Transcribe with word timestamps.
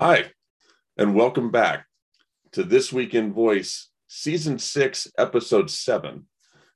Hi, 0.00 0.24
and 0.96 1.14
welcome 1.14 1.52
back 1.52 1.86
to 2.50 2.64
This 2.64 2.92
Week 2.92 3.14
in 3.14 3.32
Voice, 3.32 3.90
Season 4.08 4.58
6, 4.58 5.12
Episode 5.16 5.70
7. 5.70 6.26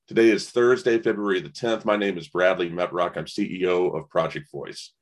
Today 0.06 0.28
is 0.28 0.48
Thursday, 0.48 1.02
February 1.02 1.40
the 1.40 1.48
10th. 1.48 1.84
My 1.84 1.96
name 1.96 2.16
is 2.16 2.28
Bradley 2.28 2.70
Metrock. 2.70 3.16
I'm 3.16 3.24
CEO 3.24 3.92
of 3.92 4.08
Project 4.08 4.52
Voice. 4.52 4.92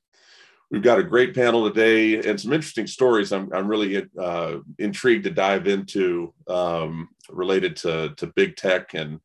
We've 0.70 0.80
got 0.80 0.98
a 0.98 1.02
great 1.02 1.34
panel 1.34 1.68
today 1.68 2.26
and 2.26 2.40
some 2.40 2.54
interesting 2.54 2.86
stories 2.86 3.32
I'm, 3.32 3.52
I'm 3.52 3.68
really 3.68 4.08
uh, 4.18 4.60
intrigued 4.78 5.24
to 5.24 5.30
dive 5.30 5.66
into 5.66 6.32
um, 6.48 7.10
related 7.28 7.76
to, 7.76 8.14
to 8.16 8.28
big 8.28 8.56
tech 8.56 8.94
and 8.94 9.20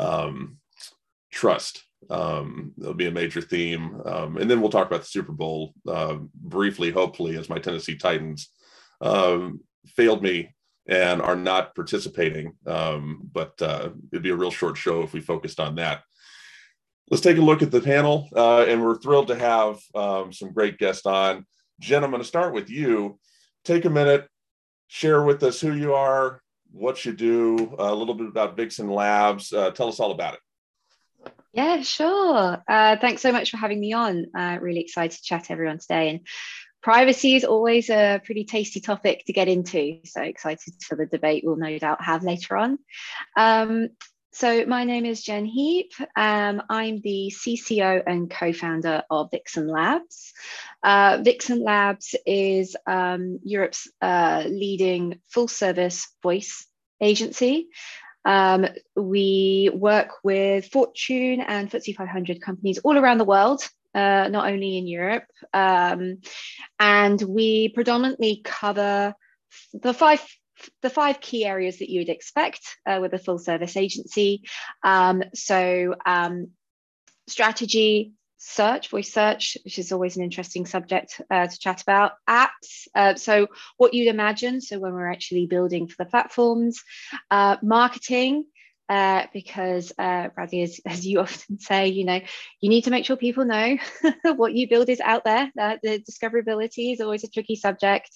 um, 0.00 0.56
trust. 1.30 1.84
Um, 2.10 2.72
it'll 2.80 2.94
be 2.94 3.06
a 3.06 3.12
major 3.12 3.40
theme. 3.40 4.00
Um, 4.04 4.36
and 4.36 4.50
then 4.50 4.60
we'll 4.60 4.70
talk 4.70 4.86
about 4.86 5.00
the 5.00 5.06
Super 5.06 5.32
Bowl 5.32 5.74
uh, 5.86 6.16
briefly, 6.34 6.90
hopefully, 6.90 7.36
as 7.36 7.48
my 7.48 7.58
Tennessee 7.58 7.96
Titans 7.96 8.50
um, 9.00 9.60
failed 9.86 10.22
me 10.22 10.54
and 10.86 11.22
are 11.22 11.36
not 11.36 11.74
participating. 11.74 12.52
Um, 12.66 13.28
but 13.32 13.60
uh, 13.62 13.90
it'd 14.12 14.22
be 14.22 14.30
a 14.30 14.36
real 14.36 14.50
short 14.50 14.76
show 14.76 15.02
if 15.02 15.12
we 15.12 15.20
focused 15.20 15.60
on 15.60 15.76
that. 15.76 16.02
Let's 17.10 17.22
take 17.22 17.38
a 17.38 17.42
look 17.42 17.62
at 17.62 17.70
the 17.70 17.80
panel. 17.80 18.28
Uh, 18.34 18.64
and 18.64 18.82
we're 18.82 18.98
thrilled 18.98 19.28
to 19.28 19.36
have 19.36 19.80
um, 19.94 20.32
some 20.32 20.52
great 20.52 20.78
guests 20.78 21.06
on. 21.06 21.46
Jen, 21.80 22.04
I'm 22.04 22.10
going 22.10 22.22
to 22.22 22.28
start 22.28 22.54
with 22.54 22.70
you. 22.70 23.18
Take 23.64 23.84
a 23.84 23.90
minute, 23.90 24.28
share 24.88 25.22
with 25.22 25.42
us 25.42 25.60
who 25.60 25.74
you 25.74 25.94
are, 25.94 26.40
what 26.70 27.04
you 27.04 27.12
do, 27.12 27.74
a 27.78 27.94
little 27.94 28.14
bit 28.14 28.28
about 28.28 28.56
Vixen 28.56 28.88
Labs. 28.88 29.52
Uh, 29.52 29.70
tell 29.70 29.88
us 29.88 30.00
all 30.00 30.10
about 30.10 30.34
it. 30.34 30.40
Yeah, 31.52 31.82
sure. 31.82 32.62
Uh, 32.66 32.96
thanks 32.96 33.20
so 33.20 33.30
much 33.30 33.50
for 33.50 33.58
having 33.58 33.78
me 33.78 33.92
on. 33.92 34.26
Uh, 34.34 34.58
really 34.60 34.80
excited 34.80 35.16
to 35.16 35.22
chat 35.22 35.44
to 35.44 35.52
everyone 35.52 35.78
today. 35.78 36.08
And 36.08 36.20
privacy 36.82 37.34
is 37.34 37.44
always 37.44 37.90
a 37.90 38.20
pretty 38.24 38.44
tasty 38.44 38.80
topic 38.80 39.24
to 39.26 39.32
get 39.32 39.48
into. 39.48 40.00
So 40.04 40.22
excited 40.22 40.74
for 40.86 40.96
the 40.96 41.06
debate 41.06 41.44
we'll 41.44 41.56
no 41.56 41.78
doubt 41.78 42.02
have 42.02 42.22
later 42.22 42.56
on. 42.56 42.78
Um, 43.36 43.90
so 44.34 44.64
my 44.64 44.84
name 44.84 45.04
is 45.04 45.22
Jen 45.22 45.44
Heap. 45.44 45.92
Um, 46.16 46.62
I'm 46.70 47.02
the 47.02 47.30
CCO 47.36 48.02
and 48.06 48.30
co-founder 48.30 49.02
of 49.10 49.30
Vixen 49.30 49.68
Labs. 49.68 50.32
Uh, 50.82 51.18
Vixen 51.22 51.62
Labs 51.62 52.14
is 52.24 52.74
um, 52.86 53.40
Europe's 53.44 53.90
uh, 54.00 54.44
leading 54.48 55.20
full-service 55.28 56.08
voice 56.22 56.66
agency. 56.98 57.68
Um, 58.24 58.66
we 58.94 59.70
work 59.72 60.10
with 60.22 60.66
Fortune 60.66 61.40
and 61.40 61.70
FTSE 61.70 61.96
500 61.96 62.40
companies 62.40 62.78
all 62.78 62.96
around 62.96 63.18
the 63.18 63.24
world, 63.24 63.62
uh, 63.94 64.28
not 64.28 64.50
only 64.50 64.78
in 64.78 64.86
Europe. 64.86 65.24
Um, 65.52 66.18
and 66.78 67.20
we 67.20 67.68
predominantly 67.70 68.40
cover 68.44 69.14
the 69.72 69.94
five 69.94 70.24
the 70.80 70.90
five 70.90 71.20
key 71.20 71.44
areas 71.44 71.78
that 71.78 71.90
you 71.90 72.00
would 72.00 72.08
expect 72.08 72.60
uh, 72.86 72.98
with 73.00 73.12
a 73.14 73.18
full 73.18 73.38
service 73.38 73.76
agency. 73.76 74.42
Um, 74.84 75.24
so 75.34 75.96
um, 76.06 76.50
strategy, 77.26 78.12
search, 78.44 78.88
voice 78.88 79.12
search, 79.12 79.56
which 79.64 79.78
is 79.78 79.92
always 79.92 80.16
an 80.16 80.24
interesting 80.24 80.66
subject 80.66 81.20
uh, 81.30 81.46
to 81.46 81.58
chat 81.58 81.80
about, 81.80 82.12
apps. 82.28 82.88
Uh, 82.94 83.14
so, 83.14 83.46
what 83.76 83.94
you'd 83.94 84.08
imagine, 84.08 84.60
so 84.60 84.78
when 84.78 84.92
we're 84.92 85.10
actually 85.10 85.46
building 85.46 85.86
for 85.86 85.94
the 85.98 86.10
platforms, 86.10 86.82
uh, 87.30 87.56
marketing, 87.62 88.44
uh, 88.92 89.26
because 89.32 89.90
uh, 89.98 90.28
as, 90.36 90.80
as, 90.86 91.06
you 91.06 91.20
often 91.20 91.58
say, 91.58 91.88
you 91.88 92.04
know, 92.04 92.20
you 92.60 92.68
need 92.68 92.82
to 92.82 92.90
make 92.90 93.06
sure 93.06 93.16
people 93.16 93.46
know 93.46 93.78
what 94.36 94.52
you 94.52 94.68
build 94.68 94.90
is 94.90 95.00
out 95.00 95.24
there. 95.24 95.50
Uh, 95.58 95.76
the 95.82 95.98
discoverability 96.00 96.92
is 96.92 97.00
always 97.00 97.24
a 97.24 97.30
tricky 97.30 97.56
subject, 97.56 98.10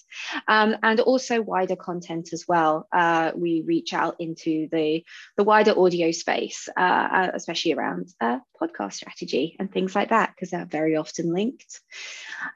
um, 0.47 0.75
and 0.83 0.99
also 0.99 1.41
wider 1.41 1.75
content 1.75 2.29
as 2.31 2.45
well. 2.47 2.87
Uh, 2.91 3.31
we 3.35 3.63
reach 3.65 3.91
out 3.91 4.17
into 4.19 4.67
the 4.71 5.03
the 5.35 5.43
wider 5.43 5.73
audio 5.75 6.11
space, 6.11 6.69
uh, 6.77 7.29
especially 7.33 7.73
around 7.73 8.13
podcast 8.21 8.93
strategy 8.93 9.55
and 9.59 9.71
things 9.71 9.95
like 9.95 10.09
that, 10.09 10.33
because 10.35 10.51
they're 10.51 10.65
very 10.65 10.95
often 10.95 11.33
linked. 11.33 11.81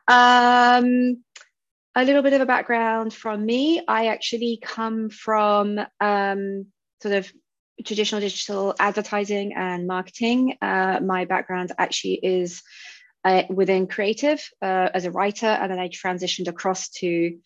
Um, 0.07 1.23
a 1.95 2.05
little 2.05 2.21
bit 2.21 2.33
of 2.33 2.41
a 2.41 2.45
background 2.45 3.15
from 3.15 3.43
me. 3.43 3.81
I 3.87 4.07
actually 4.07 4.59
come 4.61 5.09
from 5.09 5.79
um, 5.99 6.67
sort 7.01 7.15
of 7.15 7.31
traditional 7.83 8.21
digital 8.21 8.75
advertising 8.79 9.53
and 9.55 9.87
marketing. 9.87 10.57
Uh, 10.61 10.99
my 11.03 11.25
background 11.25 11.71
actually 11.77 12.19
is 12.21 12.61
uh, 13.23 13.43
within 13.49 13.87
creative 13.87 14.47
uh, 14.61 14.89
as 14.93 15.05
a 15.05 15.11
writer, 15.11 15.47
and 15.47 15.71
then 15.71 15.79
I 15.79 15.89
transitioned 15.89 16.47
across 16.47 16.89
to 16.99 17.37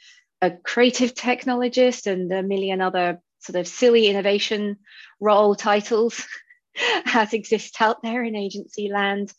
a 0.41 0.51
creative 0.51 1.13
technologist 1.13 2.07
and 2.07 2.31
a 2.31 2.43
million 2.43 2.81
other 2.81 3.19
sort 3.39 3.57
of 3.57 3.67
silly 3.67 4.07
innovation 4.07 4.77
role 5.19 5.55
titles 5.55 6.25
that 7.05 7.33
exist 7.33 7.75
out 7.79 8.01
there 8.03 8.23
in 8.23 8.35
agency 8.35 8.89
land 8.91 9.31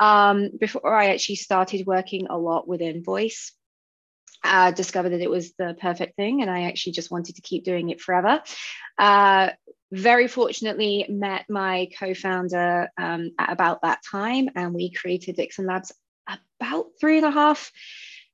um, 0.00 0.50
before 0.58 0.94
I 0.94 1.08
actually 1.08 1.36
started 1.36 1.86
working 1.86 2.26
a 2.28 2.38
lot 2.38 2.68
within 2.68 3.02
voice. 3.02 3.52
Uh, 4.46 4.70
discovered 4.72 5.08
that 5.08 5.22
it 5.22 5.30
was 5.30 5.54
the 5.54 5.74
perfect 5.80 6.16
thing, 6.16 6.42
and 6.42 6.50
I 6.50 6.64
actually 6.64 6.92
just 6.92 7.10
wanted 7.10 7.36
to 7.36 7.42
keep 7.42 7.64
doing 7.64 7.88
it 7.88 7.98
forever. 7.98 8.42
Uh, 8.98 9.50
very 9.92 10.28
fortunately 10.28 11.06
met 11.08 11.44
my 11.48 11.88
co-founder 11.98 12.90
um, 12.98 13.30
at 13.38 13.52
about 13.52 13.82
that 13.82 14.00
time 14.08 14.48
and 14.56 14.74
we 14.74 14.90
created 14.90 15.36
Vixen 15.36 15.66
Labs 15.66 15.92
about 16.60 16.86
three 17.00 17.18
and 17.18 17.26
a 17.26 17.30
half 17.30 17.70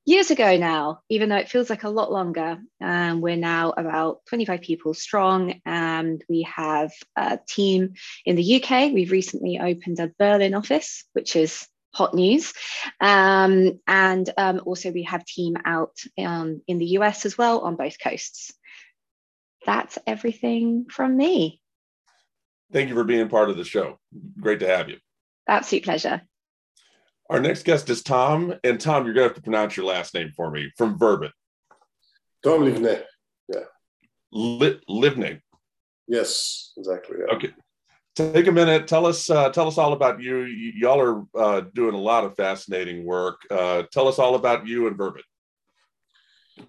years 0.05 0.31
ago 0.31 0.57
now, 0.57 1.01
even 1.09 1.29
though 1.29 1.37
it 1.37 1.49
feels 1.49 1.69
like 1.69 1.83
a 1.83 1.89
lot 1.89 2.11
longer. 2.11 2.57
Um, 2.81 3.21
we're 3.21 3.35
now 3.35 3.71
about 3.71 4.25
25 4.27 4.61
people 4.61 4.93
strong 4.93 5.61
and 5.65 6.23
we 6.27 6.43
have 6.43 6.91
a 7.15 7.39
team 7.47 7.93
in 8.25 8.35
the 8.35 8.63
UK. 8.63 8.91
We've 8.91 9.11
recently 9.11 9.59
opened 9.59 9.99
a 9.99 10.11
Berlin 10.17 10.55
office, 10.55 11.05
which 11.13 11.35
is 11.35 11.67
hot 11.93 12.13
news. 12.13 12.53
Um, 12.99 13.79
and 13.85 14.29
um, 14.37 14.61
also 14.65 14.91
we 14.91 15.03
have 15.03 15.25
team 15.25 15.55
out 15.65 15.97
um, 16.17 16.61
in 16.67 16.79
the 16.79 16.97
US 16.97 17.25
as 17.25 17.37
well 17.37 17.59
on 17.59 17.75
both 17.75 17.97
coasts 18.01 18.53
that's 19.65 19.97
everything 20.07 20.85
from 20.89 21.15
me. 21.17 21.61
Thank 22.73 22.89
you 22.89 22.95
for 22.95 23.03
being 23.03 23.27
part 23.29 23.49
of 23.49 23.57
the 23.57 23.63
show. 23.65 23.99
Great 24.39 24.59
to 24.61 24.67
have 24.67 24.89
you. 24.89 24.97
Absolute 25.47 25.83
pleasure. 25.83 26.21
Our 27.29 27.39
next 27.39 27.63
guest 27.63 27.89
is 27.89 28.01
Tom. 28.03 28.53
And 28.63 28.79
Tom, 28.79 29.05
you're 29.05 29.13
going 29.13 29.25
to 29.25 29.29
have 29.29 29.35
to 29.35 29.41
pronounce 29.41 29.75
your 29.77 29.85
last 29.85 30.13
name 30.13 30.31
for 30.35 30.51
me 30.51 30.71
from 30.77 30.97
Verbit. 30.97 31.31
Tom 32.43 32.61
Livne. 32.61 33.03
Yeah. 33.47 33.61
Li- 34.31 34.79
Livne. 34.89 35.41
Yes, 36.07 36.73
exactly. 36.77 37.17
Yeah. 37.19 37.35
Okay. 37.35 37.49
Take 38.15 38.47
a 38.47 38.51
minute. 38.51 38.87
Tell 38.87 39.05
us. 39.05 39.29
Uh, 39.29 39.49
tell 39.49 39.67
us 39.67 39.77
all 39.77 39.93
about 39.93 40.21
you. 40.21 40.39
y- 40.41 40.73
y'all 40.75 40.99
are 40.99 41.23
uh, 41.35 41.61
doing 41.73 41.93
a 41.95 41.99
lot 41.99 42.25
of 42.25 42.35
fascinating 42.35 43.05
work. 43.05 43.39
Uh, 43.49 43.83
tell 43.93 44.07
us 44.07 44.19
all 44.19 44.35
about 44.35 44.67
you 44.67 44.87
and 44.87 44.97
Verbit. 44.97 45.21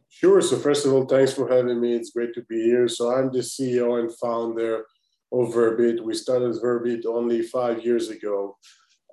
Sure. 0.09 0.41
So 0.41 0.57
first 0.57 0.87
of 0.87 0.93
all, 0.93 1.07
thanks 1.07 1.33
for 1.33 1.49
having 1.49 1.81
me. 1.81 1.95
It's 1.95 2.11
great 2.11 2.35
to 2.35 2.43
be 2.43 2.63
here. 2.63 2.89
So 2.89 3.15
I'm 3.15 3.31
the 3.33 3.41
CEO 3.41 3.99
and 4.01 4.15
founder 4.19 4.85
of 5.33 5.55
Verbit. 5.55 6.01
We 6.01 6.15
started 6.15 6.55
Verbit 6.63 7.07
only 7.07 7.43
five 7.43 7.85
years 7.85 8.09
ago. 8.09 8.57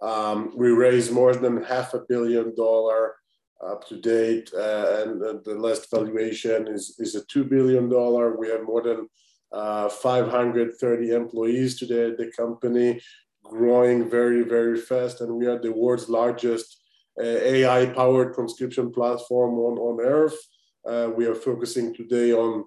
Um, 0.01 0.53
we 0.55 0.69
raised 0.69 1.11
more 1.11 1.33
than 1.33 1.63
half 1.63 1.93
a 1.93 2.01
billion 2.07 2.55
dollar 2.55 3.15
up 3.65 3.85
to 3.89 3.99
date, 3.99 4.49
uh, 4.55 5.03
and, 5.03 5.21
and, 5.21 5.43
the 5.43 5.55
last 5.55 5.91
valuation 5.91 6.67
is, 6.69 6.95
is 6.99 7.15
a 7.15 7.25
two 7.25 7.43
billion 7.43 7.89
dollar. 7.89 8.37
We 8.37 8.47
have 8.49 8.63
more 8.63 8.81
than 8.81 9.09
uh, 9.51 9.89
530 9.89 11.11
employees 11.11 11.77
today 11.77 12.11
at 12.11 12.17
the 12.17 12.31
company, 12.31 13.01
growing 13.43 14.09
very 14.09 14.43
very 14.43 14.79
fast, 14.79 15.19
and 15.19 15.35
we 15.35 15.45
are 15.47 15.59
the 15.59 15.73
world's 15.73 16.07
largest 16.07 16.81
uh, 17.19 17.25
AI 17.25 17.87
powered 17.87 18.33
transcription 18.33 18.91
platform 18.91 19.55
on 19.55 19.77
on 19.77 20.05
earth. 20.05 20.39
Uh, 20.87 21.09
we 21.15 21.25
are 21.25 21.35
focusing 21.35 21.93
today 21.93 22.31
on 22.31 22.65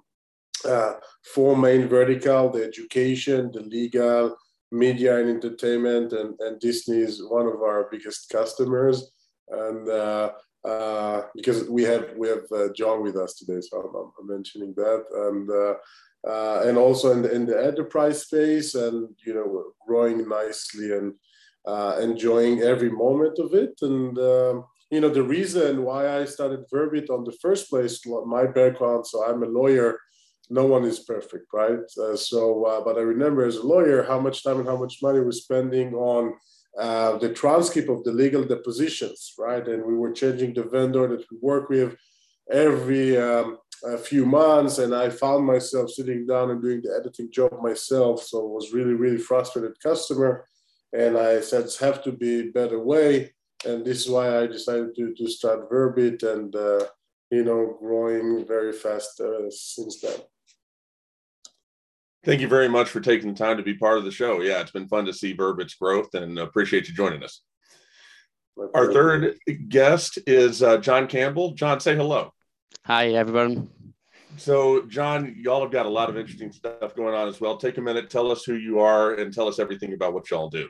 uh, 0.64 0.94
four 1.34 1.56
main 1.56 1.88
vertical, 1.88 2.50
the 2.50 2.64
education, 2.64 3.50
the 3.52 3.60
legal, 3.60 4.36
media 4.70 5.18
and 5.18 5.28
entertainment, 5.28 6.12
and, 6.12 6.38
and 6.40 6.60
Disney 6.60 6.98
is 6.98 7.22
one 7.22 7.46
of 7.46 7.62
our 7.62 7.88
biggest 7.90 8.28
customers. 8.30 9.10
And 9.50 9.88
uh, 9.88 10.32
uh, 10.64 11.22
because 11.34 11.68
we 11.68 11.82
have 11.82 12.10
we 12.16 12.28
have 12.28 12.44
uh, 12.54 12.68
John 12.74 13.02
with 13.02 13.16
us 13.16 13.34
today, 13.34 13.60
so 13.60 13.80
I'm, 13.80 14.12
I'm 14.18 14.34
mentioning 14.34 14.72
that. 14.76 15.04
And 15.28 15.50
uh, 16.30 16.60
and 16.68 16.78
also 16.78 17.10
in 17.12 17.22
the, 17.22 17.32
in 17.32 17.46
the 17.46 17.62
enterprise 17.62 18.22
space, 18.22 18.74
and 18.74 19.08
you 19.26 19.34
know, 19.34 19.72
growing 19.86 20.26
nicely 20.28 20.92
and 20.92 21.14
enjoying 22.00 22.62
every 22.62 22.90
moment 22.90 23.38
of 23.38 23.54
it. 23.54 23.74
And 23.82 24.18
um, 24.18 24.64
you 24.92 25.00
know, 25.00 25.08
the 25.08 25.22
reason 25.22 25.84
why 25.84 26.18
I 26.18 26.26
started 26.26 26.68
Verbit 26.70 27.08
on 27.08 27.24
the 27.24 27.36
first 27.40 27.70
place, 27.70 28.04
my 28.26 28.44
background, 28.46 29.06
so 29.06 29.24
I'm 29.24 29.42
a 29.42 29.46
lawyer. 29.46 29.98
No 30.50 30.66
one 30.66 30.84
is 30.84 31.00
perfect, 31.00 31.46
right? 31.54 31.80
Uh, 31.98 32.14
so, 32.14 32.64
uh, 32.64 32.84
but 32.84 32.98
I 32.98 33.00
remember 33.00 33.46
as 33.46 33.56
a 33.56 33.66
lawyer 33.66 34.02
how 34.02 34.20
much 34.20 34.44
time 34.44 34.58
and 34.60 34.68
how 34.68 34.76
much 34.76 34.98
money 35.00 35.20
we're 35.20 35.32
spending 35.32 35.94
on 35.94 36.34
uh, 36.78 37.16
the 37.16 37.32
transcript 37.32 37.88
of 37.88 38.04
the 38.04 38.12
legal 38.12 38.44
depositions, 38.44 39.32
right? 39.38 39.66
And 39.66 39.82
we 39.82 39.94
were 39.94 40.12
changing 40.12 40.52
the 40.52 40.64
vendor 40.64 41.08
that 41.08 41.24
we 41.30 41.38
work 41.40 41.70
with 41.70 41.96
every 42.50 43.16
um, 43.16 43.56
few 44.04 44.26
months 44.26 44.76
and 44.76 44.94
I 44.94 45.08
found 45.08 45.46
myself 45.46 45.88
sitting 45.88 46.26
down 46.26 46.50
and 46.50 46.60
doing 46.60 46.82
the 46.82 46.94
editing 47.00 47.32
job 47.32 47.62
myself. 47.62 48.24
So 48.24 48.40
I 48.40 48.52
was 48.52 48.74
really, 48.74 48.92
really 48.92 49.18
frustrated 49.18 49.80
customer. 49.82 50.46
And 50.92 51.16
I 51.16 51.40
said, 51.40 51.70
have 51.80 52.04
to 52.04 52.12
be 52.12 52.50
better 52.50 52.78
way. 52.78 53.32
And 53.64 53.84
this 53.84 54.04
is 54.04 54.10
why 54.10 54.38
I 54.38 54.46
decided 54.46 54.94
to, 54.96 55.14
to 55.14 55.28
start 55.28 55.70
Verbit 55.70 56.22
and, 56.22 56.54
uh, 56.54 56.86
you 57.30 57.44
know, 57.44 57.76
growing 57.80 58.44
very 58.46 58.72
fast 58.72 59.20
uh, 59.20 59.50
since 59.50 60.00
then. 60.00 60.18
Thank 62.24 62.40
you 62.40 62.48
very 62.48 62.68
much 62.68 62.88
for 62.88 63.00
taking 63.00 63.32
the 63.32 63.38
time 63.38 63.56
to 63.56 63.62
be 63.62 63.74
part 63.74 63.98
of 63.98 64.04
the 64.04 64.10
show. 64.10 64.42
Yeah, 64.42 64.60
it's 64.60 64.70
been 64.70 64.88
fun 64.88 65.06
to 65.06 65.12
see 65.12 65.34
Verbit's 65.34 65.74
growth 65.74 66.14
and 66.14 66.38
appreciate 66.38 66.88
you 66.88 66.94
joining 66.94 67.22
us. 67.22 67.42
Our 68.74 68.92
third 68.92 69.38
guest 69.68 70.18
is 70.26 70.62
uh, 70.62 70.76
John 70.78 71.08
Campbell. 71.08 71.52
John, 71.54 71.80
say 71.80 71.96
hello. 71.96 72.32
Hi, 72.84 73.08
everyone. 73.10 73.68
So, 74.36 74.82
John, 74.86 75.36
y'all 75.38 75.62
have 75.62 75.72
got 75.72 75.86
a 75.86 75.90
lot 75.90 76.10
of 76.10 76.16
interesting 76.16 76.52
stuff 76.52 76.94
going 76.94 77.14
on 77.14 77.28
as 77.28 77.40
well. 77.40 77.56
Take 77.56 77.78
a 77.78 77.82
minute, 77.82 78.08
tell 78.08 78.30
us 78.30 78.44
who 78.44 78.54
you 78.54 78.80
are, 78.80 79.14
and 79.14 79.32
tell 79.32 79.48
us 79.48 79.58
everything 79.58 79.92
about 79.92 80.14
what 80.14 80.30
y'all 80.30 80.48
do. 80.48 80.68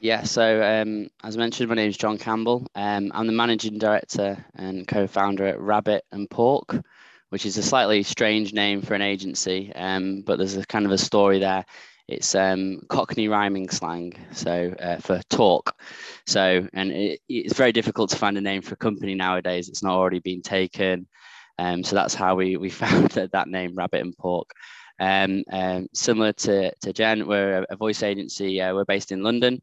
Yeah, 0.00 0.24
so 0.24 0.62
um, 0.62 1.08
as 1.24 1.38
mentioned, 1.38 1.68
my 1.70 1.74
name 1.74 1.88
is 1.88 1.96
John 1.96 2.18
Campbell. 2.18 2.66
Um, 2.74 3.10
I'm 3.14 3.26
the 3.26 3.32
managing 3.32 3.78
director 3.78 4.44
and 4.54 4.86
co 4.86 5.06
founder 5.06 5.46
at 5.46 5.58
Rabbit 5.58 6.04
and 6.12 6.28
Pork, 6.28 6.76
which 7.30 7.46
is 7.46 7.56
a 7.56 7.62
slightly 7.62 8.02
strange 8.02 8.52
name 8.52 8.82
for 8.82 8.94
an 8.94 9.00
agency, 9.00 9.72
um, 9.74 10.22
but 10.22 10.36
there's 10.36 10.56
a 10.56 10.66
kind 10.66 10.84
of 10.84 10.92
a 10.92 10.98
story 10.98 11.38
there. 11.38 11.64
It's 12.08 12.34
um, 12.34 12.82
Cockney 12.88 13.28
rhyming 13.28 13.70
slang, 13.70 14.12
so 14.32 14.74
uh, 14.78 14.98
for 14.98 15.20
talk. 15.30 15.74
So, 16.26 16.68
and 16.74 16.92
it, 16.92 17.20
it's 17.28 17.56
very 17.56 17.72
difficult 17.72 18.10
to 18.10 18.16
find 18.16 18.36
a 18.36 18.42
name 18.42 18.62
for 18.62 18.74
a 18.74 18.78
company 18.78 19.14
nowadays. 19.14 19.68
It's 19.68 19.82
not 19.82 19.96
already 19.96 20.20
been 20.20 20.42
taken. 20.42 21.08
Um, 21.58 21.82
so 21.82 21.96
that's 21.96 22.14
how 22.14 22.34
we, 22.34 22.56
we 22.58 22.68
found 22.84 23.10
that, 23.12 23.32
that 23.32 23.48
name, 23.48 23.74
Rabbit 23.74 24.02
and 24.02 24.16
Pork. 24.16 24.50
Um, 25.00 25.42
um, 25.50 25.88
similar 25.94 26.32
to, 26.32 26.74
to 26.74 26.92
Jen, 26.92 27.26
we're 27.26 27.64
a, 27.68 27.76
voice 27.76 28.02
agency. 28.02 28.60
Uh, 28.60 28.74
we're 28.74 28.84
based 28.84 29.10
in 29.10 29.22
London. 29.22 29.60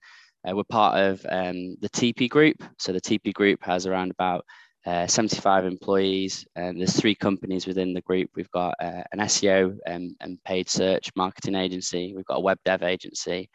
Uh, 0.47 0.55
we're 0.55 0.63
part 0.63 0.97
of 0.97 1.25
um, 1.29 1.75
the 1.81 1.89
TP 1.89 2.29
Group. 2.29 2.63
So 2.77 2.91
the 2.91 3.01
TP 3.01 3.33
Group 3.33 3.63
has 3.63 3.85
around 3.87 4.11
about 4.11 4.45
uh, 4.85 5.07
75 5.07 5.65
employees, 5.65 6.45
and 6.55 6.79
there's 6.79 6.95
three 6.99 7.15
companies 7.15 7.65
within 7.65 7.93
the 7.93 8.01
group. 8.01 8.29
We've 8.35 8.51
got 8.51 8.75
uh, 8.81 9.03
an 9.13 9.19
SEO 9.19 9.77
and, 9.85 10.13
and, 10.19 10.43
paid 10.43 10.69
search 10.69 11.09
marketing 11.15 11.55
agency. 11.55 12.13
We've 12.13 12.25
got 12.25 12.37
a 12.37 12.41
web 12.41 12.57
dev 12.65 12.83
agency, 12.83 13.49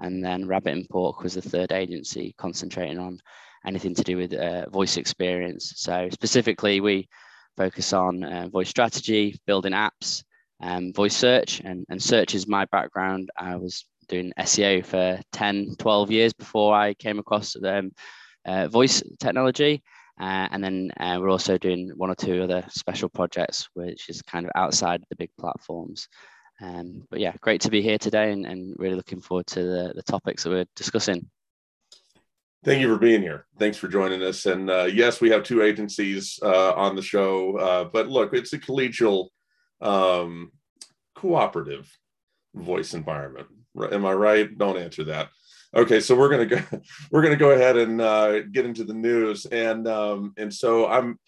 and 0.00 0.22
then 0.22 0.46
Rabbit 0.46 0.74
and 0.74 0.88
Pork 0.90 1.22
was 1.22 1.34
the 1.34 1.42
third 1.42 1.72
agency 1.72 2.34
concentrating 2.36 2.98
on 2.98 3.18
anything 3.66 3.94
to 3.94 4.02
do 4.02 4.18
with 4.18 4.34
uh, 4.34 4.68
voice 4.68 4.98
experience. 4.98 5.72
So 5.76 6.10
specifically, 6.10 6.82
we 6.82 7.08
focus 7.56 7.94
on 7.94 8.22
uh, 8.22 8.48
voice 8.48 8.68
strategy, 8.68 9.40
building 9.46 9.72
apps, 9.72 10.22
um, 10.60 10.92
voice 10.92 11.16
search, 11.16 11.60
and, 11.60 11.86
and 11.88 12.02
search 12.02 12.34
is 12.34 12.46
my 12.46 12.66
background. 12.66 13.30
I 13.38 13.56
was 13.56 13.86
doing 14.14 14.32
SEO 14.38 14.84
for 14.84 15.20
10, 15.32 15.76
12 15.78 16.10
years 16.10 16.32
before 16.32 16.74
I 16.74 16.94
came 16.94 17.18
across 17.18 17.56
um, 17.64 17.90
uh, 18.46 18.68
voice 18.68 19.02
technology. 19.20 19.82
Uh, 20.20 20.46
and 20.52 20.62
then 20.62 20.92
uh, 21.00 21.18
we're 21.20 21.30
also 21.30 21.58
doing 21.58 21.90
one 21.96 22.10
or 22.10 22.14
two 22.14 22.42
other 22.42 22.64
special 22.68 23.08
projects, 23.08 23.68
which 23.74 24.08
is 24.08 24.22
kind 24.22 24.46
of 24.46 24.52
outside 24.54 25.02
the 25.10 25.16
big 25.16 25.30
platforms. 25.38 26.08
Um, 26.62 27.02
but 27.10 27.18
yeah, 27.18 27.32
great 27.40 27.60
to 27.62 27.70
be 27.70 27.82
here 27.82 27.98
today 27.98 28.30
and, 28.30 28.46
and 28.46 28.76
really 28.78 28.94
looking 28.94 29.20
forward 29.20 29.48
to 29.48 29.60
the, 29.60 29.92
the 29.96 30.02
topics 30.04 30.44
that 30.44 30.50
we're 30.50 30.66
discussing. 30.76 31.28
Thank 32.64 32.80
you 32.80 32.88
for 32.88 32.98
being 32.98 33.22
here. 33.22 33.46
Thanks 33.58 33.76
for 33.76 33.88
joining 33.88 34.22
us. 34.22 34.46
And 34.46 34.70
uh, 34.70 34.84
yes, 34.84 35.20
we 35.20 35.30
have 35.30 35.42
two 35.42 35.62
agencies 35.62 36.38
uh, 36.42 36.72
on 36.74 36.94
the 36.94 37.02
show, 37.02 37.58
uh, 37.58 37.84
but 37.92 38.08
look, 38.08 38.32
it's 38.32 38.52
a 38.52 38.58
collegial, 38.58 39.28
um, 39.80 40.52
cooperative 41.16 41.90
voice 42.54 42.94
environment. 42.94 43.48
Am 43.90 44.06
I 44.06 44.12
right? 44.12 44.56
Don't 44.56 44.78
answer 44.78 45.04
that. 45.04 45.28
Okay, 45.74 45.98
so 45.98 46.14
we're 46.14 46.28
gonna 46.28 46.46
go. 46.46 46.60
We're 47.10 47.22
gonna 47.22 47.36
go 47.36 47.50
ahead 47.50 47.76
and 47.76 48.00
uh, 48.00 48.42
get 48.42 48.64
into 48.64 48.84
the 48.84 48.94
news, 48.94 49.44
and 49.46 49.88
um, 49.88 50.32
and 50.36 50.52
so 50.54 50.86
I'm 50.86 51.18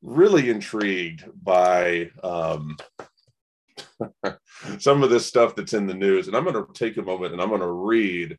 really 0.00 0.48
intrigued 0.48 1.24
by 1.42 2.10
um, 2.24 2.76
some 4.78 5.02
of 5.02 5.10
this 5.10 5.26
stuff 5.26 5.54
that's 5.54 5.74
in 5.74 5.86
the 5.86 5.94
news, 5.94 6.28
and 6.28 6.36
I'm 6.36 6.44
gonna 6.44 6.64
take 6.72 6.96
a 6.96 7.02
moment 7.02 7.34
and 7.34 7.42
I'm 7.42 7.50
gonna 7.50 7.70
read 7.70 8.38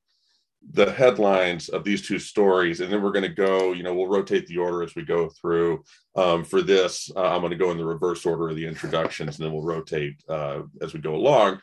the 0.74 0.92
headlines 0.92 1.69
of 1.69 1.84
these 1.84 2.08
two 2.08 2.19
stories, 2.19 2.81
and 2.81 2.92
then 2.92 3.04
we're 3.04 3.12
gonna 3.12 3.30
go. 3.30 3.74
You 3.74 3.84
know, 3.84 3.94
we'll 3.94 4.08
rotate 4.08 4.48
the 4.48 4.58
order 4.58 4.81
as 4.81 4.96
we 4.96 5.04
go 5.04 5.30
through. 5.30 5.84
Um, 6.16 6.44
for 6.44 6.63
this, 6.63 7.12
uh, 7.16 7.22
I'm 7.22 7.42
gonna 7.42 7.56
go 7.56 7.69
in 7.69 7.78
the 7.78 7.86
reverse 7.86 8.25
order 8.25 8.50
of 8.50 8.56
the 8.56 8.66
introductions, 8.66 9.38
and 9.38 9.46
then 9.46 9.54
we'll 9.54 9.63
rotate 9.63 10.24
uh, 10.28 10.62
as 10.81 10.94
we 10.96 11.00
go 11.00 11.16
along. 11.16 11.62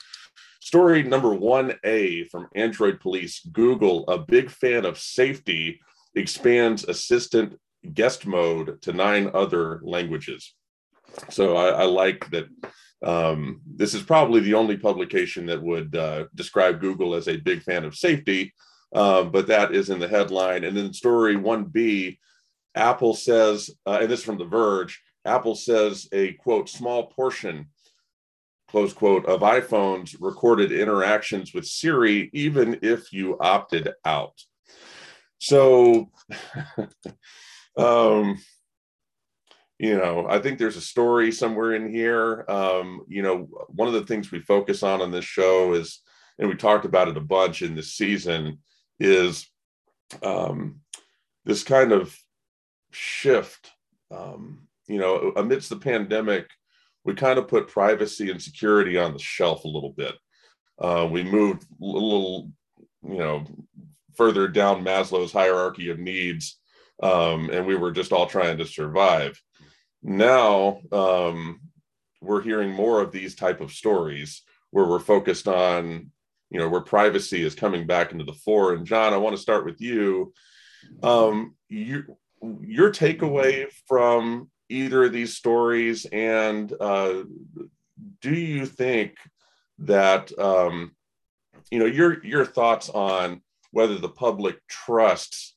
Story 0.68 1.02
number 1.02 1.30
1A 1.30 2.28
from 2.28 2.50
Android 2.54 3.00
Police 3.00 3.40
Google, 3.52 4.06
a 4.06 4.18
big 4.18 4.50
fan 4.50 4.84
of 4.84 4.98
safety, 4.98 5.80
expands 6.14 6.84
assistant 6.84 7.58
guest 7.94 8.26
mode 8.26 8.82
to 8.82 8.92
nine 8.92 9.30
other 9.32 9.80
languages. 9.82 10.52
So 11.30 11.56
I, 11.56 11.68
I 11.68 11.84
like 11.84 12.28
that. 12.32 12.48
Um, 13.02 13.62
this 13.64 13.94
is 13.94 14.02
probably 14.02 14.40
the 14.40 14.52
only 14.52 14.76
publication 14.76 15.46
that 15.46 15.62
would 15.62 15.96
uh, 15.96 16.26
describe 16.34 16.82
Google 16.82 17.14
as 17.14 17.28
a 17.28 17.38
big 17.38 17.62
fan 17.62 17.84
of 17.84 17.96
safety, 17.96 18.52
um, 18.94 19.30
but 19.30 19.46
that 19.46 19.74
is 19.74 19.88
in 19.88 19.98
the 19.98 20.06
headline. 20.06 20.64
And 20.64 20.76
then 20.76 20.92
story 20.92 21.36
1B, 21.36 22.18
Apple 22.74 23.14
says, 23.14 23.70
uh, 23.86 24.00
and 24.02 24.10
this 24.10 24.18
is 24.20 24.26
from 24.26 24.36
The 24.36 24.44
Verge 24.44 25.00
Apple 25.24 25.54
says 25.54 26.08
a 26.12 26.32
quote, 26.34 26.68
small 26.68 27.06
portion 27.06 27.68
close 28.68 28.92
quote, 28.92 29.26
of 29.26 29.40
iPhones 29.40 30.16
recorded 30.20 30.72
interactions 30.72 31.54
with 31.54 31.66
Siri, 31.66 32.30
even 32.32 32.78
if 32.82 33.12
you 33.12 33.38
opted 33.40 33.92
out. 34.04 34.38
So, 35.38 36.10
um, 37.76 38.38
you 39.78 39.96
know, 39.96 40.26
I 40.28 40.38
think 40.40 40.58
there's 40.58 40.76
a 40.76 40.82
story 40.82 41.32
somewhere 41.32 41.74
in 41.74 41.92
here. 41.92 42.44
Um, 42.48 43.02
you 43.08 43.22
know, 43.22 43.48
one 43.68 43.88
of 43.88 43.94
the 43.94 44.04
things 44.04 44.30
we 44.30 44.40
focus 44.40 44.82
on 44.82 45.00
on 45.00 45.12
this 45.12 45.24
show 45.24 45.72
is, 45.74 46.02
and 46.38 46.48
we 46.48 46.54
talked 46.54 46.84
about 46.84 47.08
it 47.08 47.16
a 47.16 47.20
bunch 47.20 47.62
in 47.62 47.74
this 47.74 47.94
season, 47.94 48.58
is 49.00 49.48
um, 50.22 50.80
this 51.44 51.62
kind 51.62 51.92
of 51.92 52.16
shift. 52.90 53.70
Um, 54.10 54.66
you 54.88 54.98
know, 54.98 55.32
amidst 55.36 55.68
the 55.68 55.76
pandemic, 55.76 56.48
we 57.08 57.14
kind 57.14 57.38
of 57.38 57.48
put 57.48 57.68
privacy 57.68 58.30
and 58.30 58.40
security 58.40 58.98
on 58.98 59.14
the 59.14 59.18
shelf 59.18 59.64
a 59.64 59.68
little 59.68 59.92
bit. 59.92 60.14
Uh, 60.78 61.08
we 61.10 61.22
moved 61.22 61.62
a 61.62 61.84
little, 61.86 62.50
you 63.02 63.16
know, 63.16 63.46
further 64.14 64.46
down 64.46 64.84
Maslow's 64.84 65.32
hierarchy 65.32 65.88
of 65.88 65.98
needs, 65.98 66.60
um, 67.02 67.48
and 67.50 67.64
we 67.64 67.76
were 67.76 67.92
just 67.92 68.12
all 68.12 68.26
trying 68.26 68.58
to 68.58 68.66
survive. 68.66 69.40
Now 70.02 70.80
um, 70.92 71.60
we're 72.20 72.42
hearing 72.42 72.74
more 72.74 73.00
of 73.00 73.10
these 73.10 73.34
type 73.34 73.62
of 73.62 73.72
stories 73.72 74.42
where 74.70 74.84
we're 74.84 74.98
focused 74.98 75.48
on, 75.48 76.10
you 76.50 76.58
know, 76.58 76.68
where 76.68 76.82
privacy 76.82 77.42
is 77.42 77.54
coming 77.54 77.86
back 77.86 78.12
into 78.12 78.24
the 78.24 78.34
fore. 78.34 78.74
And 78.74 78.84
John, 78.84 79.14
I 79.14 79.16
want 79.16 79.34
to 79.34 79.40
start 79.40 79.64
with 79.64 79.80
you. 79.80 80.34
Um, 81.02 81.56
you 81.70 82.18
your 82.60 82.90
takeaway 82.90 83.66
from 83.86 84.50
either 84.68 85.04
of 85.04 85.12
these 85.12 85.36
stories? 85.36 86.06
And 86.06 86.72
uh, 86.80 87.24
do 88.20 88.34
you 88.34 88.66
think 88.66 89.16
that 89.80 90.36
um, 90.38 90.94
you 91.70 91.78
know 91.78 91.86
your 91.86 92.24
your 92.24 92.44
thoughts 92.44 92.88
on 92.88 93.42
whether 93.72 93.98
the 93.98 94.08
public 94.08 94.56
trusts 94.66 95.54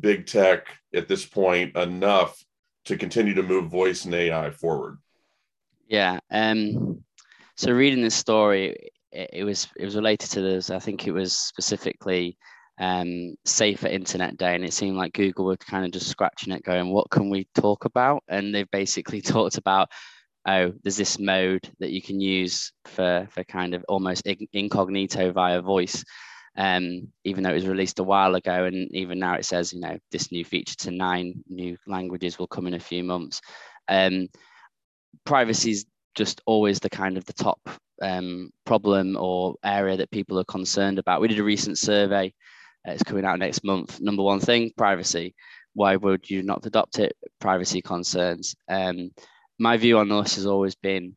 big 0.00 0.26
tech 0.26 0.66
at 0.94 1.08
this 1.08 1.24
point 1.24 1.76
enough 1.76 2.42
to 2.86 2.96
continue 2.96 3.34
to 3.34 3.42
move 3.42 3.70
voice 3.70 4.04
and 4.04 4.14
AI 4.14 4.50
forward? 4.50 4.98
Yeah. 5.88 6.18
Um, 6.30 7.04
so 7.56 7.72
reading 7.72 8.02
this 8.02 8.14
story, 8.14 8.90
it, 9.12 9.30
it 9.32 9.44
was 9.44 9.68
it 9.76 9.84
was 9.84 9.96
related 9.96 10.30
to 10.30 10.40
this. 10.40 10.70
I 10.70 10.78
think 10.78 11.06
it 11.06 11.12
was 11.12 11.36
specifically 11.36 12.36
um, 12.78 13.34
safer 13.44 13.86
internet 13.86 14.36
day 14.36 14.54
and 14.54 14.64
it 14.64 14.72
seemed 14.72 14.96
like 14.96 15.12
google 15.12 15.44
were 15.44 15.56
kind 15.56 15.84
of 15.84 15.92
just 15.92 16.08
scratching 16.08 16.52
it 16.52 16.64
going 16.64 16.90
what 16.90 17.08
can 17.10 17.30
we 17.30 17.46
talk 17.54 17.84
about? 17.84 18.22
And 18.28 18.54
they've 18.54 18.70
basically 18.70 19.20
talked 19.22 19.58
about 19.58 19.90
oh 20.46 20.72
there's 20.82 20.96
this 20.96 21.18
mode 21.18 21.70
that 21.78 21.90
you 21.90 22.02
can 22.02 22.20
use 22.20 22.72
for 22.84 23.26
for 23.30 23.44
kind 23.44 23.74
of 23.74 23.84
almost 23.88 24.26
incognito 24.52 25.32
via 25.32 25.62
voice 25.62 26.04
um, 26.56 27.08
even 27.24 27.42
though 27.42 27.50
it 27.50 27.54
was 27.54 27.66
released 27.66 27.98
a 27.98 28.04
while 28.04 28.34
ago 28.36 28.64
and 28.64 28.88
even 28.94 29.18
now 29.18 29.34
it 29.34 29.44
says 29.44 29.72
you 29.72 29.80
know 29.80 29.98
this 30.12 30.30
new 30.30 30.44
feature 30.44 30.76
to 30.76 30.90
nine 30.90 31.42
new 31.48 31.76
languages 31.86 32.38
will 32.38 32.46
come 32.46 32.66
in 32.66 32.74
a 32.74 32.80
few 32.80 33.02
months. 33.02 33.40
Um, 33.88 34.28
privacy 35.24 35.72
is 35.72 35.86
just 36.14 36.40
always 36.46 36.78
the 36.78 36.90
kind 36.90 37.16
of 37.16 37.24
the 37.24 37.32
top 37.32 37.58
um, 38.02 38.50
problem 38.64 39.16
or 39.16 39.56
area 39.64 39.96
that 39.96 40.10
people 40.10 40.38
are 40.38 40.44
concerned 40.44 40.98
about. 40.98 41.20
We 41.20 41.28
did 41.28 41.40
a 41.40 41.44
recent 41.44 41.78
survey 41.78 42.32
it's 42.84 43.02
coming 43.02 43.24
out 43.24 43.38
next 43.38 43.64
month. 43.64 44.00
Number 44.00 44.22
one 44.22 44.40
thing, 44.40 44.72
privacy. 44.76 45.34
Why 45.74 45.96
would 45.96 46.28
you 46.30 46.42
not 46.42 46.66
adopt 46.66 46.98
it? 46.98 47.16
Privacy 47.40 47.82
concerns. 47.82 48.54
Um, 48.68 49.10
my 49.58 49.76
view 49.76 49.98
on 49.98 50.08
this 50.08 50.36
has 50.36 50.46
always 50.46 50.74
been 50.74 51.16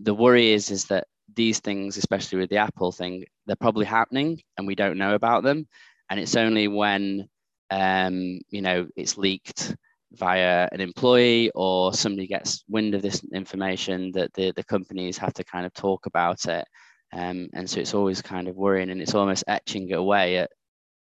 the 0.00 0.14
worry 0.14 0.52
is 0.52 0.70
is 0.70 0.86
that 0.86 1.06
these 1.34 1.60
things, 1.60 1.96
especially 1.96 2.38
with 2.38 2.50
the 2.50 2.56
Apple 2.56 2.92
thing, 2.92 3.24
they're 3.46 3.56
probably 3.56 3.86
happening 3.86 4.40
and 4.56 4.66
we 4.66 4.74
don't 4.74 4.98
know 4.98 5.14
about 5.14 5.42
them. 5.44 5.68
And 6.08 6.18
it's 6.18 6.36
only 6.36 6.68
when 6.68 7.28
um, 7.70 8.40
you 8.50 8.62
know 8.62 8.88
it's 8.96 9.16
leaked 9.16 9.76
via 10.12 10.68
an 10.72 10.80
employee 10.80 11.50
or 11.54 11.94
somebody 11.94 12.26
gets 12.26 12.64
wind 12.68 12.94
of 12.94 13.02
this 13.02 13.22
information 13.32 14.10
that 14.12 14.32
the, 14.34 14.52
the 14.56 14.64
companies 14.64 15.16
have 15.18 15.32
to 15.34 15.44
kind 15.44 15.64
of 15.64 15.72
talk 15.72 16.06
about 16.06 16.46
it. 16.46 16.66
Um, 17.12 17.48
and 17.52 17.68
so 17.68 17.80
it's 17.80 17.94
always 17.94 18.22
kind 18.22 18.48
of 18.48 18.56
worrying 18.56 18.90
and 18.90 19.00
it's 19.00 19.14
almost 19.14 19.44
etching 19.46 19.92
away 19.92 20.38
at 20.38 20.50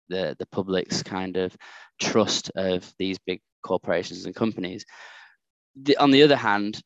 the, 0.09 0.37
the 0.39 0.47
public's 0.47 1.03
kind 1.03 1.37
of 1.37 1.57
trust 2.01 2.51
of 2.57 2.93
these 2.99 3.19
big 3.19 3.41
corporations 3.63 4.25
and 4.25 4.35
companies. 4.35 4.85
The, 5.83 5.97
on 5.97 6.11
the 6.11 6.23
other 6.23 6.37
hand, 6.37 6.81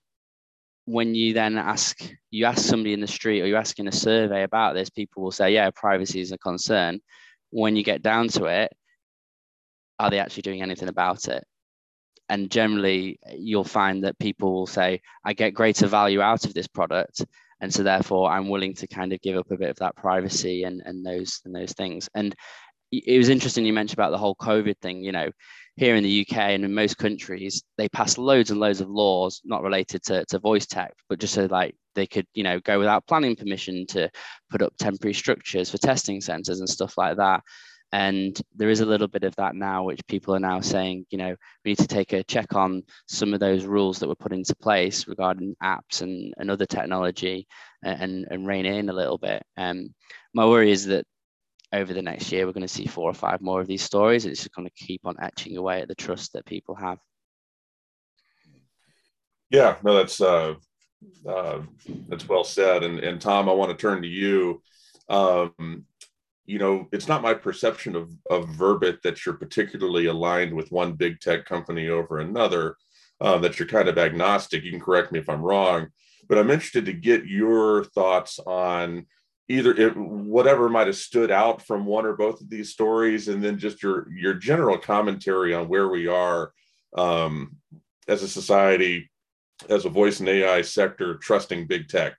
when 0.85 1.15
you 1.15 1.33
then 1.33 1.59
ask 1.59 2.13
you 2.31 2.45
ask 2.45 2.65
somebody 2.65 2.93
in 2.93 3.01
the 3.01 3.07
street 3.07 3.41
or 3.41 3.47
you're 3.47 3.59
asking 3.59 3.89
a 3.89 3.93
survey 3.93 4.43
about 4.43 4.75
this, 4.75 4.91
people 4.91 5.23
will 5.23 5.31
say, 5.31 5.53
yeah, 5.53 5.71
privacy 5.71 6.21
is 6.21 6.33
a 6.33 6.39
concern. 6.39 7.01
When 7.51 7.77
you 7.77 7.85
get 7.85 8.03
down 8.03 8.29
to 8.29 8.47
it, 8.47 8.73
are 9.99 10.11
they 10.11 10.19
actually 10.19 10.43
doing 10.43 10.63
anything 10.63 10.89
about 10.89 11.29
it? 11.29 11.45
And 12.29 12.51
generally, 12.51 13.19
you'll 13.37 13.65
find 13.65 14.05
that 14.05 14.19
people 14.19 14.53
will 14.53 14.67
say, 14.67 15.03
I 15.25 15.35
get 15.35 15.51
greater 15.51 15.87
value 15.87 16.21
out 16.21 16.47
of 16.47 16.55
this 16.55 16.67
product. 16.67 17.25
And 17.61 17.73
so 17.73 17.83
therefore 17.83 18.31
I'm 18.31 18.49
willing 18.49 18.75
to 18.75 18.87
kind 18.89 19.13
of 19.13 19.21
give 19.21 19.37
up 19.37 19.51
a 19.51 19.57
bit 19.57 19.71
of 19.71 19.77
that 19.77 19.95
privacy 19.95 20.65
and, 20.65 20.83
and 20.85 21.07
those 21.07 21.41
and 21.45 21.55
those 21.55 21.73
things. 21.73 22.09
And 22.15 22.35
it 22.93 23.19
was 23.19 23.31
interesting 23.31 23.65
you 23.65 23.73
mentioned 23.73 23.99
about 23.99 24.11
the 24.11 24.19
whole 24.19 24.37
COVID 24.37 24.79
thing. 24.79 25.03
You 25.03 25.13
know, 25.13 25.31
here 25.77 25.97
in 25.97 26.05
the 26.05 26.27
UK 26.27 26.37
and 26.37 26.65
in 26.65 26.75
most 26.75 26.99
countries, 26.99 27.63
they 27.79 27.89
pass 27.89 28.19
loads 28.19 28.51
and 28.51 28.61
loads 28.61 28.81
of 28.81 28.91
laws 28.91 29.41
not 29.45 29.63
related 29.63 30.03
to, 30.05 30.25
to 30.27 30.39
voice 30.39 30.67
tech, 30.67 30.93
but 31.09 31.19
just 31.19 31.35
so 31.35 31.47
like 31.47 31.75
they 31.95 32.07
could, 32.07 32.27
you 32.35 32.45
know, 32.45 32.61
go 32.61 32.79
without 32.79 33.07
planning 33.07 33.37
permission 33.37 33.87
to 33.87 34.11
put 34.51 34.63
up 34.63 34.75
temporary 34.79 35.15
structures 35.15 35.71
for 35.71 35.79
testing 35.79 36.21
centers 36.21 36.61
and 36.61 36.69
stuff 36.69 36.99
like 36.99 37.17
that. 37.17 37.43
And 37.95 38.41
there 38.57 38.71
is 38.71 38.81
a 38.81 38.87
little 38.87 39.09
bit 39.09 39.25
of 39.25 39.37
that 39.37 39.55
now, 39.55 39.85
which 39.85 40.07
people 40.07 40.35
are 40.35 40.41
now 40.41 40.61
saying, 40.61 41.05
you 41.11 41.19
know, 41.19 41.37
we 41.65 41.73
need 41.73 41.79
to 41.79 41.87
take 41.87 42.15
a 42.15 42.25
check 42.25 42.55
on 42.55 42.85
some 43.07 43.35
of 43.35 43.41
those 43.41 43.67
rules 43.67 43.99
that 43.99 44.09
were 44.09 44.15
put 44.15 44.33
into 44.33 44.57
place 44.57 45.07
regarding 45.07 45.57
apps 45.63 46.01
and, 46.01 46.33
and 46.39 46.51
other 46.51 46.65
technology 46.65 47.47
and, 47.83 48.27
and 48.31 48.47
rein 48.47 48.65
in 48.65 48.89
a 48.89 48.95
little 48.95 49.19
bit. 49.19 49.43
Um, 49.59 49.95
my 50.33 50.47
worry 50.47 50.71
is 50.71 50.87
that 50.87 51.05
over 51.73 51.95
the 51.95 52.03
next 52.03 52.31
year, 52.31 52.47
we're 52.47 52.53
going 52.53 52.63
to 52.63 52.69
see 52.69 52.87
four 52.87 53.11
or 53.11 53.15
five 53.15 53.41
more 53.41 53.61
of 53.61 53.67
these 53.67 53.83
stories. 53.83 54.27
It's 54.27 54.43
just 54.43 54.55
going 54.55 54.69
to 54.69 54.85
keep 54.85 55.03
on 55.05 55.17
etching 55.21 55.57
away 55.57 55.81
at 55.81 55.89
the 55.89 55.95
trust 55.95 56.33
that 56.35 56.45
people 56.45 56.75
have. 56.75 56.99
Yeah, 59.51 59.77
no, 59.83 59.95
that's 59.95 60.21
uh, 60.21 60.55
uh, 61.29 61.61
that's 62.09 62.29
well 62.29 62.45
said. 62.45 62.85
And 62.85 62.99
and 63.01 63.21
Tom, 63.21 63.49
I 63.49 63.53
want 63.53 63.71
to 63.71 63.77
turn 63.77 64.03
to 64.03 64.09
you. 64.09 64.63
Um, 65.09 65.85
you 66.45 66.59
know, 66.59 66.89
it's 66.93 67.09
not 67.09 67.23
my 67.23 67.35
perception 67.35 67.95
of 67.97 68.11
of 68.31 68.49
Verbit 68.49 69.03
that 69.03 69.25
you're 69.25 69.35
particularly 69.37 70.07
aligned 70.07 70.55
with 70.55 70.73
one 70.73 70.95
big 70.95 71.21
tech 71.21 71.45
company 71.45 71.89
over 71.89 72.19
another. 72.19 72.77
Uh, 73.21 73.39
that 73.39 73.57
you're 73.57 73.69
kind 73.69 73.89
of 73.89 73.99
agnostic. 73.99 74.65
You 74.65 74.73
can 74.73 74.81
correct 74.81 75.13
me 75.13 75.21
if 75.21 75.29
I'm 75.29 75.43
wrong, 75.43 75.87
but 76.29 76.39
I'm 76.39 76.51
interested 76.51 76.87
to 76.87 76.93
get 76.93 77.25
your 77.25 77.85
thoughts 77.85 78.41
on 78.41 79.07
either 79.49 79.73
it, 79.73 79.97
whatever 79.97 80.69
might 80.69 80.87
have 80.87 80.97
stood 80.97 81.31
out 81.31 81.63
from 81.67 81.85
one 81.85 82.07
or 82.07 82.15
both 82.15 82.41
of 82.41 82.49
these 82.49 82.71
stories, 82.71 83.29
and 83.29 83.43
then 83.43 83.59
just 83.59 83.83
your 83.83 84.11
your 84.13 84.35
general 84.35 84.79
commentary 84.79 85.55
on 85.55 85.69
where 85.69 85.89
we 85.89 86.07
are 86.07 86.53
um, 86.97 87.57
as 88.09 88.23
a 88.23 88.29
society, 88.29 89.11
as 89.69 89.85
a 89.85 89.91
voice 89.91 90.21
in 90.21 90.29
AI 90.29 90.63
sector, 90.63 91.17
trusting 91.17 91.67
big 91.67 91.89
tech. 91.89 92.15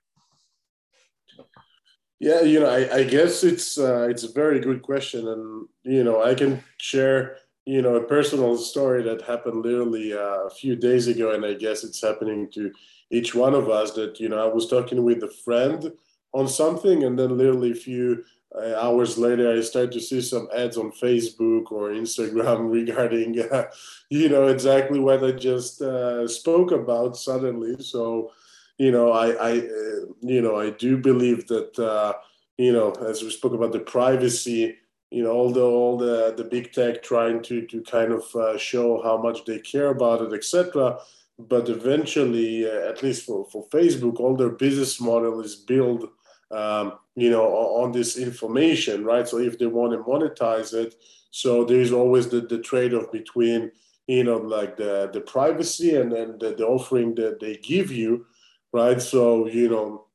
Yeah, 2.20 2.42
you 2.42 2.60
know, 2.60 2.70
I, 2.70 2.98
I 2.98 3.04
guess 3.04 3.44
it's 3.44 3.78
uh, 3.78 4.06
it's 4.08 4.24
a 4.24 4.32
very 4.32 4.60
good 4.60 4.82
question, 4.82 5.28
and 5.28 5.68
you 5.82 6.04
know, 6.04 6.22
I 6.22 6.34
can 6.34 6.62
share 6.78 7.38
you 7.66 7.82
know 7.82 7.96
a 7.96 8.04
personal 8.04 8.56
story 8.56 9.02
that 9.02 9.22
happened 9.22 9.62
literally 9.62 10.12
uh, 10.12 10.46
a 10.46 10.50
few 10.50 10.76
days 10.76 11.08
ago, 11.08 11.34
and 11.34 11.44
I 11.44 11.54
guess 11.54 11.84
it's 11.84 12.00
happening 12.00 12.50
to 12.52 12.70
each 13.10 13.34
one 13.34 13.54
of 13.54 13.68
us. 13.68 13.92
That 13.92 14.20
you 14.20 14.28
know, 14.28 14.38
I 14.38 14.52
was 14.52 14.68
talking 14.68 15.02
with 15.02 15.22
a 15.22 15.28
friend 15.44 15.92
on 16.34 16.48
something, 16.48 17.04
and 17.04 17.18
then 17.18 17.38
literally 17.38 17.70
a 17.70 17.76
few 17.76 18.24
uh, 18.54 18.74
hours 18.76 19.16
later, 19.16 19.52
I 19.52 19.60
start 19.62 19.92
to 19.92 20.00
see 20.00 20.20
some 20.20 20.48
ads 20.54 20.76
on 20.76 20.92
Facebook 20.92 21.72
or 21.72 21.90
Instagram 21.90 22.70
regarding, 22.78 23.40
uh, 23.40 23.66
you 24.10 24.28
know, 24.28 24.48
exactly 24.48 24.98
what 24.98 25.24
I 25.24 25.30
just 25.32 25.80
uh, 25.80 26.26
spoke 26.28 26.72
about 26.72 27.16
suddenly. 27.16 27.76
So, 27.80 28.32
you 28.78 28.90
know, 28.90 29.12
I, 29.12 29.30
I 29.30 29.58
uh, 29.58 30.06
you 30.20 30.42
know, 30.42 30.56
I 30.56 30.70
do 30.70 30.96
believe 30.96 31.46
that, 31.48 31.78
uh, 31.78 32.14
you 32.58 32.72
know, 32.72 32.92
as 32.92 33.22
we 33.22 33.30
spoke 33.30 33.54
about 33.54 33.72
the 33.72 33.80
privacy, 33.80 34.76
you 35.10 35.22
know, 35.22 35.32
although 35.32 35.74
all 35.74 35.96
the 35.96 36.34
the 36.36 36.44
big 36.44 36.72
tech 36.72 37.02
trying 37.02 37.42
to 37.42 37.66
to 37.66 37.82
kind 37.82 38.12
of 38.12 38.34
uh, 38.34 38.58
show 38.58 39.00
how 39.02 39.16
much 39.16 39.44
they 39.44 39.60
care 39.60 39.88
about 39.88 40.22
it, 40.22 40.32
etc. 40.32 40.98
But 41.38 41.68
eventually, 41.68 42.64
at 42.64 43.02
least 43.02 43.26
for, 43.26 43.44
for 43.50 43.66
Facebook, 43.68 44.20
all 44.20 44.36
their 44.36 44.50
business 44.50 45.00
model 45.00 45.40
is 45.40 45.56
built 45.56 46.08
um, 46.50 46.98
you 47.16 47.30
know, 47.30 47.44
on 47.44 47.92
this 47.92 48.16
information, 48.16 49.04
right? 49.04 49.26
So 49.26 49.38
if 49.38 49.58
they 49.58 49.66
want 49.66 49.92
to 49.92 49.98
monetize 49.98 50.74
it, 50.74 50.94
so 51.30 51.64
there's 51.64 51.92
always 51.92 52.28
the, 52.28 52.40
the 52.40 52.58
trade-off 52.58 53.10
between, 53.10 53.72
you 54.06 54.24
know, 54.24 54.36
like 54.36 54.76
the, 54.76 55.10
the 55.12 55.20
privacy 55.20 55.96
and 55.96 56.12
then 56.12 56.38
the, 56.38 56.54
the 56.54 56.66
offering 56.66 57.14
that 57.16 57.40
they 57.40 57.56
give 57.56 57.90
you, 57.90 58.26
right? 58.72 59.00
So, 59.00 59.48
you 59.48 59.68
know, 59.68 60.06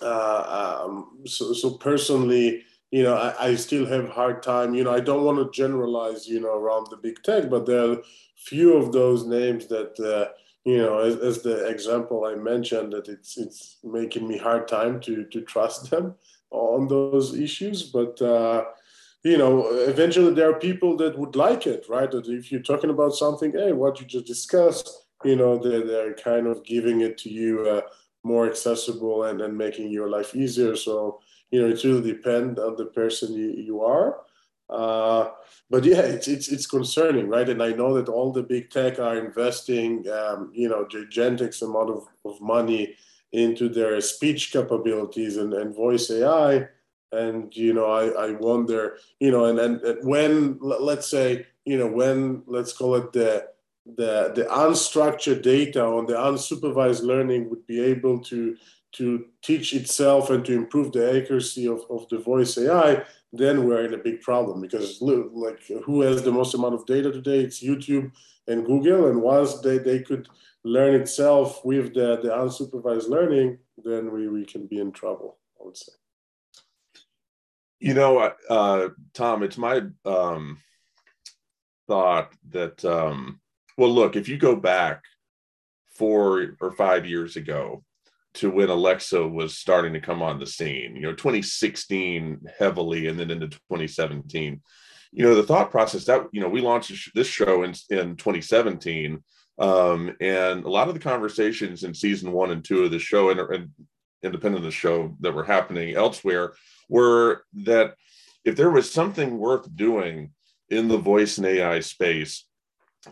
uh, 0.00 0.84
um, 0.84 1.18
so, 1.26 1.52
so 1.52 1.70
personally, 1.78 2.64
you 2.90 3.02
know, 3.02 3.14
I, 3.14 3.48
I 3.48 3.54
still 3.54 3.86
have 3.86 4.08
hard 4.08 4.42
time, 4.42 4.74
you 4.74 4.84
know, 4.84 4.92
I 4.92 5.00
don't 5.00 5.24
want 5.24 5.38
to 5.38 5.56
generalize, 5.56 6.28
you 6.28 6.40
know, 6.40 6.54
around 6.54 6.88
the 6.90 6.96
big 6.96 7.22
tech, 7.22 7.48
but 7.48 7.66
there 7.66 7.90
are 7.90 7.96
few 8.36 8.74
of 8.74 8.92
those 8.92 9.24
names 9.24 9.66
that, 9.68 9.98
uh, 9.98 10.32
you 10.64 10.78
know, 10.78 10.98
as, 10.98 11.16
as, 11.16 11.42
the 11.42 11.66
example 11.68 12.24
I 12.24 12.34
mentioned, 12.34 12.92
that 12.92 13.08
it's 13.08 13.36
it's 13.36 13.78
making 13.82 14.28
me 14.28 14.38
hard 14.38 14.68
time 14.68 15.00
to 15.00 15.24
to 15.24 15.40
trust 15.42 15.90
them 15.90 16.14
on 16.50 16.88
those 16.88 17.34
issues. 17.34 17.82
But 17.82 18.20
uh, 18.22 18.64
you 19.24 19.38
know, 19.38 19.66
eventually 19.70 20.34
there 20.34 20.50
are 20.50 20.58
people 20.58 20.96
that 20.98 21.18
would 21.18 21.36
like 21.36 21.66
it, 21.66 21.86
right? 21.88 22.10
That 22.10 22.28
if 22.28 22.52
you're 22.52 22.62
talking 22.62 22.90
about 22.90 23.14
something, 23.14 23.52
hey, 23.52 23.72
what 23.72 24.00
you 24.00 24.06
just 24.06 24.26
discussed, 24.26 24.88
you 25.24 25.36
know, 25.36 25.58
they're, 25.58 25.86
they're 25.86 26.14
kind 26.14 26.46
of 26.46 26.64
giving 26.64 27.00
it 27.00 27.18
to 27.18 27.30
you 27.30 27.68
uh, 27.68 27.82
more 28.24 28.48
accessible 28.48 29.24
and, 29.24 29.40
and 29.40 29.56
making 29.56 29.90
your 29.90 30.08
life 30.08 30.34
easier. 30.34 30.76
So 30.76 31.20
you 31.52 31.60
know, 31.60 31.68
it 31.68 31.84
really 31.84 32.12
depends 32.12 32.58
on 32.58 32.76
the 32.76 32.86
person 32.86 33.34
you, 33.34 33.52
you 33.52 33.82
are. 33.82 34.22
Uh, 34.72 35.30
but 35.68 35.84
yeah, 35.84 36.00
it's, 36.00 36.28
it's 36.28 36.48
it's 36.48 36.66
concerning, 36.66 37.28
right? 37.28 37.48
And 37.48 37.62
I 37.62 37.72
know 37.72 37.94
that 37.94 38.08
all 38.08 38.32
the 38.32 38.42
big 38.42 38.70
tech 38.70 38.98
are 38.98 39.18
investing, 39.18 40.08
um, 40.10 40.50
you 40.54 40.68
know, 40.68 40.86
gigantic 40.88 41.52
amount 41.60 41.90
of, 41.90 42.06
of 42.24 42.40
money 42.40 42.96
into 43.32 43.68
their 43.68 44.00
speech 44.00 44.52
capabilities 44.52 45.36
and, 45.36 45.52
and 45.54 45.74
voice 45.74 46.10
AI. 46.10 46.68
And 47.12 47.54
you 47.54 47.74
know, 47.74 47.86
I, 47.86 48.28
I 48.28 48.30
wonder, 48.32 48.96
you 49.20 49.30
know, 49.30 49.44
and, 49.44 49.58
and 49.58 50.06
when 50.06 50.58
let's 50.60 51.08
say, 51.08 51.46
you 51.66 51.76
know, 51.76 51.88
when 51.88 52.42
let's 52.46 52.72
call 52.72 52.94
it 52.96 53.12
the 53.12 53.48
the 53.84 54.32
the 54.34 54.44
unstructured 54.50 55.42
data 55.42 55.84
on 55.84 56.06
the 56.06 56.14
unsupervised 56.14 57.02
learning 57.02 57.50
would 57.50 57.66
be 57.66 57.82
able 57.82 58.20
to 58.20 58.56
to 58.92 59.26
teach 59.42 59.74
itself 59.74 60.30
and 60.30 60.44
to 60.44 60.52
improve 60.52 60.92
the 60.92 61.18
accuracy 61.18 61.66
of, 61.66 61.82
of 61.90 62.08
the 62.08 62.18
voice 62.18 62.56
AI, 62.58 63.04
then 63.32 63.66
we're 63.66 63.84
in 63.84 63.94
a 63.94 63.98
big 63.98 64.20
problem 64.20 64.60
because 64.60 65.00
look, 65.00 65.30
like 65.32 65.60
who 65.84 66.02
has 66.02 66.22
the 66.22 66.30
most 66.30 66.54
amount 66.54 66.74
of 66.74 66.86
data 66.86 67.10
today? 67.10 67.40
It's 67.40 67.62
YouTube 67.62 68.12
and 68.46 68.66
Google. 68.66 69.08
And 69.08 69.22
once 69.22 69.60
they, 69.60 69.78
they 69.78 70.00
could 70.00 70.28
learn 70.64 70.94
itself 70.94 71.64
with 71.64 71.94
the, 71.94 72.20
the 72.22 72.28
unsupervised 72.28 73.08
learning, 73.08 73.58
then 73.82 74.12
we, 74.12 74.28
we 74.28 74.44
can 74.44 74.66
be 74.66 74.78
in 74.78 74.92
trouble, 74.92 75.38
I 75.60 75.64
would 75.64 75.76
say. 75.76 75.92
You 77.80 77.94
know, 77.94 78.32
uh, 78.48 78.90
Tom, 79.14 79.42
it's 79.42 79.58
my 79.58 79.82
um, 80.04 80.58
thought 81.88 82.32
that, 82.50 82.84
um, 82.84 83.40
well, 83.76 83.90
look, 83.90 84.14
if 84.14 84.28
you 84.28 84.36
go 84.36 84.54
back 84.54 85.02
four 85.94 86.54
or 86.60 86.72
five 86.72 87.06
years 87.06 87.36
ago, 87.36 87.82
to 88.34 88.50
when 88.50 88.70
Alexa 88.70 89.26
was 89.26 89.58
starting 89.58 89.92
to 89.92 90.00
come 90.00 90.22
on 90.22 90.38
the 90.38 90.46
scene, 90.46 90.96
you 90.96 91.02
know, 91.02 91.12
2016 91.12 92.40
heavily 92.58 93.06
and 93.06 93.18
then 93.18 93.30
into 93.30 93.48
2017. 93.48 94.60
You 95.12 95.24
know, 95.24 95.34
the 95.34 95.42
thought 95.42 95.70
process 95.70 96.06
that, 96.06 96.26
you 96.32 96.40
know, 96.40 96.48
we 96.48 96.62
launched 96.62 97.14
this 97.14 97.26
show 97.26 97.62
in, 97.62 97.74
in 97.90 98.16
2017. 98.16 99.22
Um, 99.58 100.16
and 100.20 100.64
a 100.64 100.70
lot 100.70 100.88
of 100.88 100.94
the 100.94 101.00
conversations 101.00 101.84
in 101.84 101.94
season 101.94 102.32
one 102.32 102.50
and 102.50 102.64
two 102.64 102.84
of 102.84 102.90
the 102.90 102.98
show 102.98 103.30
and, 103.30 103.40
and 103.40 103.70
independent 104.22 104.64
of 104.64 104.64
the 104.64 104.70
show 104.70 105.14
that 105.20 105.34
were 105.34 105.44
happening 105.44 105.94
elsewhere 105.94 106.54
were 106.88 107.44
that 107.52 107.94
if 108.44 108.56
there 108.56 108.70
was 108.70 108.90
something 108.90 109.38
worth 109.38 109.74
doing 109.76 110.30
in 110.70 110.88
the 110.88 110.98
voice 110.98 111.36
and 111.36 111.46
AI 111.46 111.80
space, 111.80 112.46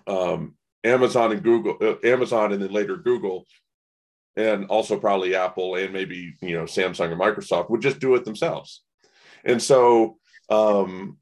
um, 0.07 0.55
Amazon 0.83 1.33
and 1.33 1.43
Google, 1.43 1.77
uh, 1.81 1.97
Amazon 2.07 2.53
and 2.53 2.63
then 2.63 2.73
later 2.73 2.97
Google, 2.97 3.47
and 4.41 4.67
also 4.67 4.99
probably 4.99 5.35
Apple 5.35 5.75
and 5.77 5.93
maybe 5.93 6.35
you 6.41 6.57
know 6.57 6.65
Samsung 6.65 7.11
or 7.11 7.17
Microsoft 7.17 7.71
would 7.71 7.83
just 7.83 7.99
do 7.99 8.15
it 8.15 8.25
themselves. 8.25 8.83
And 9.45 9.63
so 9.63 10.19
um, 10.49 11.19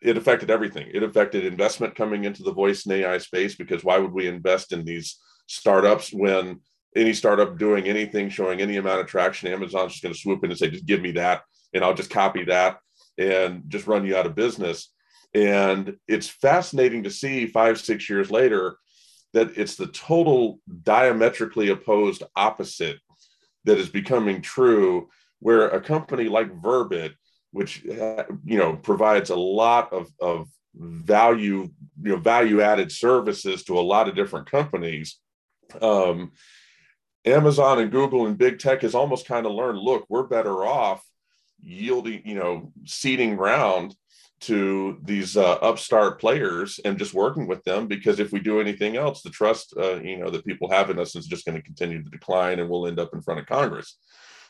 it 0.00 0.16
affected 0.16 0.50
everything. 0.50 0.88
It 0.92 1.02
affected 1.02 1.44
investment 1.44 1.94
coming 1.94 2.24
into 2.24 2.42
the 2.42 2.52
voice 2.52 2.86
and 2.86 2.94
AI 2.94 3.18
space 3.18 3.54
because 3.54 3.84
why 3.84 3.98
would 3.98 4.12
we 4.12 4.26
invest 4.26 4.72
in 4.72 4.84
these 4.84 5.18
startups 5.46 6.12
when 6.12 6.60
any 6.96 7.12
startup 7.12 7.58
doing 7.58 7.86
anything 7.86 8.28
showing 8.28 8.60
any 8.60 8.76
amount 8.76 9.00
of 9.00 9.06
traction, 9.06 9.52
Amazon's 9.52 9.92
just 9.92 10.02
going 10.02 10.14
to 10.14 10.20
swoop 10.20 10.42
in 10.42 10.50
and 10.50 10.58
say, 10.58 10.70
just 10.70 10.86
give 10.86 11.00
me 11.00 11.12
that, 11.12 11.42
and 11.72 11.84
I'll 11.84 11.94
just 11.94 12.10
copy 12.10 12.44
that 12.44 12.78
and 13.18 13.62
just 13.68 13.86
run 13.86 14.06
you 14.06 14.16
out 14.16 14.26
of 14.26 14.34
business. 14.34 14.92
And 15.34 15.96
it's 16.08 16.28
fascinating 16.28 17.04
to 17.04 17.10
see 17.10 17.46
five, 17.46 17.78
six 17.78 18.08
years 18.10 18.30
later 18.30 18.76
that 19.32 19.56
it's 19.56 19.76
the 19.76 19.86
total 19.86 20.60
diametrically 20.82 21.70
opposed 21.70 22.22
opposite 22.36 22.98
that 23.64 23.78
is 23.78 23.88
becoming 23.88 24.42
true, 24.42 25.08
where 25.38 25.68
a 25.68 25.80
company 25.80 26.28
like 26.28 26.50
Verbit, 26.60 27.12
which 27.52 27.86
uh, 27.86 28.24
you 28.44 28.58
know 28.58 28.76
provides 28.76 29.30
a 29.30 29.36
lot 29.36 29.92
of, 29.92 30.08
of 30.20 30.48
value, 30.74 31.68
you 32.02 32.12
know, 32.12 32.16
value 32.16 32.60
added 32.60 32.92
services 32.92 33.64
to 33.64 33.78
a 33.78 33.80
lot 33.80 34.08
of 34.08 34.14
different 34.14 34.50
companies. 34.50 35.18
Um, 35.80 36.32
Amazon 37.24 37.80
and 37.80 37.90
Google 37.90 38.26
and 38.26 38.38
big 38.38 38.58
tech 38.58 38.82
has 38.82 38.94
almost 38.94 39.26
kind 39.26 39.46
of 39.46 39.52
learned, 39.52 39.78
look, 39.78 40.06
we're 40.08 40.22
better 40.22 40.64
off 40.64 41.04
yielding, 41.60 42.22
you 42.24 42.34
know, 42.34 42.72
seeding 42.86 43.36
ground 43.36 43.94
to 44.40 44.98
these 45.02 45.36
uh, 45.36 45.54
upstart 45.56 46.18
players 46.18 46.80
and 46.84 46.98
just 46.98 47.12
working 47.12 47.46
with 47.46 47.62
them 47.64 47.86
because 47.86 48.18
if 48.18 48.32
we 48.32 48.40
do 48.40 48.60
anything 48.60 48.96
else, 48.96 49.22
the 49.22 49.30
trust, 49.30 49.74
uh, 49.76 49.96
you 49.96 50.16
know, 50.16 50.30
that 50.30 50.46
people 50.46 50.70
have 50.70 50.88
in 50.88 50.98
us 50.98 51.14
is 51.14 51.26
just 51.26 51.44
going 51.44 51.56
to 51.56 51.62
continue 51.62 52.02
to 52.02 52.10
decline 52.10 52.58
and 52.58 52.68
we'll 52.68 52.86
end 52.86 52.98
up 52.98 53.12
in 53.12 53.20
front 53.20 53.40
of 53.40 53.46
Congress. 53.46 53.98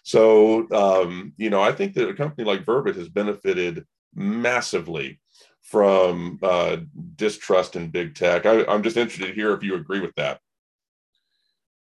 So, 0.03 0.71
um, 0.71 1.33
you 1.37 1.51
know, 1.51 1.61
I 1.61 1.73
think 1.73 1.95
that 1.95 2.09
a 2.09 2.15
company 2.15 2.47
like 2.47 2.65
Verbit 2.65 2.97
has 2.97 3.09
benefited 3.09 3.85
massively 4.15 5.21
from 5.63 6.39
uh, 6.43 6.79
distrust 7.17 7.77
in 7.77 7.91
big 7.91 8.15
tech. 8.15 8.47
I, 8.47 8.65
I'm 8.67 8.83
just 8.83 8.97
interested 8.97 9.27
to 9.27 9.35
hear 9.35 9.53
if 9.53 9.63
you 9.63 9.75
agree 9.75 10.01
with 10.01 10.15
that. 10.17 10.41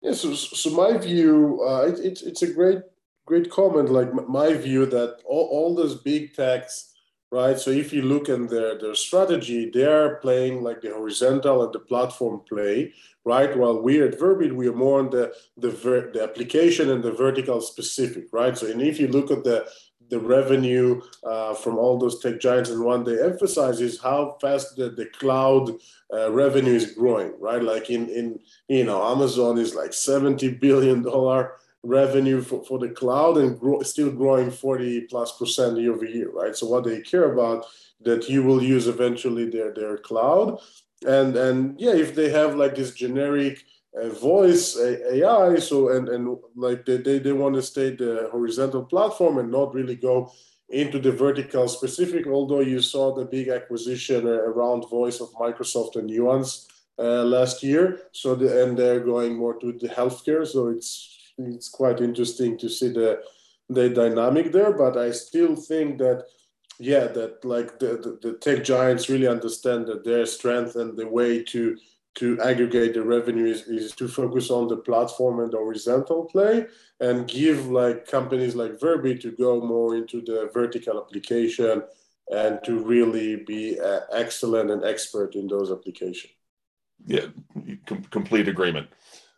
Yeah, 0.01 0.13
so, 0.13 0.33
so 0.33 0.69
my 0.69 0.97
view, 0.97 1.61
uh, 1.67 1.87
it, 1.87 1.99
it's 1.99 2.21
it's 2.21 2.43
a 2.43 2.53
great 2.53 2.79
great 3.25 3.49
comment. 3.49 3.89
Like 3.89 4.13
my 4.13 4.53
view 4.53 4.85
that 4.87 5.17
all, 5.25 5.47
all 5.51 5.75
those 5.75 6.01
big 6.01 6.35
techs, 6.35 6.93
right? 7.31 7.59
So 7.59 7.71
if 7.71 7.91
you 7.93 8.01
look 8.01 8.29
at 8.29 8.49
their 8.49 8.77
their 8.77 8.95
strategy, 8.95 9.69
they 9.69 9.85
are 9.85 10.15
playing 10.15 10.63
like 10.63 10.81
the 10.81 10.93
horizontal 10.93 11.63
and 11.63 11.73
the 11.73 11.79
platform 11.79 12.41
play, 12.47 12.93
right? 13.25 13.57
While 13.57 13.81
we 13.81 14.01
at 14.01 14.19
Verbit, 14.19 14.53
we 14.53 14.67
are 14.67 14.75
more 14.75 14.99
on 14.99 15.09
the 15.09 15.33
the 15.57 15.71
ver- 15.71 16.11
the 16.11 16.23
application 16.23 16.89
and 16.89 17.03
the 17.03 17.11
vertical 17.11 17.61
specific, 17.61 18.25
right? 18.31 18.57
So 18.57 18.67
and 18.67 18.81
if 18.81 18.99
you 18.99 19.07
look 19.07 19.31
at 19.31 19.43
the 19.43 19.67
the 20.09 20.19
revenue 20.19 21.01
uh, 21.23 21.53
from 21.53 21.77
all 21.77 21.97
those 21.97 22.19
tech 22.19 22.39
giants 22.39 22.69
and 22.69 22.83
one 22.83 23.03
they 23.03 23.21
emphasize 23.21 23.81
is 23.81 24.01
how 24.01 24.37
fast 24.41 24.75
the, 24.75 24.89
the 24.89 25.05
cloud 25.07 25.71
uh, 26.13 26.31
revenue 26.31 26.73
is 26.73 26.93
growing 26.93 27.33
right 27.39 27.61
like 27.61 27.89
in 27.89 28.07
in 28.09 28.39
you 28.69 28.85
know 28.85 29.05
amazon 29.11 29.57
is 29.57 29.75
like 29.75 29.93
70 29.93 30.49
billion 30.55 31.01
dollar 31.01 31.53
revenue 31.83 32.41
for, 32.41 32.63
for 32.65 32.79
the 32.79 32.89
cloud 32.89 33.37
and 33.37 33.85
still 33.85 34.11
growing 34.11 34.51
40 34.51 35.01
plus 35.01 35.37
percent 35.37 35.77
year 35.77 35.93
over 35.93 36.05
year 36.05 36.31
right 36.31 36.55
so 36.55 36.67
what 36.67 36.83
they 36.83 37.01
care 37.01 37.31
about 37.31 37.65
that 38.01 38.27
you 38.27 38.43
will 38.43 38.61
use 38.61 38.87
eventually 38.87 39.49
their 39.49 39.73
their 39.73 39.97
cloud 39.97 40.59
and 41.05 41.35
and 41.35 41.79
yeah 41.79 41.93
if 41.93 42.15
they 42.15 42.29
have 42.29 42.55
like 42.55 42.75
this 42.75 42.93
generic 42.93 43.63
uh, 43.99 44.09
voice 44.09 44.77
AI. 44.77 45.55
So 45.59 45.89
and 45.89 46.09
and 46.09 46.37
like 46.55 46.85
they 46.85 46.97
they, 46.97 47.19
they 47.19 47.33
want 47.33 47.55
to 47.55 47.61
stay 47.61 47.95
the 47.95 48.29
horizontal 48.31 48.85
platform 48.85 49.37
and 49.37 49.51
not 49.51 49.73
really 49.73 49.95
go 49.95 50.31
into 50.69 50.99
the 50.99 51.11
vertical 51.11 51.67
specific. 51.67 52.27
Although 52.27 52.61
you 52.61 52.81
saw 52.81 53.15
the 53.15 53.25
big 53.25 53.47
acquisition 53.47 54.27
around 54.27 54.89
voice 54.89 55.19
of 55.19 55.31
Microsoft 55.33 55.95
and 55.95 56.07
Nuance 56.07 56.67
uh, 56.99 57.23
last 57.23 57.63
year. 57.63 58.01
So 58.11 58.35
the, 58.35 58.63
and 58.63 58.77
they're 58.77 58.99
going 58.99 59.35
more 59.35 59.55
to 59.59 59.71
the 59.71 59.87
healthcare. 59.87 60.45
So 60.45 60.67
it's 60.67 61.16
it's 61.37 61.69
quite 61.69 62.01
interesting 62.01 62.57
to 62.57 62.69
see 62.69 62.89
the 62.89 63.21
the 63.69 63.89
dynamic 63.89 64.51
there. 64.51 64.73
But 64.73 64.97
I 64.97 65.11
still 65.11 65.55
think 65.55 65.97
that 65.99 66.25
yeah 66.79 67.07
that 67.07 67.43
like 67.43 67.79
the, 67.79 67.97
the, 67.97 68.19
the 68.21 68.37
tech 68.37 68.63
giants 68.63 69.09
really 69.09 69.27
understand 69.27 69.87
that 69.87 70.03
their 70.03 70.25
strength 70.25 70.75
and 70.75 70.97
the 70.97 71.07
way 71.07 71.43
to 71.43 71.77
to 72.15 72.39
aggregate 72.41 72.95
the 72.95 73.03
revenue 73.03 73.45
is, 73.45 73.67
is 73.67 73.91
to 73.91 74.07
focus 74.07 74.49
on 74.49 74.67
the 74.67 74.77
platform 74.77 75.39
and 75.39 75.51
the 75.51 75.57
horizontal 75.57 76.25
play 76.25 76.65
and 76.99 77.27
give 77.27 77.67
like 77.67 78.07
companies 78.07 78.55
like 78.55 78.79
Verbit 78.79 79.21
to 79.21 79.31
go 79.31 79.61
more 79.61 79.95
into 79.95 80.21
the 80.21 80.49
vertical 80.51 80.97
application 80.97 81.83
and 82.31 82.59
to 82.63 82.79
really 82.83 83.43
be 83.45 83.79
uh, 83.79 83.99
excellent 84.11 84.71
and 84.71 84.83
expert 84.83 85.35
in 85.35 85.47
those 85.47 85.71
applications. 85.71 86.33
Yeah, 87.05 87.27
com- 87.85 88.03
complete 88.09 88.47
agreement. 88.47 88.89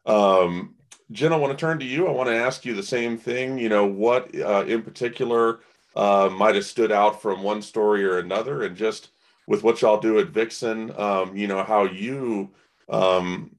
Um, 0.06 0.76
Jen, 1.12 1.34
I 1.34 1.38
want 1.38 1.58
to 1.58 1.60
turn 1.60 1.80
to 1.80 1.86
you. 1.86 2.08
I 2.08 2.12
want 2.12 2.30
to 2.30 2.36
ask 2.36 2.66
you 2.66 2.76
the 2.76 2.84
same 2.84 3.18
thing. 3.18 3.58
You 3.58 3.70
know, 3.70 3.86
what 3.86 4.34
uh, 4.36 4.66
in 4.68 4.82
particular 4.82 5.60
uh, 5.96 6.30
might 6.32 6.56
have 6.56 6.66
stood 6.66 6.92
out 6.92 7.22
from 7.22 7.44
one 7.44 7.62
story 7.62 8.06
or 8.06 8.20
another, 8.20 8.64
and 8.64 8.76
just 8.76 9.10
with 9.48 9.64
what 9.64 9.82
y'all 9.82 10.00
do 10.00 10.20
at 10.20 10.28
Vixen, 10.28 10.92
um, 11.00 11.36
you 11.36 11.48
know, 11.48 11.64
how 11.64 11.86
you 11.86 12.52
um, 12.90 13.56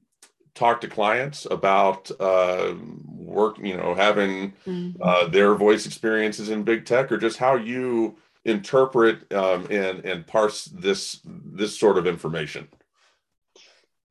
talk 0.55 0.81
to 0.81 0.87
clients 0.87 1.45
about 1.49 2.09
uh, 2.19 2.73
work, 3.07 3.57
you 3.59 3.75
know, 3.75 3.93
having 3.93 4.53
mm-hmm. 4.65 5.01
uh, 5.01 5.27
their 5.27 5.55
voice 5.55 5.85
experiences 5.85 6.49
in 6.49 6.63
big 6.63 6.85
tech, 6.85 7.11
or 7.11 7.17
just 7.17 7.37
how 7.37 7.55
you 7.55 8.15
interpret 8.45 9.31
um, 9.33 9.67
and 9.69 10.05
and 10.05 10.25
parse 10.25 10.65
this 10.65 11.19
this 11.25 11.77
sort 11.77 11.97
of 11.97 12.07
information. 12.07 12.67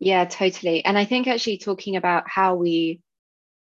Yeah, 0.00 0.24
totally. 0.24 0.84
And 0.84 0.96
I 0.96 1.04
think 1.04 1.26
actually 1.26 1.58
talking 1.58 1.96
about 1.96 2.24
how 2.26 2.54
we, 2.54 3.00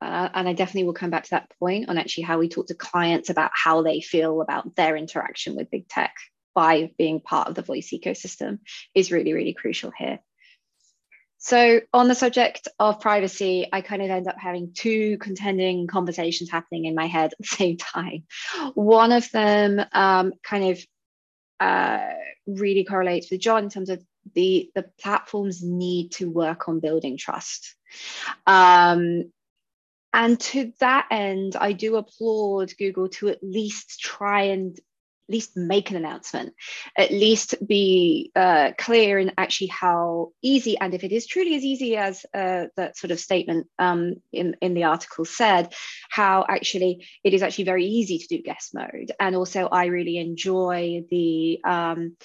uh, 0.02 0.30
and 0.34 0.50
I 0.50 0.54
definitely 0.54 0.86
will 0.86 0.94
come 0.94 1.12
back 1.12 1.26
to 1.26 1.30
that 1.32 1.52
point 1.60 1.88
on 1.88 1.98
actually 1.98 2.24
how 2.24 2.40
we 2.40 2.50
talk 2.50 2.68
to 2.68 2.76
clients 2.76 3.30
about 3.30 3.52
how 3.54 3.84
they 3.84 4.02
feel 4.02 4.42
about 4.42 4.76
their 4.76 4.98
interaction 4.98 5.56
with 5.56 5.70
big 5.70 5.88
tech 5.88 6.16
by 6.56 6.92
being 6.98 7.22
part 7.22 7.48
of 7.48 7.56
the 7.56 7.62
voice 7.62 7.92
ecosystem 7.94 8.60
is 8.96 9.12
really, 9.12 9.34
really 9.34 9.54
crucial 9.54 9.92
here. 9.98 10.20
So, 11.38 11.82
on 11.92 12.08
the 12.08 12.14
subject 12.16 12.68
of 12.78 13.00
privacy, 13.00 13.68
I 13.72 13.82
kind 13.82 14.02
of 14.04 14.12
end 14.12 14.28
up 14.28 14.38
having 14.38 14.74
two 14.76 15.18
contending 15.18 15.88
conversations 15.88 16.52
happening 16.52 16.86
in 16.86 16.94
my 16.94 17.08
head 17.08 17.32
at 17.32 17.38
the 17.40 17.48
same 17.48 17.78
time. 17.78 18.26
One 18.76 19.12
of 19.12 19.30
them 19.32 19.82
um, 19.92 20.34
kind 20.44 20.72
of 20.72 20.86
uh, 21.60 22.10
really 22.46 22.84
correlates 22.84 23.32
with 23.32 23.42
John 23.42 23.64
in 23.64 23.70
terms 23.70 23.90
of 23.90 24.04
the, 24.36 24.70
the 24.76 24.86
platforms 25.00 25.64
need 25.64 26.12
to 26.14 26.30
work 26.30 26.68
on 26.68 26.80
building 26.80 27.18
trust. 27.18 27.76
Um, 28.46 29.32
and 30.13 30.39
to 30.39 30.74
that 30.80 31.08
end, 31.12 31.56
I 31.56 31.74
do 31.74 31.95
applaud 31.95 32.74
Google 32.78 33.10
to 33.10 33.30
at 33.30 33.39
least 33.41 34.00
try 34.00 34.43
and 34.43 34.78
at 34.78 35.34
least 35.34 35.56
make 35.56 35.89
an 35.91 35.95
announcement, 35.95 36.54
at 36.97 37.12
least 37.12 37.56
be 37.65 38.32
uh, 38.36 38.71
clear 38.78 39.17
in 39.17 39.32
actually 39.38 39.67
how 39.67 40.32
easy, 40.41 40.78
and 40.78 40.93
if 40.93 41.06
it 41.06 41.13
is 41.13 41.26
truly 41.26 41.56
as 41.56 41.63
easy 41.63 41.95
as 41.95 42.26
uh, 42.34 42.65
that 42.76 42.97
sort 42.97 43.12
of 43.12 43.19
statement 43.19 43.67
um, 43.80 44.15
in, 44.34 44.58
in 44.62 44.74
the 44.74 44.84
article 44.84 45.24
said, 45.24 45.74
how 46.10 46.45
actually 46.50 47.08
it 47.24 47.34
is 47.34 47.43
actually 47.43 47.63
very 47.63 47.86
easy 47.86 48.17
to 48.17 48.28
do 48.28 48.43
guest 48.43 48.74
mode. 48.74 49.12
And 49.19 49.36
also, 49.36 49.67
I 49.71 49.86
really 49.86 50.17
enjoy 50.17 51.06
the 51.10 51.60
um, 51.63 52.17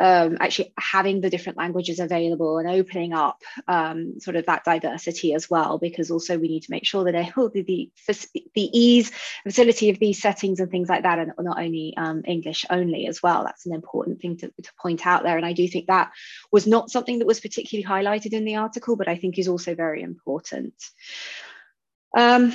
um, 0.00 0.38
actually 0.40 0.72
having 0.78 1.20
the 1.20 1.30
different 1.30 1.58
languages 1.58 1.98
available 1.98 2.58
and 2.58 2.68
opening 2.68 3.12
up 3.12 3.42
um, 3.66 4.20
sort 4.20 4.36
of 4.36 4.46
that 4.46 4.64
diversity 4.64 5.34
as 5.34 5.50
well, 5.50 5.78
because 5.78 6.10
also 6.10 6.38
we 6.38 6.48
need 6.48 6.62
to 6.62 6.70
make 6.70 6.86
sure 6.86 7.04
that 7.04 7.12
the, 7.12 7.62
the, 7.62 7.90
the 8.54 8.78
ease, 8.78 9.10
facility 9.42 9.90
of 9.90 9.98
these 9.98 10.20
settings 10.20 10.60
and 10.60 10.70
things 10.70 10.88
like 10.88 11.02
that 11.02 11.18
are 11.18 11.34
not 11.42 11.60
only 11.60 11.94
um, 11.96 12.22
English 12.26 12.64
only 12.70 13.06
as 13.06 13.22
well. 13.22 13.44
That's 13.44 13.66
an 13.66 13.74
important 13.74 14.20
thing 14.20 14.36
to, 14.38 14.48
to 14.48 14.72
point 14.80 15.06
out 15.06 15.24
there. 15.24 15.36
And 15.36 15.46
I 15.46 15.52
do 15.52 15.66
think 15.66 15.86
that 15.86 16.12
was 16.52 16.66
not 16.66 16.90
something 16.90 17.18
that 17.18 17.26
was 17.26 17.40
particularly 17.40 17.84
highlighted 17.84 18.32
in 18.32 18.44
the 18.44 18.56
article, 18.56 18.96
but 18.96 19.08
I 19.08 19.16
think 19.16 19.38
is 19.38 19.48
also 19.48 19.74
very 19.74 20.02
important. 20.02 20.74
Um, 22.16 22.54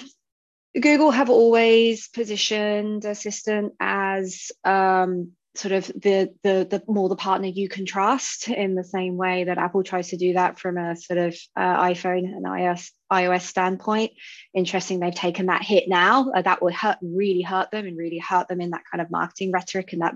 Google 0.80 1.12
have 1.12 1.30
always 1.30 2.08
positioned 2.08 3.06
Assistant 3.06 3.74
as 3.80 4.52
um, 4.64 5.34
sort 5.56 5.72
of 5.72 5.86
the, 5.88 6.34
the 6.42 6.68
the 6.70 6.84
more 6.88 7.10
the 7.10 7.16
partner 7.16 7.48
you 7.48 7.70
can 7.70 7.86
trust 7.86 8.48
in 8.48 8.76
the 8.76 8.84
same 8.84 9.18
way 9.18 9.44
that 9.44 9.58
Apple 9.58 9.84
tries 9.84 10.10
to 10.10 10.18
do 10.18 10.34
that 10.34 10.60
from 10.60 10.78
a 10.78 10.96
sort 10.96 11.20
of 11.20 11.36
uh, 11.56 11.84
iPhone 11.84 12.26
and 12.26 12.46
iOS 12.46 12.90
iOS 13.12 13.42
standpoint. 13.42 14.12
Interesting, 14.54 15.00
they've 15.00 15.14
taken 15.14 15.48
that 15.48 15.64
hit 15.64 15.88
now. 15.88 16.32
Uh, 16.32 16.42
that 16.42 16.62
would 16.62 16.74
hurt, 16.74 16.98
really 17.02 17.42
hurt 17.42 17.72
them, 17.72 17.86
and 17.86 17.98
really 17.98 18.18
hurt 18.18 18.48
them 18.48 18.62
in 18.62 18.72
that 18.72 18.84
kind 18.90 19.02
of 19.02 19.12
marketing 19.12 19.52
rhetoric 19.52 19.94
and 19.94 20.02
that 20.02 20.16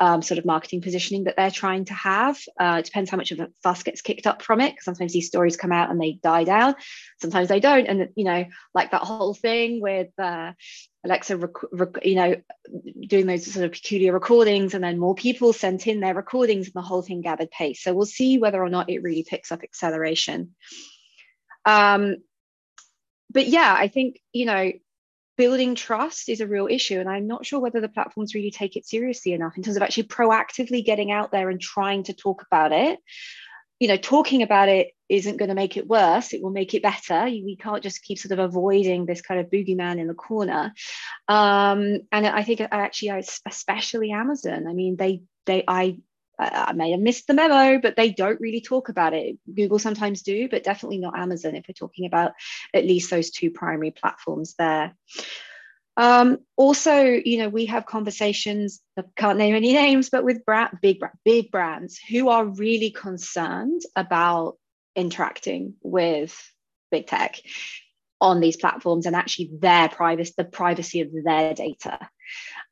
um, 0.00 0.22
sort 0.22 0.38
of 0.38 0.44
marketing 0.44 0.80
positioning 0.80 1.24
that 1.24 1.36
they're 1.36 1.50
trying 1.50 1.84
to 1.86 1.94
have. 1.94 2.38
Uh, 2.58 2.76
it 2.78 2.84
depends 2.84 3.10
how 3.10 3.16
much 3.16 3.30
of 3.32 3.40
a 3.40 3.48
fuss 3.62 3.82
gets 3.82 4.02
kicked 4.02 4.26
up 4.26 4.42
from 4.42 4.60
it. 4.60 4.74
Sometimes 4.80 5.12
these 5.12 5.26
stories 5.26 5.56
come 5.56 5.72
out 5.72 5.90
and 5.90 6.00
they 6.00 6.12
die 6.22 6.44
down. 6.44 6.74
Sometimes 7.20 7.48
they 7.48 7.60
don't, 7.60 7.86
and 7.86 8.08
you 8.16 8.24
know, 8.24 8.44
like 8.74 8.90
that 8.90 9.02
whole 9.02 9.34
thing 9.34 9.80
with. 9.80 10.08
Uh, 10.18 10.52
Alexa, 11.04 11.36
rec- 11.36 11.72
rec- 11.72 12.04
you 12.06 12.14
know, 12.14 12.36
doing 13.08 13.26
those 13.26 13.52
sort 13.52 13.64
of 13.64 13.72
peculiar 13.72 14.12
recordings, 14.12 14.74
and 14.74 14.84
then 14.84 15.00
more 15.00 15.16
people 15.16 15.52
sent 15.52 15.88
in 15.88 15.98
their 15.98 16.14
recordings, 16.14 16.66
and 16.66 16.74
the 16.74 16.82
whole 16.82 17.02
thing 17.02 17.22
gathered 17.22 17.50
pace. 17.50 17.82
So 17.82 17.92
we'll 17.92 18.06
see 18.06 18.38
whether 18.38 18.62
or 18.62 18.68
not 18.68 18.88
it 18.88 19.02
really 19.02 19.24
picks 19.28 19.50
up 19.50 19.64
acceleration. 19.64 20.54
Um, 21.64 22.16
but 23.30 23.46
yeah, 23.46 23.74
I 23.76 23.88
think, 23.88 24.20
you 24.32 24.46
know, 24.46 24.72
building 25.38 25.74
trust 25.74 26.28
is 26.28 26.40
a 26.40 26.46
real 26.46 26.68
issue. 26.70 27.00
And 27.00 27.08
I'm 27.08 27.26
not 27.26 27.46
sure 27.46 27.60
whether 27.60 27.80
the 27.80 27.88
platforms 27.88 28.34
really 28.34 28.50
take 28.50 28.76
it 28.76 28.86
seriously 28.86 29.32
enough 29.32 29.56
in 29.56 29.62
terms 29.62 29.76
of 29.76 29.82
actually 29.82 30.04
proactively 30.04 30.84
getting 30.84 31.10
out 31.10 31.32
there 31.32 31.48
and 31.48 31.60
trying 31.60 32.04
to 32.04 32.12
talk 32.12 32.42
about 32.42 32.72
it. 32.72 32.98
You 33.80 33.88
know, 33.88 33.96
talking 33.96 34.42
about 34.42 34.68
it 34.68 34.92
isn't 35.08 35.38
going 35.38 35.48
to 35.48 35.54
make 35.54 35.76
it 35.76 35.88
worse, 35.88 36.32
it 36.32 36.42
will 36.42 36.50
make 36.50 36.74
it 36.74 36.82
better. 36.82 37.24
We 37.24 37.56
can't 37.60 37.82
just 37.82 38.02
keep 38.02 38.18
sort 38.18 38.32
of 38.32 38.38
avoiding 38.38 39.06
this 39.06 39.22
kind 39.22 39.40
of 39.40 39.50
boogeyman 39.50 39.98
in 39.98 40.06
the 40.06 40.14
corner. 40.14 40.72
Um, 41.26 42.00
and 42.12 42.26
I 42.26 42.44
think 42.44 42.60
actually, 42.60 43.24
especially 43.46 44.12
Amazon, 44.12 44.66
I 44.68 44.72
mean, 44.72 44.96
they, 44.96 45.22
they, 45.46 45.64
I 46.50 46.72
may 46.72 46.90
have 46.92 47.00
missed 47.00 47.26
the 47.26 47.34
memo, 47.34 47.78
but 47.78 47.96
they 47.96 48.10
don't 48.10 48.40
really 48.40 48.60
talk 48.60 48.88
about 48.88 49.14
it. 49.14 49.36
Google 49.52 49.78
sometimes 49.78 50.22
do, 50.22 50.48
but 50.48 50.64
definitely 50.64 50.98
not 50.98 51.18
Amazon 51.18 51.54
if 51.54 51.64
we're 51.68 51.74
talking 51.74 52.06
about 52.06 52.32
at 52.74 52.84
least 52.84 53.10
those 53.10 53.30
two 53.30 53.50
primary 53.50 53.90
platforms 53.90 54.54
there. 54.58 54.94
Um, 55.96 56.38
also, 56.56 57.02
you 57.02 57.38
know, 57.38 57.48
we 57.48 57.66
have 57.66 57.84
conversations, 57.84 58.80
I 58.98 59.02
can't 59.16 59.38
name 59.38 59.54
any 59.54 59.74
names, 59.74 60.08
but 60.08 60.24
with 60.24 60.44
brand, 60.44 60.78
big, 60.80 61.00
big 61.24 61.50
brands 61.50 61.98
who 61.98 62.28
are 62.28 62.44
really 62.44 62.90
concerned 62.90 63.82
about 63.94 64.56
interacting 64.96 65.74
with 65.82 66.34
big 66.90 67.06
tech 67.06 67.40
on 68.22 68.38
these 68.38 68.56
platforms 68.56 69.04
and 69.04 69.16
actually 69.16 69.50
their 69.58 69.88
privacy, 69.88 70.32
the 70.36 70.44
privacy 70.44 71.00
of 71.00 71.08
their 71.24 71.54
data. 71.54 71.98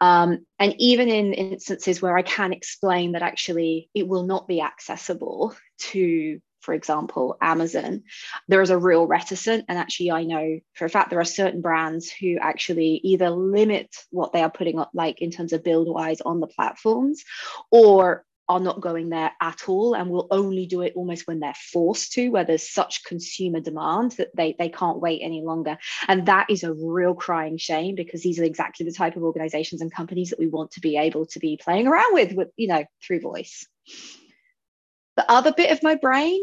Um, 0.00 0.46
and 0.60 0.74
even 0.78 1.08
in 1.08 1.34
instances 1.34 2.00
where 2.00 2.16
I 2.16 2.22
can 2.22 2.52
explain 2.52 3.12
that 3.12 3.22
actually 3.22 3.90
it 3.92 4.06
will 4.06 4.22
not 4.22 4.46
be 4.46 4.62
accessible 4.62 5.54
to, 5.90 6.40
for 6.60 6.72
example, 6.72 7.36
Amazon, 7.42 8.04
there 8.46 8.62
is 8.62 8.70
a 8.70 8.78
real 8.78 9.06
reticent. 9.06 9.64
And 9.68 9.76
actually, 9.76 10.12
I 10.12 10.22
know 10.22 10.60
for 10.74 10.84
a 10.84 10.88
fact 10.88 11.10
there 11.10 11.20
are 11.20 11.24
certain 11.24 11.62
brands 11.62 12.12
who 12.12 12.38
actually 12.40 13.00
either 13.02 13.28
limit 13.30 13.88
what 14.10 14.32
they 14.32 14.42
are 14.42 14.50
putting 14.50 14.78
up, 14.78 14.90
like 14.94 15.20
in 15.20 15.32
terms 15.32 15.52
of 15.52 15.64
build 15.64 15.88
wise 15.88 16.20
on 16.20 16.38
the 16.38 16.46
platforms, 16.46 17.24
or 17.72 18.24
are 18.50 18.58
not 18.58 18.80
going 18.80 19.10
there 19.10 19.30
at 19.40 19.68
all 19.68 19.94
and 19.94 20.10
will 20.10 20.26
only 20.32 20.66
do 20.66 20.82
it 20.82 20.94
almost 20.96 21.28
when 21.28 21.38
they're 21.38 21.54
forced 21.54 22.10
to, 22.10 22.30
where 22.30 22.44
there's 22.44 22.68
such 22.68 23.04
consumer 23.04 23.60
demand 23.60 24.10
that 24.12 24.34
they, 24.34 24.56
they 24.58 24.68
can't 24.68 24.98
wait 24.98 25.20
any 25.22 25.40
longer. 25.40 25.78
And 26.08 26.26
that 26.26 26.50
is 26.50 26.64
a 26.64 26.74
real 26.74 27.14
crying 27.14 27.58
shame 27.58 27.94
because 27.94 28.22
these 28.22 28.40
are 28.40 28.44
exactly 28.44 28.84
the 28.84 28.92
type 28.92 29.14
of 29.14 29.22
organizations 29.22 29.82
and 29.82 29.94
companies 29.94 30.30
that 30.30 30.40
we 30.40 30.48
want 30.48 30.72
to 30.72 30.80
be 30.80 30.96
able 30.96 31.26
to 31.26 31.38
be 31.38 31.60
playing 31.62 31.86
around 31.86 32.12
with, 32.12 32.32
with 32.32 32.48
you 32.56 32.66
know, 32.66 32.84
through 33.00 33.20
voice. 33.20 33.68
The 35.16 35.30
other 35.30 35.52
bit 35.52 35.70
of 35.70 35.84
my 35.84 35.94
brain 35.94 36.40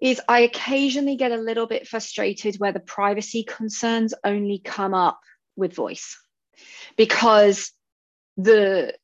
is 0.00 0.18
I 0.26 0.40
occasionally 0.40 1.16
get 1.16 1.30
a 1.30 1.36
little 1.36 1.66
bit 1.66 1.88
frustrated 1.88 2.56
where 2.56 2.72
the 2.72 2.80
privacy 2.80 3.44
concerns 3.44 4.14
only 4.24 4.60
come 4.64 4.94
up 4.94 5.20
with 5.56 5.74
voice 5.74 6.18
because 6.96 7.70
the 8.38 8.94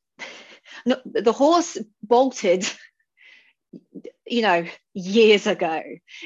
no, 0.87 0.95
the 1.05 1.33
horse 1.33 1.77
bolted 2.01 2.65
you 4.25 4.41
know 4.41 4.65
years 4.93 5.45
ago 5.47 5.81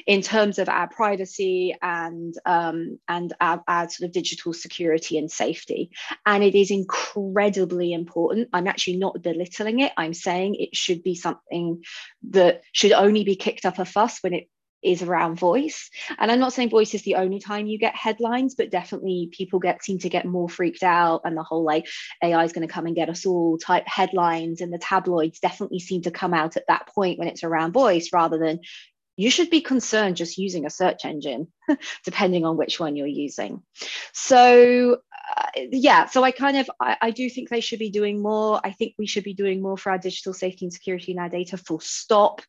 in 0.05 0.21
terms 0.21 0.59
of 0.59 0.69
our 0.69 0.87
privacy 0.87 1.75
and 1.81 2.35
um, 2.45 2.99
and 3.07 3.33
our, 3.41 3.63
our, 3.67 3.89
sort 3.89 4.07
of 4.07 4.13
digital 4.13 4.53
security 4.53 5.17
and 5.17 5.31
safety. 5.31 5.91
And 6.25 6.43
it 6.43 6.55
is 6.55 6.71
incredibly 6.71 7.91
important. 7.91 8.49
I'm 8.53 8.67
actually 8.67 8.97
not 8.97 9.21
belittling 9.21 9.79
it. 9.79 9.91
I'm 9.97 10.13
saying 10.13 10.55
it 10.55 10.75
should 10.75 11.03
be 11.03 11.15
something 11.15 11.83
that 12.29 12.61
should 12.71 12.93
only 12.93 13.23
be 13.23 13.35
kicked 13.35 13.65
up 13.65 13.79
a 13.79 13.85
fuss 13.85 14.19
when 14.21 14.33
it 14.33 14.47
is 14.83 15.01
around 15.01 15.35
voice. 15.35 15.89
And 16.17 16.31
I'm 16.31 16.39
not 16.39 16.53
saying 16.53 16.69
voice 16.69 16.93
is 16.93 17.03
the 17.03 17.15
only 17.15 17.39
time 17.39 17.67
you 17.67 17.77
get 17.77 17.95
headlines, 17.95 18.55
but 18.55 18.71
definitely 18.71 19.29
people 19.31 19.59
get 19.59 19.83
seem 19.83 19.99
to 19.99 20.09
get 20.09 20.25
more 20.25 20.49
freaked 20.49 20.83
out 20.83 21.21
and 21.25 21.37
the 21.37 21.43
whole 21.43 21.63
like 21.63 21.87
AI 22.23 22.43
is 22.43 22.53
going 22.53 22.67
to 22.67 22.73
come 22.73 22.85
and 22.85 22.95
get 22.95 23.09
us 23.09 23.25
all 23.25 23.57
type 23.57 23.87
headlines 23.87 24.61
and 24.61 24.73
the 24.73 24.79
tabloids 24.79 25.39
definitely 25.39 25.79
seem 25.79 26.01
to 26.03 26.11
come 26.11 26.33
out 26.33 26.57
at 26.57 26.65
that 26.67 26.87
point 26.87 27.19
when 27.19 27.27
it's 27.27 27.43
around 27.43 27.73
voice 27.73 28.09
rather 28.13 28.37
than 28.37 28.59
you 29.17 29.29
should 29.29 29.49
be 29.49 29.61
concerned 29.61 30.15
just 30.15 30.37
using 30.37 30.65
a 30.65 30.69
search 30.69 31.05
engine 31.05 31.47
depending 32.05 32.45
on 32.45 32.57
which 32.57 32.79
one 32.79 32.95
you're 32.95 33.07
using. 33.07 33.61
So 34.13 34.97
uh, 35.37 35.47
yeah 35.71 36.07
so 36.07 36.23
i 36.23 36.31
kind 36.31 36.57
of 36.57 36.69
I, 36.81 36.97
I, 37.03 37.11
do 37.11 37.29
think 37.29 37.47
they 37.47 37.61
should 37.61 37.79
be 37.79 37.89
doing 37.89 38.21
more. 38.21 38.59
I 38.63 38.71
think 38.71 38.95
we 38.97 39.05
should 39.05 39.23
be 39.23 39.33
doing 39.33 39.61
more 39.61 39.77
for 39.77 39.91
our 39.91 39.97
digital 39.97 40.33
safety 40.33 40.65
and 40.65 40.73
security 40.73 41.11
in 41.11 41.19
our 41.19 41.29
data 41.29 41.57
full 41.57 41.79
stop. 41.79 42.41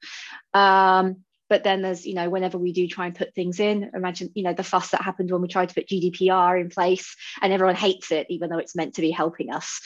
Um, 0.55 1.23
but 1.53 1.65
then 1.65 1.83
there's 1.83 2.07
you 2.07 2.15
know 2.15 2.31
whenever 2.31 2.57
we 2.57 2.73
do 2.73 2.89
try 2.89 3.05
and 3.05 3.15
put 3.15 3.35
things 3.35 3.61
in 3.61 3.91
imagine 3.95 4.31
you 4.35 4.43
know 4.43 4.55
the 4.55 4.63
fuss 4.63 4.89
that 4.89 5.03
happened 5.03 5.31
when 5.31 5.43
we 5.43 5.49
tried 5.49 5.69
to 5.69 5.75
put 5.75 5.87
gdpr 5.87 6.59
in 6.59 6.71
place 6.71 7.15
and 7.43 7.53
everyone 7.53 7.75
hates 7.75 8.11
it 8.11 8.27
even 8.31 8.49
though 8.49 8.57
it's 8.57 8.75
meant 8.75 8.95
to 8.95 9.03
be 9.03 9.11
helping 9.11 9.53
us. 9.53 9.83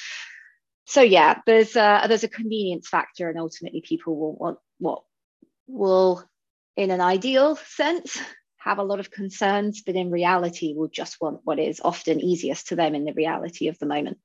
So 0.84 1.02
yeah 1.02 1.40
there's 1.44 1.74
a, 1.74 2.04
there's 2.06 2.22
a 2.22 2.28
convenience 2.28 2.86
factor 2.88 3.28
and 3.28 3.36
ultimately 3.36 3.80
people 3.80 4.16
will 4.16 4.36
want 4.36 4.58
what 4.78 5.02
will 5.66 6.24
in 6.76 6.92
an 6.92 7.00
ideal 7.00 7.56
sense 7.56 8.16
have 8.58 8.78
a 8.78 8.84
lot 8.84 9.00
of 9.00 9.10
concerns 9.10 9.82
but 9.84 9.96
in 9.96 10.12
reality 10.12 10.72
will 10.72 10.86
just 10.86 11.20
want 11.20 11.40
what 11.42 11.58
is 11.58 11.80
often 11.82 12.20
easiest 12.20 12.68
to 12.68 12.76
them 12.76 12.94
in 12.94 13.04
the 13.04 13.12
reality 13.12 13.66
of 13.66 13.76
the 13.80 13.86
moment. 13.86 14.18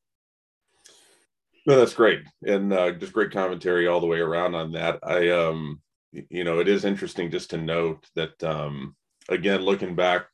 No 1.65 1.75
that's 1.75 1.95
great. 1.95 2.19
And 2.43 2.71
uh, 2.71 2.91
just 2.91 3.13
great 3.13 3.31
commentary 3.31 3.87
all 3.87 3.99
the 3.99 4.05
way 4.05 4.19
around 4.19 4.53
on 4.53 4.73
that. 4.73 4.99
I 5.01 5.29
um 5.29 5.81
you 6.11 6.43
know, 6.43 6.59
it 6.59 6.67
is 6.67 6.85
interesting 6.85 7.31
just 7.31 7.51
to 7.51 7.57
note 7.57 8.07
that, 8.15 8.41
um, 8.43 8.95
again, 9.29 9.61
looking 9.61 9.95
back 9.95 10.25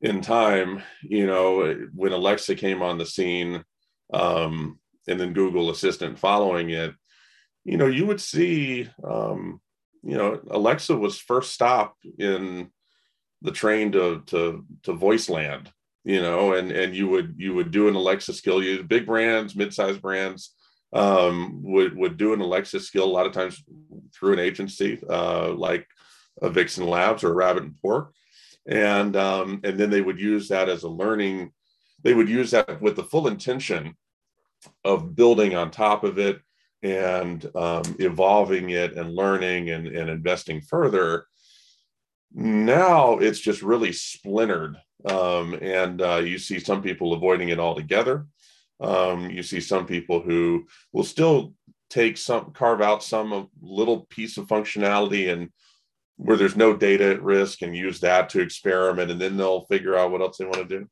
in 0.00 0.20
time, 0.20 0.82
you 1.02 1.26
know, 1.26 1.88
when 1.94 2.12
Alexa 2.12 2.54
came 2.54 2.82
on 2.82 2.98
the 2.98 3.06
scene, 3.06 3.64
um, 4.12 4.78
and 5.08 5.20
then 5.20 5.32
Google 5.32 5.70
Assistant 5.70 6.18
following 6.18 6.70
it, 6.70 6.94
you 7.64 7.76
know, 7.76 7.86
you 7.86 8.06
would 8.06 8.20
see, 8.20 8.88
um, 9.04 9.60
you 10.02 10.16
know, 10.16 10.40
Alexa 10.50 10.96
was 10.96 11.18
first 11.18 11.52
stop 11.52 11.96
in 12.18 12.70
the 13.42 13.52
train 13.52 13.92
to 13.92 14.22
to 14.26 14.64
to 14.84 14.92
voice 14.92 15.28
land, 15.28 15.70
you 16.04 16.22
know, 16.22 16.54
and 16.54 16.70
and 16.72 16.94
you 16.94 17.08
would 17.08 17.34
you 17.36 17.54
would 17.54 17.70
do 17.70 17.88
an 17.88 17.94
Alexa 17.94 18.32
skill. 18.32 18.62
You 18.62 18.82
big 18.82 19.06
brands, 19.06 19.54
mid-sized 19.54 20.00
brands 20.00 20.54
um, 20.92 21.60
would 21.62 21.96
would 21.96 22.16
do 22.16 22.32
an 22.32 22.40
Alexa 22.40 22.80
skill 22.80 23.04
a 23.04 23.06
lot 23.06 23.26
of 23.26 23.32
times 23.32 23.62
through 24.12 24.32
an 24.32 24.38
agency 24.38 25.00
uh, 25.08 25.52
like 25.52 25.86
a 26.42 26.50
Vixen 26.50 26.86
Labs 26.86 27.22
or 27.24 27.34
Rabbit 27.34 27.64
and 27.64 27.80
Pork, 27.80 28.12
and 28.66 29.16
um, 29.16 29.60
and 29.64 29.78
then 29.78 29.90
they 29.90 30.00
would 30.00 30.20
use 30.20 30.48
that 30.48 30.68
as 30.68 30.82
a 30.82 30.88
learning. 30.88 31.52
They 32.02 32.14
would 32.14 32.28
use 32.28 32.50
that 32.52 32.80
with 32.80 32.96
the 32.96 33.04
full 33.04 33.28
intention 33.28 33.94
of 34.84 35.14
building 35.14 35.54
on 35.54 35.70
top 35.70 36.04
of 36.04 36.18
it 36.18 36.40
and 36.82 37.44
um, 37.54 37.82
evolving 37.98 38.70
it 38.70 38.94
and 38.94 39.14
learning 39.14 39.70
and, 39.70 39.86
and 39.86 40.08
investing 40.08 40.60
further. 40.60 41.26
Now 42.32 43.18
it's 43.18 43.40
just 43.40 43.62
really 43.62 43.92
splintered, 43.92 44.76
um, 45.04 45.54
and 45.54 46.00
uh, 46.00 46.22
you 46.24 46.38
see 46.38 46.58
some 46.58 46.82
people 46.82 47.12
avoiding 47.12 47.48
it 47.48 47.58
altogether. 47.58 48.26
Um, 48.80 49.30
you 49.30 49.42
see 49.42 49.60
some 49.60 49.86
people 49.86 50.20
who 50.20 50.66
will 50.92 51.04
still 51.04 51.54
take 51.90 52.16
some, 52.16 52.52
carve 52.52 52.80
out 52.80 53.02
some 53.02 53.48
little 53.60 54.06
piece 54.10 54.38
of 54.38 54.46
functionality 54.46 55.32
and 55.32 55.50
where 56.16 56.36
there's 56.36 56.56
no 56.56 56.76
data 56.76 57.10
at 57.10 57.22
risk 57.22 57.62
and 57.62 57.76
use 57.76 58.00
that 58.00 58.28
to 58.30 58.40
experiment 58.40 59.10
and 59.10 59.20
then 59.20 59.36
they'll 59.36 59.66
figure 59.66 59.96
out 59.96 60.10
what 60.10 60.20
else 60.20 60.38
they 60.38 60.44
want 60.44 60.68
to 60.68 60.78
do. 60.78 60.88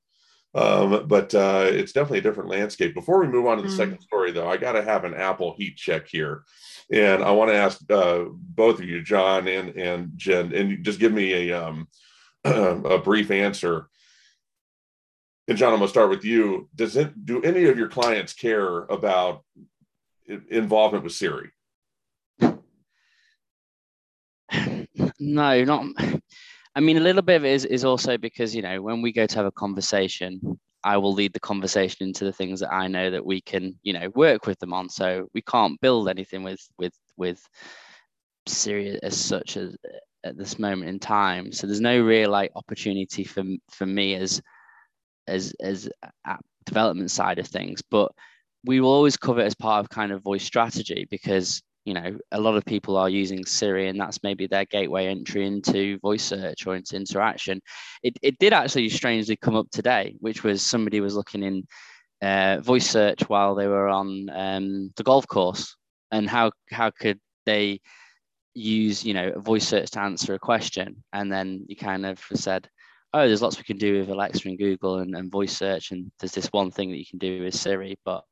Um, 0.55 1.07
but 1.07 1.35
uh, 1.35 1.67
it's 1.69 1.93
definitely 1.93 2.19
a 2.19 2.23
different 2.23 2.49
landscape. 2.49 2.95
Before 2.95 3.21
we 3.21 3.29
move 3.29 3.47
on 3.47 3.59
to 3.59 3.63
the 3.63 3.69
mm. 3.69 3.77
second 3.77 4.01
story, 4.01 4.33
though, 4.33 4.49
I 4.49 4.57
got 4.57 4.73
to 4.73 4.83
have 4.83 5.05
an 5.05 5.15
Apple 5.15 5.55
heat 5.57 5.77
check 5.77 6.09
here. 6.09 6.43
And 6.91 7.23
I 7.23 7.31
want 7.33 7.51
to 7.51 7.57
ask 7.57 7.79
uh, 7.91 8.25
both 8.33 8.79
of 8.79 8.87
you, 8.87 9.03
John 9.03 9.47
and, 9.47 9.77
and 9.77 10.13
Jen, 10.17 10.55
and 10.55 10.83
just 10.83 10.99
give 10.99 11.13
me 11.13 11.51
a, 11.51 11.67
um, 11.67 11.87
a 12.45 12.99
brief 12.99 13.31
answer 13.31 13.89
and 15.49 15.57
John, 15.57 15.73
I'm 15.73 15.79
going 15.79 15.87
to 15.87 15.91
start 15.91 16.11
with 16.11 16.25
you. 16.25 16.69
Does 16.75 16.97
it 16.97 17.25
do 17.25 17.43
any 17.43 17.65
of 17.65 17.79
your 17.79 17.89
clients 17.89 18.35
care 18.35 18.81
about 18.85 19.45
involvement 20.51 21.05
with 21.05 21.15
Siri? 21.15 21.51
No, 25.21 25.65
not. 25.65 25.85
I 26.77 26.81
mean, 26.81 26.97
a 26.97 27.01
little 27.01 27.23
bit 27.23 27.37
of 27.37 27.45
it 27.45 27.51
is, 27.51 27.65
is 27.65 27.85
also 27.85 28.17
because, 28.17 28.55
you 28.55 28.63
know, 28.63 28.81
when 28.81 29.03
we 29.03 29.13
go 29.13 29.27
to 29.27 29.37
have 29.37 29.47
a 29.47 29.53
conversation, 29.53 30.59
I 30.85 30.97
will 30.97 31.13
lead 31.13 31.33
the 31.33 31.41
conversation 31.41 32.07
into 32.07 32.25
the 32.25 32.33
things 32.33 32.61
that 32.61 32.73
I 32.73 32.87
know 32.87 33.11
that 33.11 33.27
we 33.27 33.41
can, 33.41 33.77
you 33.83 33.93
know, 33.93 34.09
work 34.15 34.47
with 34.47 34.59
them 34.61 34.73
on. 34.73 34.89
So 34.89 35.29
we 35.35 35.43
can't 35.43 35.81
build 35.81 36.09
anything 36.09 36.45
with 36.45 36.61
with 36.79 36.95
with 37.17 37.41
Siri 38.47 38.99
as 39.03 39.17
such 39.17 39.57
as 39.57 39.77
at 40.25 40.39
this 40.39 40.59
moment 40.59 40.89
in 40.89 41.01
time. 41.01 41.53
So 41.53 41.67
there's 41.67 41.81
no 41.81 42.01
real 42.01 42.31
like 42.31 42.53
opportunity 42.55 43.25
for 43.25 43.43
for 43.71 43.87
me 43.87 44.15
as 44.15 44.41
as 45.29 45.55
as 45.61 45.89
app 46.25 46.45
development 46.67 47.11
side 47.11 47.39
of 47.39 47.47
things. 47.47 47.83
But 47.83 48.13
we 48.65 48.81
will 48.81 48.91
always 48.93 49.17
cover 49.17 49.41
it 49.41 49.47
as 49.47 49.55
part 49.55 49.81
of 49.81 49.89
kind 49.89 50.13
of 50.13 50.23
voice 50.23 50.45
strategy 50.45 51.07
because 51.11 51.63
you 51.85 51.95
know 51.95 52.19
a 52.33 52.41
lot 52.41 52.57
of 52.57 52.65
people 52.65 52.97
are 52.97 53.09
using 53.09 53.45
Siri 53.45 53.89
and 53.89 54.01
that's 54.01 54.23
maybe 54.23 54.47
their 54.47 54.65
gateway 54.65 55.07
entry 55.07 55.47
into 55.47 55.99
voice 56.01 56.25
search 56.25 56.67
or 56.67 56.77
into 56.77 56.97
interaction. 56.97 57.61
It, 58.03 58.19
it 58.23 58.39
did 58.39 58.53
actually 58.53 58.89
strangely 58.89 59.37
come 59.37 59.57
up 59.57 59.71
today, 59.71 60.17
which 60.21 60.43
was 60.43 60.63
somebody 60.63 61.01
was 61.01 61.15
looking 61.15 61.43
in 61.43 61.67
uh, 62.21 62.61
voice 62.61 62.91
search 62.91 63.29
while 63.29 63.55
they 63.55 63.69
were 63.69 63.89
on 63.89 64.29
um, 64.31 64.91
the 64.97 65.05
golf 65.05 65.27
course 65.27 65.77
and 66.11 66.29
how 66.29 66.51
how 66.71 66.91
could 66.91 67.21
they 67.47 67.81
use 68.55 69.05
you 69.05 69.15
know 69.15 69.33
a 69.35 69.41
voice 69.41 69.69
search 69.69 69.91
to 69.91 70.01
answer 70.01 70.35
a 70.35 70.39
question 70.39 71.03
and 71.13 71.31
then 71.31 71.65
you 71.69 71.77
kind 71.77 72.05
of 72.05 72.21
said 72.35 72.69
oh 73.15 73.27
there's 73.27 73.43
lots 73.43 73.59
we 73.59 73.65
can 73.65 73.79
do 73.79 73.99
with 73.99 74.11
alexa 74.11 74.49
and 74.49 74.59
google 74.59 74.99
and, 74.99 75.15
and 75.15 75.31
voice 75.31 75.57
search 75.57 75.91
and 75.93 76.11
there's 76.21 76.33
this 76.33 76.49
one 76.49 76.71
thing 76.71 76.91
that 76.91 76.99
you 76.99 77.07
can 77.07 77.19
do 77.19 77.43
with 77.43 77.55
siri 77.55 77.99
but 78.05 78.25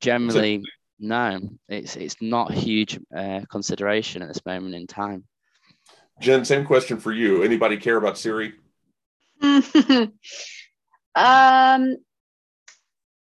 generally 0.00 0.62
no 0.98 1.40
it's 1.68 1.96
it's 1.96 2.16
not 2.20 2.50
a 2.50 2.54
huge 2.54 2.98
uh, 3.16 3.40
consideration 3.50 4.22
at 4.22 4.28
this 4.28 4.44
moment 4.46 4.74
in 4.74 4.86
time. 4.86 5.24
Jen 6.20 6.44
same 6.44 6.64
question 6.64 6.98
for 6.98 7.12
you. 7.12 7.42
Anybody 7.42 7.76
care 7.76 7.96
about 7.96 8.18
siri? 8.18 8.54
Um 11.16 11.98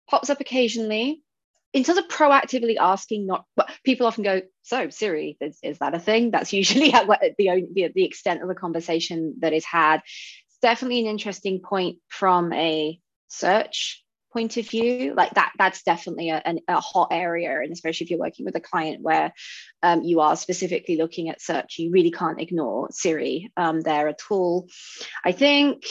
pops 0.08 0.30
up 0.30 0.40
occasionally. 0.40 1.20
In 1.74 1.84
terms 1.84 1.98
of 1.98 2.08
proactively 2.08 2.76
asking 2.80 3.26
not 3.26 3.44
but 3.56 3.63
people 3.84 4.06
often 4.06 4.24
go 4.24 4.42
so 4.62 4.90
siri 4.90 5.36
is, 5.40 5.58
is 5.62 5.78
that 5.78 5.94
a 5.94 5.98
thing? 5.98 6.30
That's 6.30 6.52
usually 6.52 6.90
the, 7.38 7.66
the, 7.72 7.92
the 7.94 8.04
extent 8.04 8.42
of 8.42 8.48
the 8.48 8.54
conversation 8.54 9.34
that 9.40 9.52
is 9.52 9.64
had. 9.64 9.98
It's 9.98 10.58
definitely 10.62 11.00
an 11.00 11.06
interesting 11.06 11.60
point 11.60 11.98
from 12.08 12.52
a 12.52 12.98
search 13.28 14.02
point 14.32 14.56
of 14.56 14.68
view. 14.68 15.14
Like 15.16 15.34
that 15.34 15.52
that's 15.58 15.82
definitely 15.82 16.30
a, 16.30 16.42
a 16.66 16.80
hot 16.80 17.08
area 17.12 17.60
and 17.60 17.72
especially 17.72 18.04
if 18.04 18.10
you're 18.10 18.18
working 18.18 18.44
with 18.44 18.56
a 18.56 18.60
client 18.60 19.02
where 19.02 19.32
um, 19.82 20.02
you 20.02 20.20
are 20.20 20.36
specifically 20.36 20.96
looking 20.96 21.28
at 21.28 21.40
search 21.40 21.78
you 21.78 21.90
really 21.92 22.10
can't 22.10 22.40
ignore 22.40 22.88
siri 22.90 23.52
um, 23.56 23.80
there 23.80 24.08
at 24.08 24.20
all. 24.30 24.66
I 25.24 25.32
think 25.32 25.84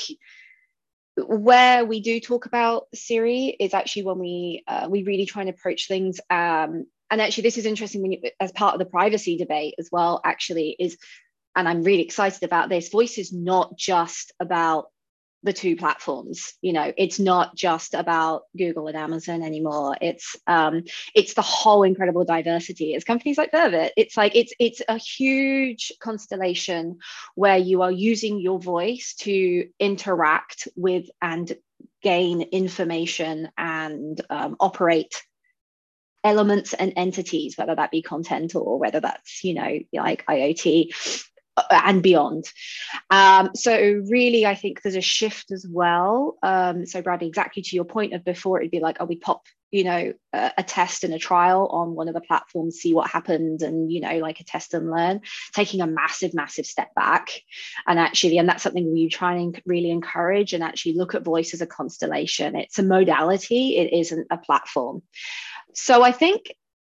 where 1.16 1.86
we 1.86 2.02
do 2.02 2.20
talk 2.20 2.46
about 2.46 2.88
Siri 2.94 3.56
is 3.60 3.74
actually 3.74 4.04
when 4.04 4.20
we 4.20 4.64
uh, 4.68 4.88
we 4.90 5.04
really 5.04 5.26
try 5.26 5.42
and 5.42 5.50
approach 5.50 5.88
things. 5.88 6.20
Um, 6.30 6.88
and 7.14 7.22
actually, 7.22 7.44
this 7.44 7.60
is 7.60 7.68
interesting 7.68 8.02
when 8.02 8.12
you, 8.14 8.22
as 8.40 8.52
part 8.52 8.74
of 8.74 8.80
the 8.80 8.86
privacy 8.86 9.38
debate 9.38 9.76
as 9.78 9.90
well. 9.92 10.20
Actually, 10.26 10.76
is 10.80 10.98
and 11.56 11.70
I'm 11.70 11.84
really 11.84 12.02
excited 12.02 12.42
about 12.42 12.70
this. 12.70 12.90
Voice 12.90 13.20
is 13.20 13.32
not 13.32 13.78
just 13.78 14.34
about 14.40 14.88
the 15.46 15.52
two 15.52 15.76
platforms 15.76 16.54
you 16.62 16.72
know 16.72 16.94
it's 16.96 17.20
not 17.20 17.54
just 17.54 17.96
about 17.96 18.44
google 18.58 18.88
and 18.88 18.96
amazon 18.96 19.44
anymore 19.44 19.98
it's 20.00 20.38
um 20.48 20.84
it's 21.14 21.34
the 21.34 21.42
whole 21.42 21.84
incredible 21.84 22.24
diversity 22.24 22.94
it's 22.94 23.04
companies 23.04 23.38
like 23.38 23.52
verbit 23.52 23.90
it's 23.98 24.16
like 24.16 24.38
it's 24.38 24.54
it's 24.58 24.82
a 24.88 24.98
huge 24.98 25.92
constellation 26.00 26.98
where 27.36 27.58
you 27.58 27.82
are 27.82 27.92
using 27.92 28.40
your 28.40 28.58
voice 28.58 29.16
to 29.16 29.68
interact 29.82 30.70
with 30.78 31.10
and 31.22 31.58
gain 32.02 32.42
information 32.42 33.50
and 33.58 34.22
um, 34.30 34.56
operate 34.62 35.22
elements 36.24 36.74
and 36.74 36.94
entities 36.96 37.58
whether 37.58 37.76
that 37.76 37.92
be 37.92 38.02
content 38.02 38.56
or 38.56 38.80
whether 38.80 39.00
that's 39.00 39.44
you 39.44 39.54
know 39.54 39.80
like 39.94 40.26
iot 40.28 40.92
uh, 41.56 41.82
and 41.86 42.02
beyond. 42.02 42.46
Um, 43.10 43.52
so 43.54 43.78
really, 44.10 44.46
I 44.46 44.56
think 44.56 44.82
there's 44.82 44.96
a 44.96 45.02
shift 45.02 45.52
as 45.52 45.66
well. 45.70 46.38
Um, 46.42 46.86
so 46.86 47.02
Bradley, 47.02 47.28
exactly 47.28 47.62
to 47.62 47.76
your 47.76 47.86
point 47.86 48.14
of 48.14 48.26
before, 48.26 48.60
it'd 48.60 48.72
be 48.72 48.80
like, 48.80 48.98
oh, 49.00 49.06
we 49.06 49.18
pop, 49.18 49.44
you 49.70 49.84
know, 49.84 50.14
a, 50.34 50.52
a, 50.58 50.64
test 50.64 51.04
and 51.04 51.14
a 51.14 51.20
trial 51.20 51.68
on 51.68 51.96
one 51.96 52.08
of 52.08 52.16
the 52.16 52.22
platforms, 52.22 52.78
see 52.78 52.94
what 52.94 53.10
happened, 53.10 53.62
and 53.62 53.92
you 53.92 54.02
know, 54.02 54.18
like 54.18 54.40
a 54.40 54.44
test 54.44 54.74
and 54.74 54.90
learn. 54.90 55.22
Taking 55.54 55.82
a 55.82 55.88
massive, 55.88 56.34
massive 56.34 56.66
step 56.66 56.94
back, 56.96 57.30
and 57.88 58.00
actually, 58.00 58.38
and 58.40 58.50
that's 58.50 58.64
something 58.64 58.92
we 58.92 59.10
try 59.10 59.36
and 59.36 59.62
really 59.66 59.92
encourage, 59.92 60.54
and 60.54 60.64
actually 60.64 60.94
look 60.94 61.14
at 61.14 61.24
voice 61.24 61.54
as 61.54 61.62
a 61.62 61.68
constellation. 61.68 62.56
It's 62.56 62.80
a 62.80 62.84
modality. 62.84 63.78
It 63.78 63.94
isn't 63.94 64.28
a 64.32 64.38
platform. 64.38 65.04
So 65.76 66.04
I 66.04 66.12
think 66.12 66.54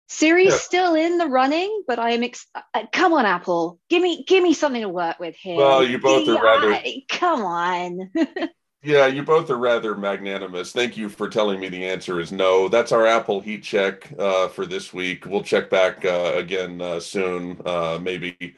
Siri's 0.08 0.52
yeah. 0.52 0.58
still 0.58 0.94
in 0.94 1.18
the 1.18 1.26
running, 1.26 1.82
but 1.86 1.98
I 1.98 2.10
am. 2.10 2.22
Ex- 2.22 2.46
uh, 2.54 2.84
come 2.92 3.12
on, 3.14 3.26
Apple, 3.26 3.80
give 3.88 4.02
me 4.02 4.24
give 4.24 4.42
me 4.42 4.52
something 4.52 4.82
to 4.82 4.88
work 4.88 5.18
with 5.18 5.34
here. 5.36 5.56
Well, 5.56 5.84
you 5.84 5.98
both 5.98 6.28
are 6.28 6.42
rather. 6.42 6.78
come 7.08 7.42
on. 7.42 8.10
yeah, 8.82 9.06
you 9.06 9.22
both 9.22 9.48
are 9.50 9.56
rather 9.56 9.94
magnanimous. 9.94 10.72
Thank 10.72 10.96
you 10.96 11.08
for 11.08 11.28
telling 11.28 11.58
me 11.58 11.68
the 11.68 11.84
answer 11.84 12.20
is 12.20 12.32
no. 12.32 12.68
That's 12.68 12.92
our 12.92 13.06
Apple 13.06 13.40
heat 13.40 13.62
check 13.62 14.12
uh, 14.18 14.48
for 14.48 14.66
this 14.66 14.92
week. 14.92 15.24
We'll 15.24 15.42
check 15.42 15.70
back 15.70 16.04
uh, 16.04 16.32
again 16.34 16.82
uh, 16.82 17.00
soon, 17.00 17.60
uh, 17.64 17.98
maybe. 18.00 18.56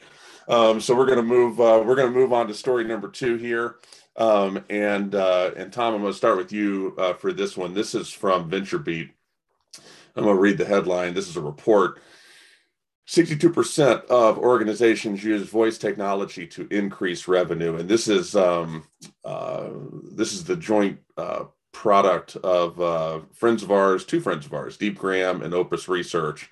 Um, 0.49 0.81
so 0.81 0.97
we're 0.97 1.07
gonna 1.07 1.23
move. 1.23 1.61
Uh, 1.61 1.83
we're 1.87 1.97
gonna 1.97 2.11
move 2.11 2.33
on 2.33 2.49
to 2.49 2.55
story 2.55 2.85
number 2.85 3.09
two 3.09 3.37
here. 3.37 3.77
Um, 4.17 4.65
and 4.69 5.15
and 5.15 5.73
Tom, 5.73 5.95
I'm 5.95 6.01
gonna 6.01 6.13
start 6.13 6.37
with 6.37 6.53
you 6.53 6.97
for 7.19 7.33
this 7.33 7.57
one. 7.57 7.73
This 7.73 7.95
is 7.95 8.11
from 8.11 8.51
VentureBeat. 8.51 9.11
I'm 10.17 10.25
going 10.25 10.37
to 10.37 10.41
read 10.41 10.59
the 10.59 10.65
headline. 10.65 11.15
This 11.15 11.29
is 11.29 11.37
a 11.37 11.43
report. 11.43 12.01
62% 13.07 14.07
of 14.07 14.39
organizations 14.39 15.23
use 15.23 15.49
voice 15.49 15.79
technology 15.79 16.47
to 16.49 16.67
increase 16.71 17.29
revenue, 17.29 17.77
and 17.77 17.89
this 17.89 18.09
is 18.09 18.35
um, 18.35 18.85
uh, 19.25 19.69
this 20.03 20.33
is 20.33 20.43
the 20.43 20.57
joint 20.57 20.99
uh, 21.17 21.45
product 21.71 22.35
of 22.37 22.81
uh, 22.81 23.21
friends 23.33 23.63
of 23.63 23.71
ours, 23.71 24.05
two 24.05 24.21
friends 24.21 24.45
of 24.47 24.55
ours, 24.55 24.77
Deepgram 24.77 25.45
and 25.45 25.55
Opus 25.55 25.89
Research. 25.89 26.51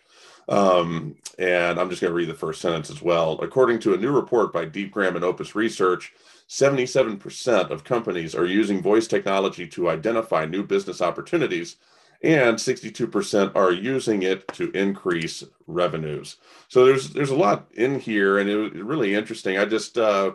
Um, 0.49 1.17
and 1.39 1.81
I'm 1.81 1.89
just 1.89 2.03
going 2.03 2.11
to 2.11 2.17
read 2.17 2.29
the 2.29 2.35
first 2.35 2.61
sentence 2.61 2.91
as 2.91 3.01
well. 3.01 3.41
According 3.41 3.79
to 3.81 3.95
a 3.95 3.97
new 3.97 4.13
report 4.13 4.53
by 4.53 4.67
Deepgram 4.67 5.17
and 5.17 5.25
Opus 5.25 5.55
Research, 5.55 6.13
77% 6.49 7.71
of 7.71 7.83
companies 7.83 8.35
are 8.35 8.45
using 8.45 8.83
voice 8.83 9.07
technology 9.07 9.67
to 9.69 9.89
identify 9.89 10.45
new 10.45 10.63
business 10.63 11.01
opportunities 11.01 11.77
and 12.25 12.57
62% 12.57 13.55
are 13.55 13.71
using 13.71 14.23
it 14.23 14.49
to 14.55 14.71
increase 14.71 15.45
revenues. 15.67 16.39
So 16.69 16.87
there's 16.87 17.11
there's 17.11 17.31
a 17.31 17.37
lot 17.37 17.69
in 17.75 18.01
here, 18.01 18.39
and 18.39 18.49
it 18.49 18.75
really 18.83 19.15
interesting. 19.15 19.59
I 19.59 19.67
just 19.67 19.99
uh, 19.99 20.33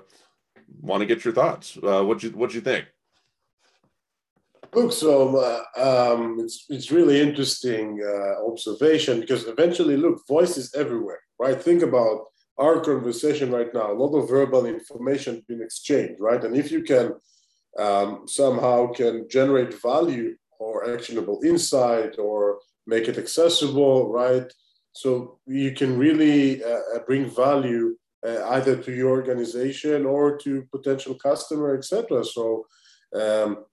want 0.82 1.02
to 1.02 1.08
get 1.08 1.25
your 1.25 1.34
thoughts. 1.34 1.78
Uh, 1.82 2.04
what 2.04 2.21
you 2.21 2.30
what 2.30 2.52
do 2.52 2.56
you 2.56 2.62
think? 2.62 2.86
Look, 4.75 4.93
so 4.93 5.38
uh, 5.38 6.13
um, 6.13 6.38
it's 6.39 6.65
it's 6.69 6.91
really 6.91 7.19
interesting 7.19 7.99
uh, 8.06 8.45
observation 8.45 9.19
because 9.19 9.47
eventually, 9.47 9.97
look, 9.97 10.28
voice 10.28 10.58
is 10.58 10.75
everywhere, 10.75 11.21
right? 11.39 11.60
Think 11.60 11.82
about 11.82 12.25
our 12.60 12.82
conversation 12.82 13.52
right 13.52 13.73
now. 13.73 13.91
A 13.91 13.99
lot 14.04 14.15
of 14.15 14.30
verbal 14.30 14.67
information 14.67 15.43
being 15.47 15.63
exchanged, 15.63 16.19
right? 16.19 16.43
And 16.43 16.56
if 16.56 16.71
you 16.71 16.84
can 16.84 17.13
um, 17.80 18.28
somehow 18.28 18.91
can 18.91 19.28
generate 19.28 19.82
value 19.82 20.36
or 20.60 20.93
actionable 20.93 21.39
insight 21.43 22.19
or 22.19 22.60
make 22.86 23.08
it 23.08 23.17
accessible, 23.17 24.12
right? 24.12 24.52
So 24.91 25.39
you 25.45 25.72
can 25.72 25.98
really 25.98 26.63
uh, 26.63 26.82
uh, 26.95 27.00
bring 27.08 27.30
value 27.30 27.95
uh, 28.28 28.43
either 28.50 28.76
to 28.76 28.91
your 28.91 29.10
organization 29.10 30.06
or 30.06 30.38
to 30.39 30.67
potential 30.72 31.15
customer, 31.15 31.76
etc. 31.78 32.26
So, 32.26 32.65
um, 33.15 33.65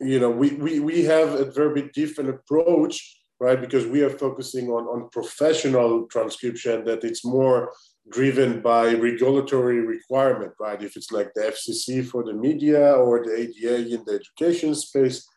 you 0.00 0.18
know, 0.18 0.30
we, 0.30 0.50
we, 0.52 0.80
we 0.80 1.04
have 1.04 1.34
a 1.34 1.44
very 1.44 1.90
different 1.92 2.30
approach, 2.30 3.20
right? 3.40 3.60
Because 3.60 3.86
we 3.86 4.02
are 4.02 4.10
focusing 4.10 4.68
on, 4.68 4.84
on 4.84 5.10
professional 5.10 6.06
transcription 6.06 6.84
that 6.86 7.04
it's 7.04 7.24
more 7.24 7.72
driven 8.10 8.62
by 8.62 8.94
regulatory 8.94 9.80
requirement, 9.80 10.52
right? 10.58 10.82
If 10.82 10.96
it's 10.96 11.12
like 11.12 11.32
the 11.34 11.42
FCC 11.42 12.04
for 12.06 12.24
the 12.24 12.32
media 12.32 12.94
or 12.94 13.22
the 13.22 13.34
ADA 13.34 13.94
in 13.94 14.02
the 14.06 14.14
education 14.14 14.74
space, 14.74 15.28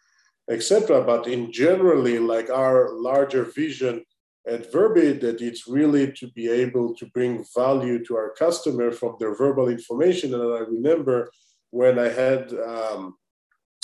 etc. 0.49 1.03
But 1.03 1.27
in 1.27 1.51
generally, 1.51 2.19
like 2.19 2.49
our 2.49 2.93
larger 2.93 3.43
vision 3.45 4.03
at 4.45 4.71
that 4.71 5.37
it's 5.39 5.67
really 5.67 6.11
to 6.11 6.27
be 6.31 6.49
able 6.49 6.93
to 6.95 7.05
bring 7.07 7.45
value 7.55 8.03
to 8.05 8.15
our 8.15 8.33
customer 8.37 8.91
from 8.91 9.15
their 9.19 9.35
verbal 9.35 9.69
information. 9.69 10.33
And 10.33 10.43
I 10.43 10.59
remember 10.59 11.31
when 11.71 11.97
I 11.97 12.09
had, 12.09 12.53
um, 12.53 13.15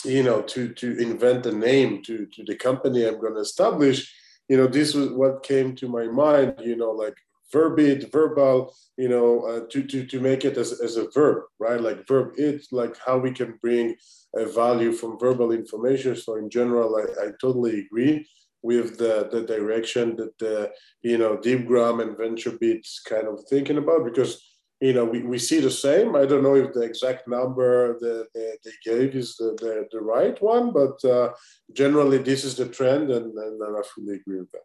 you 0.04 0.24
know, 0.24 0.42
to 0.42 0.74
to 0.74 0.98
invent 0.98 1.46
a 1.46 1.52
name 1.52 2.04
to 2.04 2.26
to 2.26 2.44
the 2.44 2.56
company 2.56 3.06
I'm 3.06 3.20
going 3.20 3.36
to 3.36 3.42
establish. 3.42 4.14
You 4.50 4.58
know, 4.58 4.68
this 4.68 4.94
was 4.94 5.10
what 5.12 5.44
came 5.44 5.76
to 5.76 5.88
my 5.88 6.08
mind. 6.08 6.56
You 6.60 6.76
know, 6.76 6.92
like 6.92 7.18
verbit, 7.54 8.12
verbal, 8.12 8.74
you 8.98 9.10
know, 9.10 9.42
uh, 9.42 9.62
to, 9.70 9.84
to, 9.84 10.06
to 10.06 10.20
make 10.20 10.46
it 10.46 10.58
as, 10.58 10.80
as 10.82 10.98
a 10.98 11.10
verb, 11.14 11.44
right? 11.60 11.82
Like 11.82 12.08
verb 12.08 12.34
it, 12.38 12.66
like 12.72 12.96
how 13.06 13.18
we 13.18 13.32
can 13.32 13.58
bring 13.62 13.96
a 14.36 14.46
value 14.46 14.92
from 14.92 15.20
verbal 15.20 15.52
information. 15.52 16.16
So 16.16 16.36
in 16.36 16.50
general, 16.50 16.96
I, 16.96 17.26
I 17.26 17.28
totally 17.42 17.80
agree 17.80 18.28
with 18.62 18.98
the, 18.98 19.30
the 19.32 19.42
direction 19.42 20.16
that 20.18 20.38
the, 20.38 20.72
you 21.02 21.18
know, 21.18 21.38
DeepGram 21.38 22.02
and 22.02 22.18
VentureBeat's 22.18 23.02
kind 23.08 23.28
of 23.28 23.44
thinking 23.50 23.78
about 23.78 24.06
because 24.06 24.44
you 24.82 24.94
know, 24.94 25.04
we, 25.04 25.22
we 25.24 25.38
see 25.38 25.60
the 25.60 25.70
same. 25.70 26.16
I 26.16 26.26
don't 26.26 26.44
know 26.44 26.56
if 26.56 26.74
the 26.74 26.82
exact 26.82 27.28
number 27.28 28.00
that 28.00 28.28
they, 28.34 28.54
they 28.64 28.72
gave 28.86 29.14
is 29.14 29.36
the, 29.36 29.58
the, 29.60 29.88
the, 29.92 30.00
right 30.00 30.42
one, 30.42 30.72
but 30.72 31.04
uh, 31.04 31.34
generally 31.74 32.18
this 32.18 32.46
is 32.46 32.56
the 32.56 32.66
trend, 32.66 33.12
and, 33.12 33.34
and 33.34 33.62
I 33.62 33.82
fully 33.94 34.16
agree 34.16 34.40
with 34.40 34.52
that. 34.52 34.62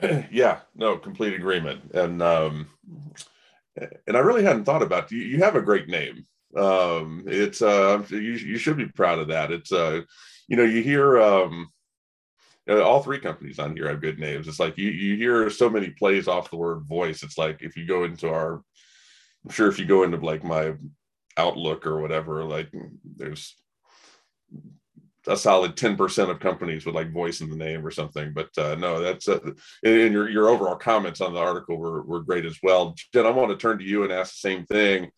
Yeah, 0.30 0.60
no, 0.74 0.98
complete 0.98 1.34
agreement, 1.34 1.92
and 1.94 2.22
um, 2.22 2.68
and 4.06 4.16
I 4.16 4.20
really 4.20 4.44
hadn't 4.44 4.64
thought 4.64 4.82
about 4.82 5.10
you. 5.10 5.18
You 5.18 5.38
have 5.38 5.56
a 5.56 5.62
great 5.62 5.88
name. 5.88 6.26
Um, 6.56 7.24
it's 7.26 7.62
uh, 7.62 8.02
you, 8.10 8.18
you 8.18 8.58
should 8.58 8.76
be 8.76 8.86
proud 8.86 9.18
of 9.18 9.28
that. 9.28 9.52
It's 9.52 9.72
uh, 9.72 10.02
you 10.48 10.56
know, 10.56 10.64
you 10.64 10.82
hear 10.82 11.20
um, 11.20 11.68
uh, 12.68 12.82
all 12.82 13.02
three 13.02 13.18
companies 13.18 13.58
on 13.58 13.76
here 13.76 13.88
have 13.88 14.00
good 14.00 14.18
names. 14.18 14.48
It's 14.48 14.60
like 14.60 14.76
you 14.78 14.90
you 14.90 15.16
hear 15.16 15.48
so 15.50 15.68
many 15.68 15.90
plays 15.90 16.28
off 16.28 16.50
the 16.50 16.56
word 16.56 16.82
voice. 16.86 17.22
It's 17.22 17.38
like 17.38 17.62
if 17.62 17.76
you 17.76 17.86
go 17.86 18.04
into 18.04 18.28
our, 18.28 18.62
I'm 19.44 19.50
sure 19.50 19.68
if 19.68 19.78
you 19.78 19.84
go 19.84 20.02
into 20.02 20.18
like 20.18 20.44
my 20.44 20.74
Outlook 21.38 21.86
or 21.86 22.00
whatever, 22.00 22.44
like 22.44 22.70
there's 23.04 23.54
a 25.26 25.36
solid 25.36 25.76
10% 25.76 26.30
of 26.30 26.40
companies 26.40 26.86
would 26.86 26.94
like 26.94 27.12
voice 27.12 27.40
in 27.40 27.50
the 27.50 27.56
name 27.56 27.84
or 27.84 27.90
something. 27.90 28.32
But 28.32 28.48
uh, 28.58 28.76
no, 28.76 29.00
that's 29.00 29.28
uh, 29.28 29.40
and 29.84 30.12
your 30.12 30.28
your 30.28 30.48
overall 30.48 30.76
comments 30.76 31.20
on 31.20 31.34
the 31.34 31.40
article 31.40 31.76
were 31.76 32.02
were 32.02 32.20
great 32.20 32.44
as 32.44 32.58
well. 32.62 32.94
Jen, 33.12 33.26
I 33.26 33.30
want 33.30 33.50
to 33.50 33.56
turn 33.56 33.78
to 33.78 33.84
you 33.84 34.04
and 34.04 34.12
ask 34.12 34.32
the 34.34 34.48
same 34.48 34.66
thing. 34.66 35.10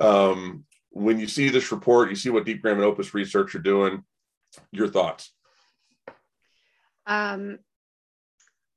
Um, 0.00 0.64
when 0.90 1.18
you 1.18 1.26
see 1.26 1.48
this 1.48 1.72
report, 1.72 2.10
you 2.10 2.16
see 2.16 2.30
what 2.30 2.46
Deep 2.46 2.62
DeepGram 2.62 2.72
and 2.72 2.84
Opus 2.84 3.14
Research 3.14 3.54
are 3.54 3.60
doing. 3.60 4.02
Your 4.72 4.88
thoughts? 4.88 5.32
Um, 7.06 7.58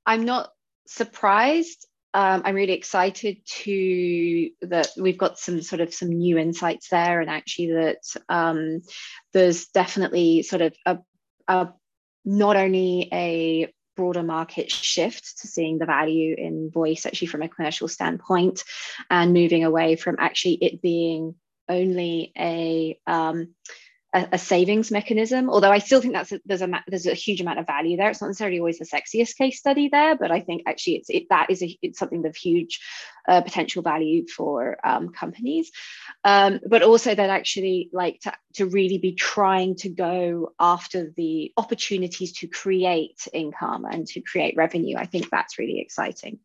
I'm 0.06 0.26
not 0.26 0.52
surprised. 0.88 1.88
Um, 2.14 2.42
I'm 2.44 2.56
really 2.56 2.74
excited 2.74 3.38
to 3.64 4.50
that 4.62 4.90
we've 4.98 5.18
got 5.18 5.38
some 5.38 5.62
sort 5.62 5.82
of 5.82 5.94
some 5.94 6.10
new 6.10 6.38
insights 6.38 6.90
there, 6.90 7.22
and 7.22 7.30
actually 7.30 7.74
that 7.74 8.02
um, 8.30 8.82
there's 9.34 9.68
definitely 9.68 10.42
sort 10.42 10.62
of 10.62 10.76
a, 10.86 10.98
a 11.48 11.74
not 12.26 12.56
only 12.56 13.10
a 13.14 13.74
broader 13.96 14.24
market 14.24 14.72
shift 14.72 15.40
to 15.42 15.48
seeing 15.48 15.78
the 15.78 15.86
value 15.86 16.34
in 16.38 16.72
voice 16.72 17.06
actually 17.06 17.28
from 17.28 17.42
a 17.42 17.50
commercial 17.50 17.90
standpoint 17.90 18.64
and 19.10 19.34
moving 19.34 19.66
away 19.66 19.98
from 19.98 20.16
actually 20.20 20.54
it 20.54 20.82
being 20.82 21.36
only 21.68 22.32
a 22.38 22.98
um, 23.06 23.54
a, 24.14 24.28
a, 24.34 24.38
savings 24.38 24.92
mechanism. 24.92 25.50
Although 25.50 25.72
I 25.72 25.80
still 25.80 26.02
think 26.02 26.14
that's 26.14 26.32
a, 26.32 26.40
there's 26.46 26.62
a 26.62 26.84
there's 26.88 27.06
a 27.06 27.14
huge 27.14 27.42
amount 27.42 27.60
of 27.60 27.68
value 27.68 27.98
there. 27.98 28.10
It's 28.10 28.22
not 28.22 28.28
necessarily 28.28 28.60
always 28.60 28.80
the 28.80 28.86
sexiest 28.86 29.38
case 29.38 29.60
study 29.60 29.90
there, 29.92 30.16
but 30.16 30.32
I 30.32 30.40
think 30.40 30.64
actually 30.66 30.96
it's 30.96 31.10
it, 31.10 31.28
that 31.30 31.48
is 31.50 31.62
a, 31.62 31.78
it's 31.82 32.00
something 32.00 32.26
of 32.26 32.36
huge 32.36 32.80
uh, 33.28 33.42
potential 33.42 33.84
value 33.84 34.26
for 34.28 34.78
um, 34.84 35.10
companies. 35.10 35.72
Um, 36.24 36.60
but 36.68 36.82
also 36.82 37.14
that 37.14 37.30
actually 37.30 37.90
like 37.94 38.20
to, 38.22 38.34
to 38.56 38.66
really 38.66 38.98
be 38.98 39.14
trying 39.14 39.76
to 39.78 39.90
go 39.90 40.54
after 40.60 41.14
the 41.16 41.54
opportunities 41.56 42.34
to 42.40 42.48
create 42.48 43.28
income 43.32 43.86
and 43.86 44.08
to 44.08 44.22
create 44.22 44.56
revenue. 44.58 44.98
I 44.98 45.06
think 45.06 45.30
that's 45.30 45.60
really 45.60 45.80
exciting. 45.80 46.40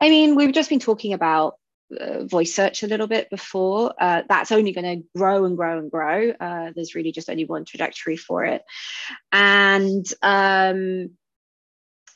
I 0.00 0.08
mean, 0.08 0.34
we've 0.34 0.52
just 0.52 0.70
been 0.70 0.80
talking 0.80 1.12
about 1.12 1.54
uh, 1.98 2.24
voice 2.24 2.54
search 2.54 2.82
a 2.82 2.86
little 2.86 3.06
bit 3.06 3.30
before. 3.30 3.94
Uh, 3.98 4.22
that's 4.28 4.52
only 4.52 4.72
going 4.72 5.00
to 5.00 5.06
grow 5.16 5.44
and 5.44 5.56
grow 5.56 5.78
and 5.78 5.90
grow. 5.90 6.30
Uh, 6.30 6.72
there's 6.74 6.94
really 6.94 7.12
just 7.12 7.30
only 7.30 7.44
one 7.44 7.64
trajectory 7.64 8.16
for 8.16 8.44
it. 8.44 8.62
And 9.32 10.06
um, 10.22 11.10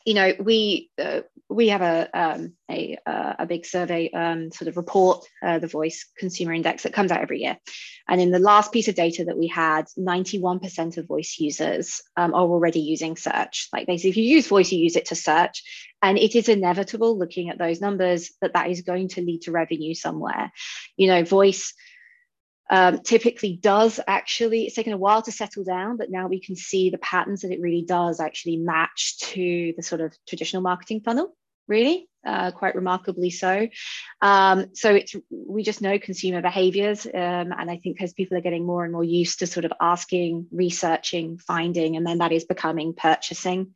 you 0.04 0.14
know, 0.14 0.34
we 0.38 0.90
uh, 0.98 1.22
we 1.54 1.68
have 1.68 1.82
a 1.82 2.08
um, 2.12 2.52
a, 2.70 2.98
uh, 3.06 3.34
a 3.40 3.46
big 3.46 3.64
survey 3.64 4.10
um, 4.10 4.50
sort 4.50 4.68
of 4.68 4.76
report, 4.76 5.24
uh, 5.42 5.58
the 5.58 5.66
Voice 5.66 6.06
Consumer 6.18 6.52
Index 6.52 6.82
that 6.82 6.92
comes 6.92 7.10
out 7.10 7.20
every 7.20 7.42
year, 7.42 7.58
and 8.08 8.20
in 8.20 8.30
the 8.30 8.38
last 8.38 8.72
piece 8.72 8.88
of 8.88 8.94
data 8.94 9.24
that 9.24 9.38
we 9.38 9.46
had, 9.46 9.86
91% 9.98 10.96
of 10.98 11.06
voice 11.06 11.36
users 11.38 12.02
um, 12.16 12.34
are 12.34 12.42
already 12.42 12.80
using 12.80 13.16
search. 13.16 13.68
Like 13.72 13.86
basically, 13.86 14.10
if 14.10 14.16
you 14.16 14.24
use 14.24 14.48
voice, 14.48 14.72
you 14.72 14.80
use 14.80 14.96
it 14.96 15.06
to 15.06 15.14
search, 15.14 15.62
and 16.02 16.18
it 16.18 16.34
is 16.34 16.48
inevitable, 16.48 17.18
looking 17.18 17.50
at 17.50 17.58
those 17.58 17.80
numbers, 17.80 18.32
that 18.40 18.54
that 18.54 18.70
is 18.70 18.82
going 18.82 19.08
to 19.10 19.22
lead 19.22 19.42
to 19.42 19.52
revenue 19.52 19.94
somewhere. 19.94 20.52
You 20.96 21.06
know, 21.06 21.24
voice 21.24 21.72
um, 22.70 23.00
typically 23.00 23.56
does 23.56 24.00
actually, 24.06 24.64
it's 24.64 24.74
taken 24.74 24.92
a 24.92 24.98
while 24.98 25.22
to 25.22 25.32
settle 25.32 25.64
down, 25.64 25.96
but 25.96 26.10
now 26.10 26.28
we 26.28 26.40
can 26.40 26.56
see 26.56 26.90
the 26.90 26.98
patterns 26.98 27.42
that 27.42 27.52
it 27.52 27.60
really 27.60 27.84
does 27.86 28.20
actually 28.20 28.56
match 28.56 29.18
to 29.18 29.74
the 29.76 29.82
sort 29.82 30.00
of 30.00 30.14
traditional 30.26 30.62
marketing 30.62 31.02
funnel, 31.04 31.36
really, 31.66 32.08
uh, 32.24 32.50
quite 32.50 32.74
remarkably 32.74 33.30
so. 33.30 33.68
Um, 34.20 34.74
so 34.74 34.94
it's 34.94 35.14
we 35.30 35.62
just 35.62 35.82
know 35.82 35.98
consumer 35.98 36.42
behaviors, 36.42 37.06
um, 37.06 37.12
and 37.52 37.70
I 37.70 37.78
think 37.82 38.00
as 38.00 38.12
people 38.12 38.36
are 38.36 38.42
getting 38.42 38.66
more 38.66 38.84
and 38.84 38.92
more 38.92 39.04
used 39.04 39.40
to 39.40 39.46
sort 39.46 39.64
of 39.64 39.72
asking, 39.80 40.46
researching, 40.52 41.38
finding, 41.38 41.96
and 41.96 42.06
then 42.06 42.18
that 42.18 42.32
is 42.32 42.44
becoming 42.44 42.94
purchasing. 42.94 43.74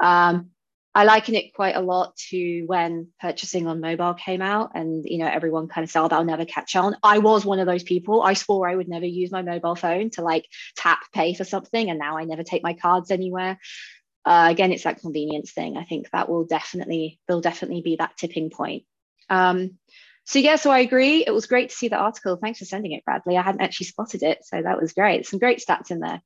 Um, 0.00 0.50
I 0.92 1.04
liken 1.04 1.36
it 1.36 1.54
quite 1.54 1.76
a 1.76 1.80
lot 1.80 2.16
to 2.30 2.64
when 2.66 3.08
purchasing 3.20 3.68
on 3.68 3.80
mobile 3.80 4.14
came 4.14 4.42
out, 4.42 4.72
and 4.74 5.04
you 5.04 5.18
know 5.18 5.26
everyone 5.26 5.68
kind 5.68 5.84
of 5.84 5.90
said, 5.90 6.02
oh, 6.02 6.08
"They'll 6.08 6.24
never 6.24 6.44
catch 6.44 6.74
on." 6.74 6.96
I 7.02 7.18
was 7.18 7.44
one 7.44 7.60
of 7.60 7.66
those 7.66 7.84
people. 7.84 8.22
I 8.22 8.34
swore 8.34 8.68
I 8.68 8.74
would 8.74 8.88
never 8.88 9.06
use 9.06 9.30
my 9.30 9.42
mobile 9.42 9.76
phone 9.76 10.10
to 10.10 10.22
like 10.22 10.46
tap 10.76 10.98
pay 11.12 11.34
for 11.34 11.44
something, 11.44 11.90
and 11.90 11.98
now 11.98 12.18
I 12.18 12.24
never 12.24 12.42
take 12.42 12.64
my 12.64 12.74
cards 12.74 13.12
anywhere. 13.12 13.58
Uh, 14.24 14.48
again, 14.50 14.72
it's 14.72 14.84
that 14.84 15.00
convenience 15.00 15.52
thing. 15.52 15.76
I 15.76 15.84
think 15.84 16.10
that 16.10 16.28
will 16.28 16.44
definitely 16.44 17.18
will 17.28 17.40
definitely 17.40 17.80
be 17.82 17.96
that 17.96 18.16
tipping 18.16 18.50
point. 18.50 18.84
Um, 19.28 19.78
so 20.24 20.38
yeah, 20.38 20.56
so 20.56 20.70
I 20.70 20.80
agree. 20.80 21.24
It 21.26 21.32
was 21.32 21.46
great 21.46 21.70
to 21.70 21.74
see 21.74 21.88
the 21.88 21.96
article. 21.96 22.36
Thanks 22.36 22.58
for 22.58 22.64
sending 22.64 22.92
it, 22.92 23.04
Bradley. 23.04 23.36
I 23.36 23.42
hadn't 23.42 23.62
actually 23.62 23.86
spotted 23.86 24.22
it, 24.22 24.44
so 24.44 24.60
that 24.62 24.80
was 24.80 24.92
great. 24.92 25.26
Some 25.26 25.38
great 25.38 25.62
stats 25.66 25.90
in 25.90 26.00
there. 26.00 26.20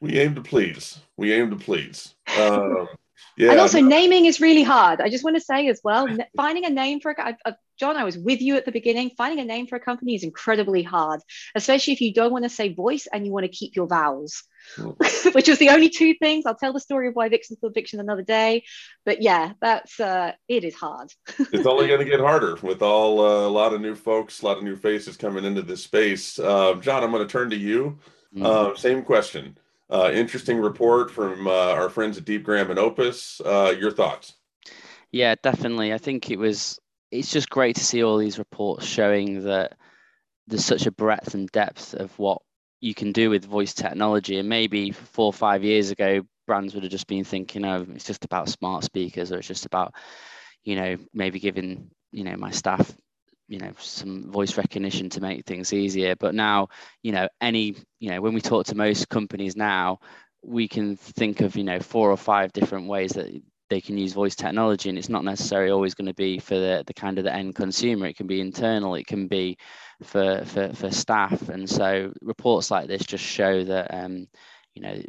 We 0.00 0.18
aim 0.18 0.34
to 0.34 0.42
please. 0.42 0.98
We 1.16 1.32
aim 1.32 1.50
to 1.50 1.56
please. 1.56 2.14
Um, 2.38 2.88
yeah, 3.36 3.50
and 3.50 3.60
also, 3.60 3.80
naming 3.80 4.26
is 4.26 4.40
really 4.40 4.62
hard. 4.62 5.00
I 5.00 5.10
just 5.10 5.24
want 5.24 5.36
to 5.36 5.42
say 5.42 5.68
as 5.68 5.80
well, 5.84 6.08
finding 6.36 6.64
a 6.64 6.70
name 6.70 7.00
for 7.00 7.12
a 7.12 7.36
uh, 7.44 7.52
John, 7.80 7.96
I 7.96 8.04
was 8.04 8.18
with 8.18 8.42
you 8.42 8.56
at 8.56 8.66
the 8.66 8.72
beginning. 8.72 9.10
Finding 9.16 9.40
a 9.40 9.44
name 9.44 9.66
for 9.66 9.76
a 9.76 9.80
company 9.80 10.14
is 10.14 10.22
incredibly 10.22 10.82
hard, 10.82 11.22
especially 11.54 11.94
if 11.94 12.02
you 12.02 12.12
don't 12.12 12.30
want 12.30 12.44
to 12.44 12.50
say 12.50 12.74
voice 12.74 13.08
and 13.10 13.24
you 13.24 13.32
want 13.32 13.44
to 13.44 13.50
keep 13.50 13.74
your 13.74 13.86
vowels, 13.86 14.44
mm. 14.76 15.34
which 15.34 15.48
was 15.48 15.58
the 15.58 15.70
only 15.70 15.88
two 15.88 16.12
things. 16.20 16.44
I'll 16.44 16.54
tell 16.54 16.74
the 16.74 16.80
story 16.80 17.08
of 17.08 17.14
why 17.14 17.30
Vixen 17.30 17.56
called 17.58 17.72
Vixen 17.72 17.98
another 17.98 18.20
day, 18.20 18.64
but 19.06 19.22
yeah, 19.22 19.54
that's 19.62 19.98
uh, 19.98 20.32
it 20.46 20.62
is 20.62 20.74
hard. 20.74 21.10
it's 21.38 21.66
only 21.66 21.88
going 21.88 22.00
to 22.00 22.04
get 22.04 22.20
harder 22.20 22.56
with 22.62 22.82
all 22.82 23.20
uh, 23.20 23.48
a 23.48 23.48
lot 23.48 23.72
of 23.72 23.80
new 23.80 23.94
folks, 23.94 24.42
a 24.42 24.44
lot 24.44 24.58
of 24.58 24.62
new 24.62 24.76
faces 24.76 25.16
coming 25.16 25.46
into 25.46 25.62
this 25.62 25.82
space. 25.82 26.38
Uh, 26.38 26.74
John, 26.74 27.02
I'm 27.02 27.10
going 27.10 27.26
to 27.26 27.32
turn 27.32 27.48
to 27.48 27.56
you. 27.56 27.98
Mm. 28.36 28.76
same 28.76 29.02
question. 29.02 29.56
Uh, 29.88 30.10
interesting 30.12 30.58
report 30.58 31.10
from 31.10 31.46
uh, 31.46 31.50
our 31.50 31.88
friends 31.88 32.18
at 32.18 32.24
DeepGram 32.24 32.68
and 32.68 32.78
Opus. 32.78 33.40
Uh, 33.40 33.74
your 33.76 33.90
thoughts? 33.90 34.34
Yeah, 35.10 35.34
definitely. 35.42 35.94
I 35.94 35.98
think 35.98 36.30
it 36.30 36.38
was. 36.38 36.78
It's 37.10 37.30
just 37.30 37.50
great 37.50 37.76
to 37.76 37.84
see 37.84 38.02
all 38.04 38.18
these 38.18 38.38
reports 38.38 38.86
showing 38.86 39.44
that 39.44 39.76
there's 40.46 40.64
such 40.64 40.86
a 40.86 40.92
breadth 40.92 41.34
and 41.34 41.50
depth 41.50 41.94
of 41.94 42.16
what 42.18 42.42
you 42.80 42.94
can 42.94 43.12
do 43.12 43.30
with 43.30 43.44
voice 43.44 43.74
technology. 43.74 44.38
And 44.38 44.48
maybe 44.48 44.90
four 44.92 45.26
or 45.26 45.32
five 45.32 45.64
years 45.64 45.90
ago, 45.90 46.22
brands 46.46 46.74
would 46.74 46.82
have 46.84 46.92
just 46.92 47.06
been 47.06 47.24
thinking, 47.24 47.64
"Oh, 47.64 47.86
it's 47.94 48.04
just 48.06 48.24
about 48.24 48.48
smart 48.48 48.84
speakers, 48.84 49.32
or 49.32 49.38
it's 49.38 49.48
just 49.48 49.66
about, 49.66 49.94
you 50.64 50.76
know, 50.76 50.96
maybe 51.12 51.40
giving 51.40 51.90
you 52.12 52.24
know 52.24 52.36
my 52.36 52.50
staff 52.50 52.92
you 53.48 53.58
know 53.58 53.72
some 53.78 54.30
voice 54.30 54.56
recognition 54.56 55.10
to 55.10 55.20
make 55.20 55.44
things 55.44 55.72
easier 55.72 56.14
but 56.16 56.34
now 56.34 56.68
you 57.02 57.12
know 57.12 57.28
any 57.40 57.76
you 57.98 58.10
know 58.10 58.20
when 58.20 58.32
we 58.32 58.40
talk 58.40 58.64
to 58.66 58.74
most 58.76 59.08
companies 59.08 59.56
now 59.56 59.98
we 60.42 60.68
can 60.68 60.96
think 60.96 61.40
of 61.40 61.56
you 61.56 61.64
know 61.64 61.80
four 61.80 62.10
or 62.10 62.16
five 62.16 62.52
different 62.52 62.86
ways 62.86 63.12
that 63.12 63.28
they 63.70 63.80
can 63.80 63.96
use 63.96 64.12
voice 64.12 64.34
technology 64.34 64.88
and 64.88 64.98
it's 64.98 65.08
not 65.08 65.24
necessarily 65.24 65.70
always 65.70 65.94
going 65.94 66.06
to 66.06 66.14
be 66.14 66.38
for 66.38 66.56
the, 66.56 66.84
the 66.86 66.94
kind 66.94 67.16
of 67.18 67.24
the 67.24 67.32
end 67.32 67.54
consumer 67.54 68.06
it 68.06 68.16
can 68.16 68.26
be 68.26 68.40
internal 68.40 68.94
it 68.96 69.06
can 69.06 69.26
be 69.26 69.56
for 70.02 70.44
for, 70.44 70.72
for 70.74 70.90
staff 70.90 71.48
and 71.48 71.68
so 71.68 72.12
reports 72.20 72.70
like 72.70 72.86
this 72.86 73.04
just 73.04 73.24
show 73.24 73.64
that 73.64 73.92
um, 73.94 74.26
you 74.74 74.82
know 74.82 75.00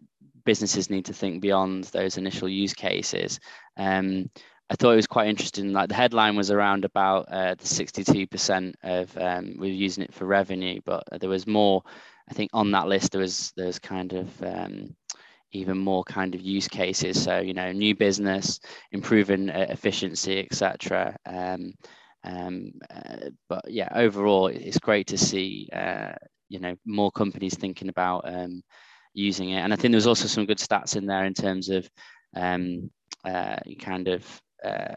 businesses 0.46 0.90
need 0.90 1.06
to 1.06 1.14
think 1.14 1.42
beyond 1.42 1.84
those 1.86 2.18
initial 2.18 2.48
use 2.48 2.74
cases 2.74 3.40
um, 3.78 4.30
I 4.72 4.76
thought 4.76 4.94
it 4.94 4.96
was 4.96 5.08
quite 5.08 5.28
interesting. 5.28 5.74
Like 5.74 5.90
the 5.90 5.96
headline 5.96 6.38
was 6.38 6.50
around 6.50 6.86
about 6.86 7.26
uh, 7.30 7.56
the 7.56 7.66
62% 7.66 8.74
of 8.84 9.18
um, 9.18 9.56
we 9.60 9.70
are 9.70 9.74
using 9.74 10.06
it 10.06 10.14
for 10.14 10.26
revenue, 10.26 10.80
but 10.86 11.04
there 11.20 11.30
was 11.30 11.46
more. 11.46 11.84
I 12.30 12.34
think 12.34 12.52
on 12.54 12.72
that 12.72 12.88
list 12.88 13.12
there 13.12 13.20
was 13.20 13.52
there 13.58 13.66
was 13.66 13.80
kind 13.80 14.14
of 14.14 14.42
um, 14.42 14.96
even 15.54 15.78
more 15.78 16.04
kind 16.04 16.36
of 16.36 16.42
use 16.42 16.68
cases. 16.68 17.22
So 17.22 17.40
you 17.40 17.54
know, 17.54 17.72
new 17.72 17.96
business, 17.96 18.60
improving 18.92 19.50
uh, 19.50 19.68
efficiency, 19.70 20.40
etc. 20.40 21.16
Um, 21.26 21.74
um, 22.24 22.72
uh, 22.94 23.30
but 23.50 23.66
yeah, 23.68 23.90
overall, 23.94 24.48
it's 24.48 24.80
great 24.80 25.08
to 25.08 25.18
see 25.18 25.70
uh, 25.74 26.14
you 26.50 26.60
know 26.60 26.76
more 26.86 27.12
companies 27.12 27.56
thinking 27.56 27.90
about 27.90 28.24
um, 28.28 28.62
using 29.14 29.50
it. 29.52 29.60
And 29.60 29.74
I 29.74 29.76
think 29.76 29.92
there's 29.92 30.08
also 30.08 30.28
some 30.28 30.46
good 30.46 30.60
stats 30.60 30.96
in 30.96 31.06
there 31.06 31.26
in 31.26 31.34
terms 31.34 31.70
of 31.70 31.90
um, 32.36 32.92
uh, 33.26 33.58
kind 33.80 34.08
of 34.08 34.42
uh, 34.64 34.96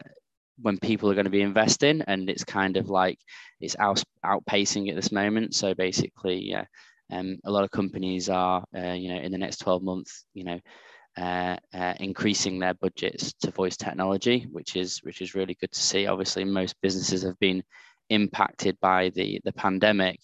when 0.61 0.77
people 0.77 1.09
are 1.09 1.15
going 1.15 1.25
to 1.25 1.31
be 1.31 1.41
investing, 1.41 2.01
and 2.07 2.29
it's 2.29 2.43
kind 2.43 2.77
of 2.77 2.89
like 2.89 3.19
it's 3.59 3.75
out, 3.79 4.03
outpacing 4.25 4.89
at 4.89 4.95
this 4.95 5.11
moment. 5.11 5.55
So 5.55 5.73
basically, 5.73 6.41
yeah, 6.41 6.65
um, 7.11 7.37
a 7.43 7.51
lot 7.51 7.63
of 7.63 7.71
companies 7.71 8.29
are, 8.29 8.63
uh, 8.75 8.93
you 8.93 9.13
know, 9.13 9.19
in 9.19 9.31
the 9.31 9.37
next 9.37 9.57
12 9.57 9.83
months, 9.83 10.25
you 10.33 10.43
know, 10.43 10.59
uh, 11.17 11.55
uh, 11.73 11.93
increasing 11.99 12.59
their 12.59 12.73
budgets 12.73 13.33
to 13.33 13.51
voice 13.51 13.77
technology, 13.77 14.47
which 14.51 14.75
is 14.75 14.99
which 15.03 15.21
is 15.21 15.35
really 15.35 15.55
good 15.61 15.71
to 15.71 15.79
see. 15.79 16.07
Obviously, 16.07 16.43
most 16.43 16.75
businesses 16.81 17.23
have 17.23 17.39
been 17.39 17.63
impacted 18.09 18.77
by 18.81 19.09
the 19.09 19.39
the 19.45 19.53
pandemic, 19.53 20.19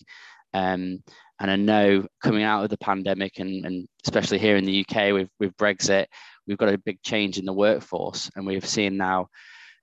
um, 0.54 1.02
and 1.40 1.50
I 1.52 1.56
know 1.56 2.06
coming 2.22 2.44
out 2.44 2.64
of 2.64 2.70
the 2.70 2.78
pandemic, 2.78 3.40
and, 3.40 3.66
and 3.66 3.88
especially 4.04 4.40
here 4.40 4.58
in 4.58 4.66
the 4.66 4.86
UK 4.86 5.14
with 5.14 5.30
with 5.40 5.56
Brexit, 5.56 6.08
we've 6.46 6.58
got 6.58 6.74
a 6.74 6.78
big 6.78 7.02
change 7.04 7.38
in 7.38 7.46
the 7.46 7.54
workforce, 7.54 8.30
and 8.36 8.46
we've 8.46 8.68
seen 8.68 8.98
now 8.98 9.30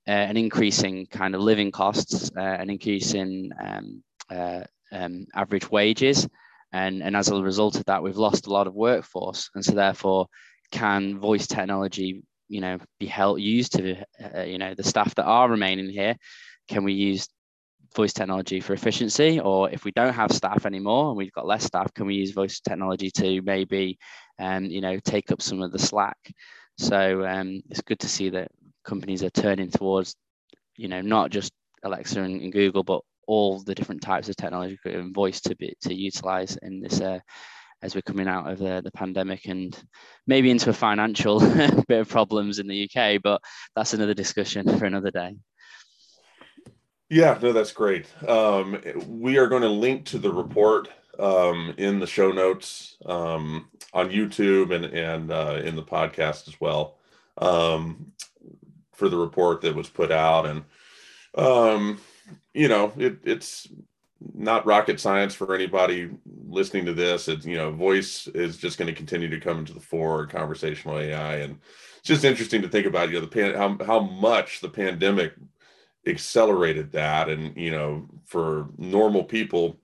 uh, 0.06 0.10
an 0.10 0.36
increasing 0.36 1.06
kind 1.06 1.34
of 1.34 1.40
living 1.40 1.70
costs, 1.70 2.30
uh, 2.36 2.40
an 2.40 2.68
increase 2.68 3.14
in 3.14 3.50
um, 3.62 4.02
uh, 4.30 4.64
um, 4.92 5.26
average 5.34 5.70
wages. 5.70 6.28
And, 6.72 7.02
and 7.02 7.16
as 7.16 7.28
a 7.28 7.42
result 7.42 7.76
of 7.76 7.84
that, 7.86 8.02
we've 8.02 8.16
lost 8.16 8.46
a 8.46 8.52
lot 8.52 8.66
of 8.66 8.74
workforce. 8.74 9.50
And 9.54 9.64
so 9.64 9.72
therefore, 9.72 10.26
can 10.70 11.18
voice 11.18 11.46
technology, 11.46 12.22
you 12.48 12.60
know, 12.60 12.78
be 13.00 13.06
held 13.06 13.40
used 13.40 13.72
to, 13.72 13.96
uh, 14.34 14.42
you 14.42 14.58
know, 14.58 14.74
the 14.74 14.82
staff 14.82 15.14
that 15.14 15.24
are 15.24 15.48
remaining 15.48 15.88
here? 15.88 16.16
Can 16.68 16.84
we 16.84 16.92
use 16.92 17.28
voice 17.94 18.12
technology 18.12 18.60
for 18.60 18.74
efficiency? 18.74 19.40
Or 19.40 19.70
if 19.70 19.84
we 19.84 19.92
don't 19.92 20.12
have 20.12 20.30
staff 20.30 20.66
anymore 20.66 21.08
and 21.08 21.16
we've 21.16 21.32
got 21.32 21.46
less 21.46 21.64
staff, 21.64 21.92
can 21.94 22.06
we 22.06 22.16
use 22.16 22.32
voice 22.32 22.60
technology 22.60 23.10
to 23.12 23.40
maybe, 23.42 23.98
um, 24.38 24.66
you 24.66 24.80
know, 24.80 24.98
take 24.98 25.32
up 25.32 25.40
some 25.40 25.62
of 25.62 25.72
the 25.72 25.78
slack? 25.78 26.18
So 26.76 27.26
um, 27.26 27.62
it's 27.70 27.80
good 27.82 28.00
to 28.00 28.08
see 28.08 28.30
that 28.30 28.50
companies 28.84 29.22
are 29.22 29.30
turning 29.30 29.70
towards, 29.70 30.14
you 30.76 30.88
know, 30.88 31.00
not 31.00 31.30
just 31.30 31.52
Alexa 31.82 32.20
and, 32.20 32.40
and 32.40 32.52
Google, 32.52 32.84
but 32.84 33.02
all 33.28 33.62
the 33.62 33.74
different 33.74 34.00
types 34.00 34.28
of 34.28 34.36
technology 34.36 34.78
and 34.86 35.14
voice 35.14 35.40
to 35.42 35.54
be 35.54 35.76
to 35.82 35.94
utilize 35.94 36.56
in 36.62 36.80
this 36.80 37.00
uh, 37.00 37.20
as 37.82 37.94
we're 37.94 38.02
coming 38.02 38.26
out 38.26 38.50
of 38.50 38.58
the, 38.58 38.80
the 38.82 38.90
pandemic 38.90 39.46
and 39.46 39.80
maybe 40.26 40.50
into 40.50 40.70
a 40.70 40.72
financial 40.72 41.38
bit 41.88 42.00
of 42.00 42.08
problems 42.08 42.58
in 42.58 42.66
the 42.66 42.88
UK, 42.90 43.20
but 43.22 43.40
that's 43.76 43.94
another 43.94 44.14
discussion 44.14 44.78
for 44.78 44.86
another 44.86 45.12
day. 45.12 45.36
Yeah, 47.08 47.38
no, 47.40 47.52
that's 47.52 47.72
great. 47.72 48.06
Um, 48.26 48.80
we 49.06 49.38
are 49.38 49.46
going 49.46 49.62
to 49.62 49.68
link 49.68 50.06
to 50.06 50.18
the 50.18 50.32
report 50.32 50.88
um, 51.18 51.74
in 51.76 52.00
the 52.00 52.06
show 52.06 52.32
notes 52.32 52.96
um, 53.06 53.68
on 53.92 54.10
YouTube 54.10 54.74
and 54.74 54.84
and 54.86 55.32
uh, 55.32 55.60
in 55.64 55.76
the 55.76 55.82
podcast 55.82 56.48
as 56.48 56.60
well 56.60 56.98
um, 57.38 58.12
for 58.92 59.08
the 59.08 59.16
report 59.16 59.60
that 59.62 59.74
was 59.74 59.88
put 59.88 60.10
out. 60.10 60.46
And 60.46 60.64
um, 61.34 62.00
you 62.58 62.68
know, 62.68 62.92
it, 62.96 63.18
it's 63.24 63.68
not 64.34 64.66
rocket 64.66 64.98
science 65.00 65.34
for 65.34 65.54
anybody 65.54 66.10
listening 66.48 66.84
to 66.86 66.92
this. 66.92 67.28
It's 67.28 67.46
you 67.46 67.56
know, 67.56 67.70
voice 67.70 68.26
is 68.28 68.56
just 68.56 68.78
going 68.78 68.88
to 68.88 68.94
continue 68.94 69.28
to 69.28 69.40
come 69.40 69.58
into 69.58 69.72
the 69.72 69.80
fore, 69.80 70.26
conversational 70.26 70.98
AI, 70.98 71.36
and 71.36 71.58
it's 71.98 72.08
just 72.08 72.24
interesting 72.24 72.62
to 72.62 72.68
think 72.68 72.86
about. 72.86 73.10
You 73.10 73.16
know, 73.16 73.20
the 73.20 73.28
pan, 73.28 73.54
how 73.54 73.78
how 73.84 74.00
much 74.00 74.60
the 74.60 74.68
pandemic 74.68 75.34
accelerated 76.06 76.92
that, 76.92 77.28
and 77.28 77.56
you 77.56 77.70
know, 77.70 78.06
for 78.24 78.68
normal 78.76 79.24
people, 79.24 79.78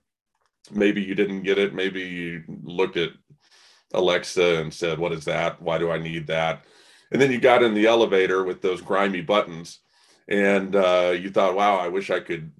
maybe 0.71 1.01
you 1.01 1.15
didn't 1.15 1.43
get 1.43 1.57
it. 1.57 1.73
Maybe 1.73 2.01
you 2.01 2.43
looked 2.63 2.97
at 2.97 3.11
Alexa 3.93 4.57
and 4.61 4.73
said, 4.73 4.99
"What 4.99 5.13
is 5.13 5.25
that? 5.25 5.61
Why 5.61 5.77
do 5.77 5.91
I 5.91 5.97
need 5.97 6.27
that?" 6.27 6.65
And 7.11 7.21
then 7.21 7.31
you 7.31 7.39
got 7.39 7.63
in 7.63 7.73
the 7.73 7.85
elevator 7.85 8.43
with 8.43 8.61
those 8.61 8.81
grimy 8.81 9.21
buttons, 9.21 9.79
and 10.27 10.75
uh, 10.75 11.15
you 11.17 11.29
thought, 11.29 11.55
"Wow, 11.55 11.77
I 11.77 11.87
wish 11.87 12.09
I 12.09 12.19
could." 12.19 12.51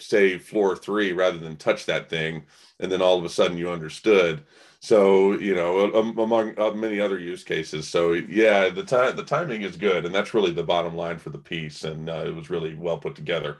Say 0.00 0.38
floor 0.38 0.76
three 0.76 1.12
rather 1.12 1.38
than 1.38 1.56
touch 1.56 1.86
that 1.86 2.08
thing 2.08 2.44
and 2.78 2.90
then 2.90 3.02
all 3.02 3.18
of 3.18 3.24
a 3.24 3.28
sudden 3.28 3.58
you 3.58 3.70
understood. 3.70 4.44
So 4.80 5.32
you 5.32 5.54
know 5.54 5.92
among 5.92 6.58
uh, 6.58 6.70
many 6.72 7.00
other 7.00 7.18
use 7.18 7.44
cases. 7.44 7.88
So 7.88 8.12
yeah 8.12 8.68
the 8.70 8.82
time 8.82 9.16
the 9.16 9.24
timing 9.24 9.62
is 9.62 9.76
good 9.76 10.04
and 10.04 10.14
that's 10.14 10.34
really 10.34 10.52
the 10.52 10.62
bottom 10.62 10.96
line 10.96 11.18
for 11.18 11.30
the 11.30 11.38
piece 11.38 11.84
and 11.84 12.08
uh, 12.08 12.24
it 12.26 12.34
was 12.34 12.50
really 12.50 12.74
well 12.74 12.98
put 12.98 13.14
together. 13.14 13.58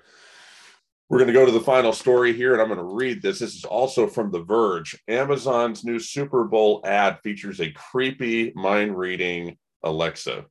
We're 1.08 1.18
going 1.18 1.26
to 1.26 1.34
go 1.34 1.44
to 1.44 1.50
the 1.50 1.60
final 1.60 1.92
story 1.92 2.32
here 2.32 2.52
and 2.52 2.62
i'm 2.62 2.68
going 2.68 2.78
to 2.78 2.94
read 2.94 3.20
this. 3.20 3.40
This 3.40 3.54
is 3.54 3.64
also 3.64 4.06
from 4.06 4.30
the 4.30 4.42
verge. 4.42 4.96
Amazon's 5.08 5.84
new 5.84 5.98
super 5.98 6.44
bowl 6.44 6.80
ad 6.84 7.18
features 7.22 7.60
a 7.60 7.72
creepy 7.72 8.52
mind 8.54 8.96
reading 8.96 9.56
alexa 9.82 10.44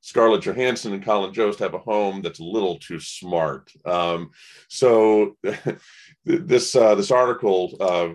Scarlett 0.00 0.42
Johansson 0.42 0.92
and 0.92 1.04
Colin 1.04 1.34
Jost 1.34 1.58
have 1.58 1.74
a 1.74 1.78
home 1.78 2.22
that's 2.22 2.38
a 2.38 2.44
little 2.44 2.78
too 2.78 3.00
smart. 3.00 3.70
Um, 3.84 4.30
so 4.68 5.36
this 6.24 6.74
uh, 6.74 6.94
this 6.94 7.10
article. 7.10 7.76
Uh, 7.80 8.08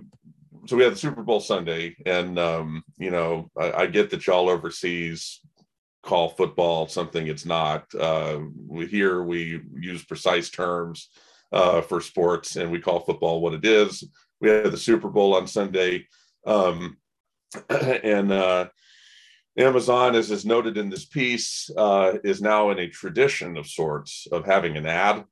so 0.65 0.77
we 0.77 0.83
had 0.83 0.93
the 0.93 0.97
Super 0.97 1.23
Bowl 1.23 1.41
Sunday, 1.41 1.95
and 2.05 2.39
um, 2.39 2.83
you 2.97 3.11
know 3.11 3.51
I, 3.59 3.71
I, 3.71 3.87
get 3.87 4.09
that 4.11 4.25
y'all 4.25 4.49
overseas 4.49 5.41
call 6.03 6.29
football 6.29 6.87
something 6.87 7.27
it's 7.27 7.45
not. 7.45 7.85
Uh, 7.93 8.39
we 8.67 8.85
here 8.85 9.23
we 9.23 9.61
use 9.75 10.05
precise 10.05 10.49
terms 10.49 11.09
uh, 11.51 11.81
for 11.81 11.99
sports, 11.99 12.55
and 12.55 12.71
we 12.71 12.79
call 12.79 13.01
football 13.01 13.41
what 13.41 13.53
it 13.53 13.65
is. 13.65 14.03
We 14.39 14.49
had 14.49 14.71
the 14.71 14.77
Super 14.77 15.09
Bowl 15.09 15.35
on 15.35 15.47
Sunday, 15.47 16.07
um, 16.45 16.97
and 17.69 18.31
uh, 18.31 18.67
Amazon, 19.57 20.15
as 20.15 20.31
is 20.31 20.45
noted 20.45 20.77
in 20.77 20.89
this 20.89 21.05
piece, 21.05 21.69
uh, 21.77 22.13
is 22.23 22.41
now 22.41 22.71
in 22.71 22.79
a 22.79 22.89
tradition 22.89 23.55
of 23.55 23.67
sorts 23.67 24.27
of 24.31 24.45
having 24.45 24.77
an 24.77 24.87
ad. 24.87 25.25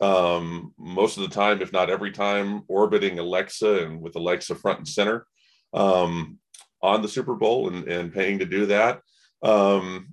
Um, 0.00 0.72
most 0.78 1.16
of 1.16 1.22
the 1.22 1.34
time, 1.34 1.60
if 1.60 1.72
not 1.72 1.90
every 1.90 2.10
time, 2.10 2.62
orbiting 2.68 3.18
Alexa 3.18 3.84
and 3.84 4.00
with 4.00 4.16
Alexa 4.16 4.54
front 4.54 4.78
and 4.78 4.88
center 4.88 5.26
um, 5.74 6.38
on 6.82 7.02
the 7.02 7.08
Super 7.08 7.34
Bowl 7.34 7.68
and, 7.68 7.86
and 7.88 8.12
paying 8.12 8.38
to 8.38 8.46
do 8.46 8.66
that. 8.66 9.00
Um, 9.42 10.08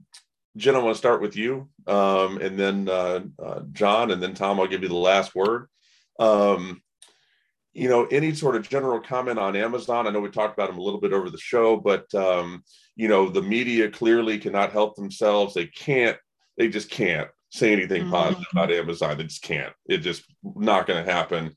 Jen, 0.55 0.75
I 0.75 0.79
want 0.79 0.93
to 0.93 0.99
start 0.99 1.21
with 1.21 1.35
you, 1.35 1.69
um, 1.87 2.37
and 2.37 2.59
then 2.59 2.87
uh, 2.87 3.21
uh, 3.43 3.61
John, 3.71 4.11
and 4.11 4.21
then 4.21 4.35
Tom. 4.35 4.59
I'll 4.59 4.67
give 4.67 4.83
you 4.83 4.89
the 4.89 4.95
last 4.95 5.33
word. 5.33 5.67
Um, 6.19 6.81
you 7.73 7.89
know, 7.89 8.05
any 8.05 8.35
sort 8.35 8.55
of 8.55 8.69
general 8.69 8.99
comment 8.99 9.39
on 9.39 9.55
Amazon? 9.55 10.05
I 10.05 10.11
know 10.11 10.19
we 10.19 10.29
talked 10.29 10.53
about 10.53 10.69
them 10.69 10.77
a 10.77 10.83
little 10.83 11.01
bit 11.01 11.11
over 11.11 11.31
the 11.31 11.39
show, 11.39 11.77
but 11.77 12.13
um, 12.13 12.63
you 12.95 13.07
know, 13.07 13.29
the 13.29 13.41
media 13.41 13.89
clearly 13.89 14.37
cannot 14.37 14.71
help 14.71 14.95
themselves. 14.95 15.53
They 15.53 15.67
can't. 15.67 16.17
They 16.57 16.69
just 16.69 16.89
can't 16.89 17.29
say 17.49 17.71
anything 17.71 18.03
mm-hmm. 18.03 18.11
positive 18.11 18.47
about 18.51 18.71
Amazon. 18.71 19.17
They 19.17 19.23
just 19.23 19.41
can't. 19.41 19.73
It's 19.85 20.03
just 20.03 20.23
not 20.43 20.87
going 20.87 21.03
to 21.03 21.11
happen. 21.11 21.55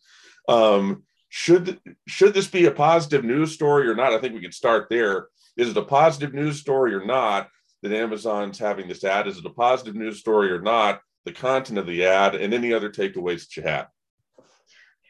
Um, 0.48 1.04
should 1.28 1.80
should 2.06 2.34
this 2.34 2.46
be 2.46 2.66
a 2.66 2.70
positive 2.70 3.24
news 3.24 3.52
story 3.52 3.88
or 3.88 3.94
not? 3.94 4.12
I 4.12 4.18
think 4.18 4.34
we 4.34 4.40
can 4.40 4.52
start 4.52 4.88
there. 4.88 5.28
Is 5.56 5.70
it 5.70 5.76
a 5.76 5.82
positive 5.82 6.34
news 6.34 6.60
story 6.60 6.94
or 6.94 7.04
not 7.04 7.48
that 7.82 7.92
Amazon's 7.92 8.58
having 8.58 8.88
this 8.88 9.04
ad? 9.04 9.26
Is 9.26 9.38
it 9.38 9.46
a 9.46 9.50
positive 9.50 9.94
news 9.94 10.18
story 10.18 10.50
or 10.50 10.60
not? 10.60 11.00
The 11.24 11.32
content 11.32 11.78
of 11.78 11.86
the 11.86 12.06
ad 12.06 12.36
and 12.36 12.54
any 12.54 12.72
other 12.72 12.90
takeaways 12.90 13.46
that 13.46 13.56
you 13.56 13.62
had. 13.64 13.86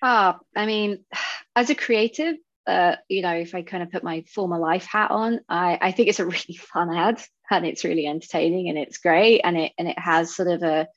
Ah, 0.02 0.38
I 0.56 0.66
mean, 0.66 1.04
as 1.56 1.70
a 1.70 1.74
creative, 1.74 2.36
uh, 2.66 2.96
you 3.08 3.22
know, 3.22 3.34
if 3.34 3.54
I 3.54 3.62
kind 3.62 3.82
of 3.82 3.90
put 3.90 4.04
my 4.04 4.24
former 4.34 4.58
life 4.58 4.86
hat 4.86 5.10
on, 5.10 5.40
I, 5.48 5.78
I 5.80 5.92
think 5.92 6.08
it's 6.08 6.20
a 6.20 6.26
really 6.26 6.56
fun 6.58 6.94
ad 6.94 7.22
and 7.50 7.64
it's 7.64 7.84
really 7.84 8.06
entertaining 8.06 8.68
and 8.68 8.78
it's 8.78 8.98
great 8.98 9.40
and 9.44 9.56
it 9.56 9.72
and 9.78 9.88
it 9.88 9.98
has 9.98 10.34
sort 10.34 10.48
of 10.48 10.62
a 10.62 10.88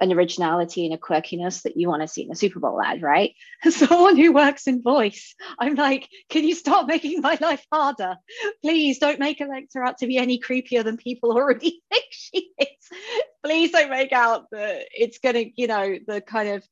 an 0.00 0.12
originality 0.12 0.84
and 0.84 0.94
a 0.94 0.98
quirkiness 0.98 1.62
that 1.62 1.76
you 1.76 1.88
want 1.88 2.02
to 2.02 2.08
see 2.08 2.22
in 2.22 2.32
a 2.32 2.34
Super 2.34 2.58
Bowl 2.58 2.82
ad, 2.82 3.02
right? 3.02 3.34
Someone 3.70 4.16
who 4.16 4.32
works 4.32 4.66
in 4.66 4.82
voice, 4.82 5.36
I'm 5.60 5.76
like, 5.76 6.08
can 6.28 6.42
you 6.42 6.56
stop 6.56 6.88
making 6.88 7.20
my 7.20 7.38
life 7.40 7.64
harder? 7.70 8.16
Please 8.62 8.98
don't 8.98 9.20
make 9.20 9.40
Alexa 9.40 9.78
out 9.78 9.98
to 9.98 10.08
be 10.08 10.16
any 10.16 10.40
creepier 10.40 10.82
than 10.82 10.96
people 10.96 11.30
already 11.30 11.82
think 11.92 12.04
she 12.10 12.50
is. 12.58 12.98
Please 13.44 13.70
don't 13.70 13.90
make 13.90 14.12
out 14.12 14.46
that 14.50 14.86
it's 14.92 15.18
gonna, 15.18 15.44
you 15.54 15.68
know, 15.68 15.96
the 16.04 16.20
kind 16.20 16.48
of 16.48 16.64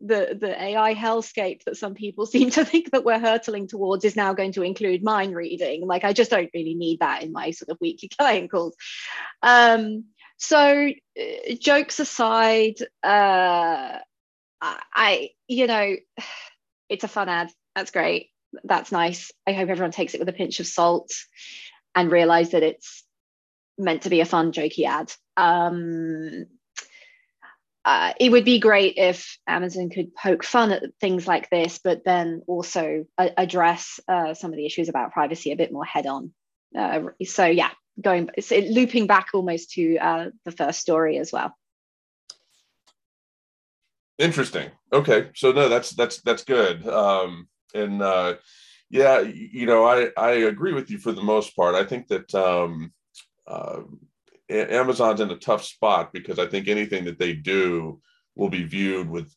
the 0.00 0.36
the 0.38 0.62
AI 0.62 0.94
hellscape 0.94 1.64
that 1.64 1.76
some 1.76 1.94
people 1.94 2.26
seem 2.26 2.50
to 2.50 2.64
think 2.64 2.90
that 2.90 3.04
we're 3.04 3.18
hurtling 3.18 3.66
towards 3.66 4.04
is 4.04 4.16
now 4.16 4.34
going 4.34 4.52
to 4.52 4.62
include 4.62 5.02
mind 5.02 5.34
reading. 5.34 5.86
Like 5.86 6.04
I 6.04 6.12
just 6.12 6.30
don't 6.30 6.50
really 6.54 6.74
need 6.74 7.00
that 7.00 7.22
in 7.22 7.32
my 7.32 7.50
sort 7.50 7.70
of 7.70 7.78
weekly 7.80 8.08
client 8.18 8.50
calls. 8.50 8.76
Um, 9.42 10.04
so 10.38 10.90
uh, 11.18 11.54
jokes 11.58 11.98
aside, 11.98 12.74
uh, 13.02 13.98
I 14.60 15.30
you 15.46 15.66
know 15.66 15.96
it's 16.88 17.04
a 17.04 17.08
fun 17.08 17.28
ad. 17.28 17.50
That's 17.74 17.90
great. 17.90 18.30
That's 18.64 18.92
nice. 18.92 19.32
I 19.46 19.52
hope 19.52 19.68
everyone 19.68 19.90
takes 19.90 20.14
it 20.14 20.20
with 20.20 20.28
a 20.28 20.32
pinch 20.32 20.60
of 20.60 20.66
salt 20.66 21.10
and 21.94 22.10
realize 22.10 22.50
that 22.50 22.62
it's 22.62 23.04
meant 23.78 24.02
to 24.02 24.10
be 24.10 24.20
a 24.20 24.24
fun, 24.24 24.52
jokey 24.52 24.86
ad. 24.86 25.12
Um, 25.36 26.46
uh, 27.86 28.12
it 28.18 28.32
would 28.32 28.44
be 28.44 28.58
great 28.58 28.94
if 28.96 29.38
Amazon 29.46 29.88
could 29.90 30.12
poke 30.12 30.42
fun 30.42 30.72
at 30.72 30.82
things 31.00 31.28
like 31.28 31.48
this, 31.50 31.78
but 31.78 32.04
then 32.04 32.42
also 32.48 33.06
uh, 33.16 33.28
address 33.36 34.00
uh, 34.08 34.34
some 34.34 34.50
of 34.50 34.56
the 34.56 34.66
issues 34.66 34.88
about 34.88 35.12
privacy 35.12 35.52
a 35.52 35.56
bit 35.56 35.72
more 35.72 35.84
head 35.84 36.04
on. 36.04 36.32
Uh, 36.76 37.02
so 37.24 37.46
yeah, 37.46 37.70
going 38.00 38.28
looping 38.50 39.06
back 39.06 39.28
almost 39.34 39.70
to 39.70 39.98
uh, 39.98 40.30
the 40.44 40.50
first 40.50 40.80
story 40.80 41.16
as 41.18 41.32
well. 41.32 41.56
Interesting. 44.18 44.72
Okay, 44.92 45.30
so 45.36 45.52
no, 45.52 45.68
that's 45.68 45.90
that's 45.90 46.20
that's 46.22 46.42
good. 46.42 46.84
Um, 46.88 47.46
and 47.72 48.02
uh, 48.02 48.34
yeah, 48.90 49.20
you 49.20 49.66
know, 49.66 49.84
I 49.84 50.08
I 50.16 50.30
agree 50.32 50.72
with 50.72 50.90
you 50.90 50.98
for 50.98 51.12
the 51.12 51.22
most 51.22 51.54
part. 51.54 51.76
I 51.76 51.84
think 51.84 52.08
that 52.08 52.34
um, 52.34 52.92
Amazon's 54.48 55.20
in 55.20 55.30
a 55.30 55.36
tough 55.36 55.64
spot 55.64 56.12
because 56.12 56.38
I 56.38 56.46
think 56.46 56.68
anything 56.68 57.04
that 57.04 57.18
they 57.18 57.32
do 57.32 58.00
will 58.34 58.48
be 58.48 58.64
viewed 58.64 59.08
with 59.08 59.32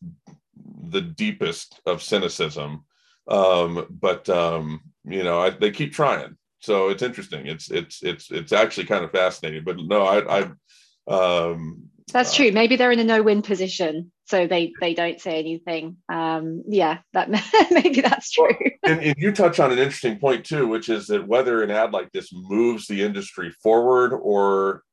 the 0.84 1.02
deepest 1.02 1.80
of 1.86 2.04
cynicism. 2.04 2.86
Um, 3.28 3.86
but 3.90 4.30
um, 4.30 4.82
you 5.04 5.24
know, 5.24 5.40
I, 5.40 5.52
they 5.52 5.72
keep 5.72 5.94
trying, 5.94 6.38
so 6.60 6.90
it's 6.90 7.04
interesting. 7.04 7.46
It's 7.48 7.70
it's 7.70 8.04
it's 8.04 8.32
it's 8.32 8.52
actually 8.52 8.88
kind 8.88 9.04
of 9.04 9.12
fascinating. 9.12 9.64
But 9.64 9.78
no, 9.78 10.04
I, 10.04 10.40
I 10.40 11.52
um, 11.52 11.90
that's 12.12 12.34
uh, 12.34 12.36
true. 12.36 12.52
Maybe 12.52 12.76
they're 12.76 12.92
in 12.92 13.00
a 13.00 13.04
no-win 13.04 13.42
position, 13.42 14.12
so 14.26 14.48
they 14.48 14.74
they 14.82 14.94
don't 14.94 15.22
say 15.22 15.38
anything. 15.38 15.98
Um, 16.12 16.64
yeah, 16.68 17.00
that 17.14 17.30
maybe 17.72 18.02
that's 18.02 18.32
true. 18.32 18.56
and, 18.84 19.00
and, 19.02 19.16
you 19.18 19.32
touch 19.32 19.60
on 19.60 19.72
an 19.72 19.80
interesting 19.80 20.18
point 20.18 20.46
too, 20.46 20.68
which 20.68 20.90
is 20.90 21.08
that 21.08 21.28
whether 21.28 21.64
an 21.64 21.72
ad 21.72 21.94
like 21.94 22.12
this 22.12 22.32
moves 22.34 22.88
the 22.88 23.04
industry 23.04 23.52
forward 23.62 24.14
or 24.14 24.84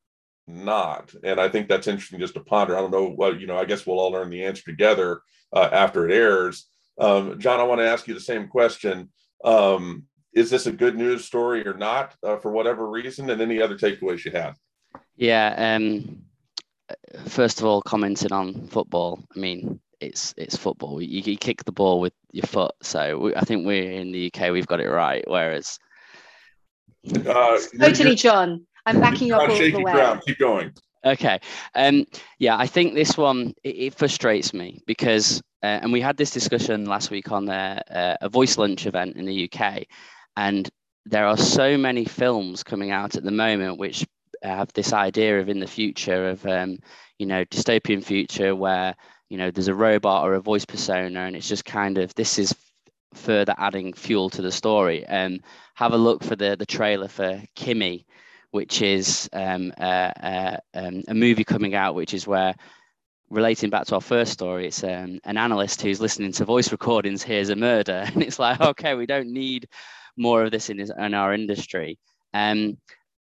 not. 0.46 1.12
And 1.22 1.40
I 1.40 1.48
think 1.48 1.68
that's 1.68 1.86
interesting 1.86 2.20
just 2.20 2.34
to 2.34 2.40
ponder. 2.40 2.76
I 2.76 2.80
don't 2.80 2.90
know. 2.90 3.14
Well, 3.16 3.36
you 3.36 3.46
know, 3.46 3.56
I 3.56 3.64
guess 3.64 3.86
we'll 3.86 3.98
all 3.98 4.12
learn 4.12 4.30
the 4.30 4.44
answer 4.44 4.62
together 4.64 5.20
uh, 5.52 5.68
after 5.72 6.08
it 6.08 6.14
airs. 6.14 6.66
Um, 6.98 7.38
John, 7.38 7.60
I 7.60 7.64
want 7.64 7.80
to 7.80 7.88
ask 7.88 8.06
you 8.06 8.14
the 8.14 8.20
same 8.20 8.48
question. 8.48 9.10
Um, 9.44 10.04
is 10.34 10.50
this 10.50 10.66
a 10.66 10.72
good 10.72 10.96
news 10.96 11.24
story 11.24 11.66
or 11.66 11.74
not 11.74 12.14
uh, 12.22 12.36
for 12.36 12.50
whatever 12.50 12.88
reason? 12.88 13.30
And 13.30 13.40
any 13.40 13.60
other 13.60 13.76
takeaways 13.76 14.24
you 14.24 14.32
have? 14.32 14.56
Yeah. 15.16 15.76
Um, 15.76 16.22
first 17.26 17.60
of 17.60 17.66
all, 17.66 17.82
commenting 17.82 18.32
on 18.32 18.68
football. 18.68 19.22
I 19.34 19.38
mean, 19.38 19.80
it's 20.00 20.34
it's 20.36 20.56
football. 20.56 21.00
You, 21.00 21.22
you 21.22 21.36
kick 21.38 21.64
the 21.64 21.72
ball 21.72 22.00
with 22.00 22.12
your 22.32 22.46
foot. 22.46 22.72
So 22.82 23.18
we, 23.18 23.34
I 23.34 23.40
think 23.40 23.66
we're 23.66 23.92
in 23.92 24.12
the 24.12 24.30
UK. 24.32 24.52
We've 24.52 24.66
got 24.66 24.80
it 24.80 24.88
right. 24.88 25.24
Whereas, 25.26 25.78
uh, 27.26 27.58
totally, 27.80 28.14
John. 28.14 28.66
I'm 28.86 29.00
backing 29.00 29.32
up 29.32 29.42
all 29.42 29.48
the 29.48 29.72
way. 29.76 29.92
Ground. 29.92 30.22
Keep 30.24 30.38
going. 30.38 30.72
Okay. 31.04 31.38
Um, 31.74 32.06
yeah, 32.38 32.56
I 32.56 32.66
think 32.66 32.94
this 32.94 33.16
one 33.16 33.54
it, 33.62 33.76
it 33.76 33.94
frustrates 33.94 34.52
me 34.52 34.80
because, 34.86 35.40
uh, 35.62 35.78
and 35.82 35.92
we 35.92 36.00
had 36.00 36.16
this 36.16 36.30
discussion 36.30 36.86
last 36.86 37.10
week 37.10 37.30
on 37.30 37.44
the, 37.46 37.52
uh, 37.54 38.16
a 38.20 38.28
voice 38.28 38.58
lunch 38.58 38.86
event 38.86 39.16
in 39.16 39.24
the 39.24 39.50
UK, 39.50 39.84
and 40.36 40.68
there 41.04 41.26
are 41.26 41.36
so 41.36 41.78
many 41.78 42.04
films 42.04 42.64
coming 42.64 42.90
out 42.90 43.14
at 43.14 43.22
the 43.22 43.30
moment 43.30 43.78
which 43.78 44.04
have 44.42 44.72
this 44.72 44.92
idea 44.92 45.40
of 45.40 45.48
in 45.48 45.60
the 45.60 45.66
future 45.66 46.28
of, 46.28 46.44
um, 46.46 46.78
you 47.18 47.26
know, 47.26 47.44
dystopian 47.44 48.02
future 48.02 48.54
where 48.54 48.94
you 49.28 49.38
know 49.38 49.50
there's 49.50 49.68
a 49.68 49.74
robot 49.74 50.24
or 50.24 50.34
a 50.34 50.40
voice 50.40 50.64
persona, 50.64 51.20
and 51.20 51.36
it's 51.36 51.48
just 51.48 51.64
kind 51.64 51.98
of 51.98 52.14
this 52.14 52.38
is 52.38 52.54
further 53.14 53.54
adding 53.58 53.92
fuel 53.92 54.28
to 54.30 54.42
the 54.42 54.52
story. 54.52 55.04
And 55.06 55.34
um, 55.34 55.40
have 55.74 55.92
a 55.92 55.96
look 55.96 56.22
for 56.24 56.36
the 56.36 56.56
the 56.56 56.66
trailer 56.66 57.08
for 57.08 57.42
Kimi 57.54 58.06
which 58.56 58.80
is 58.80 59.28
um, 59.34 59.70
uh, 59.78 60.56
um, 60.72 61.02
a 61.08 61.14
movie 61.14 61.44
coming 61.44 61.74
out, 61.74 61.94
which 61.94 62.14
is 62.14 62.26
where, 62.26 62.54
relating 63.28 63.68
back 63.68 63.86
to 63.86 63.94
our 63.96 64.00
first 64.00 64.32
story, 64.32 64.68
it's 64.68 64.82
um, 64.82 65.20
an 65.24 65.36
analyst 65.36 65.82
who's 65.82 66.00
listening 66.00 66.32
to 66.32 66.46
voice 66.46 66.72
recordings 66.72 67.22
hears 67.22 67.50
a 67.50 67.54
murder, 67.54 68.04
and 68.06 68.22
it's 68.22 68.38
like, 68.38 68.58
okay, 68.62 68.94
we 68.94 69.04
don't 69.04 69.30
need 69.30 69.68
more 70.16 70.42
of 70.42 70.50
this 70.50 70.70
in, 70.70 70.78
his, 70.78 70.90
in 70.98 71.12
our 71.12 71.34
industry. 71.34 71.98
Um, 72.32 72.78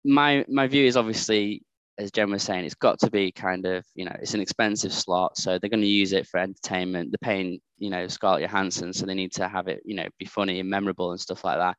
my 0.03 0.43
my 0.49 0.67
view 0.67 0.85
is 0.85 0.97
obviously, 0.97 1.63
as 1.97 2.11
Jen 2.11 2.29
was 2.29 2.43
saying, 2.43 2.65
it's 2.65 2.75
got 2.75 2.99
to 2.99 3.09
be 3.09 3.31
kind 3.31 3.65
of, 3.65 3.85
you 3.95 4.03
know, 4.03 4.17
it's 4.21 4.33
an 4.33 4.41
expensive 4.41 4.91
slot, 4.91 5.37
so 5.37 5.57
they're 5.57 5.69
going 5.69 5.79
to 5.79 5.87
use 6.01 6.11
it 6.11 6.27
for 6.27 6.41
entertainment. 6.41 7.11
They're 7.11 7.29
paying, 7.29 7.61
you 7.77 7.89
know, 7.89 8.09
Scarlett 8.09 8.41
Johansson, 8.41 8.91
so 8.91 9.05
they 9.05 9.13
need 9.13 9.31
to 9.35 9.47
have 9.47 9.69
it, 9.69 9.83
you 9.85 9.95
know, 9.95 10.07
be 10.19 10.25
funny 10.25 10.59
and 10.59 10.69
memorable 10.69 11.11
and 11.11 11.21
stuff 11.21 11.45
like 11.45 11.59
that. 11.59 11.77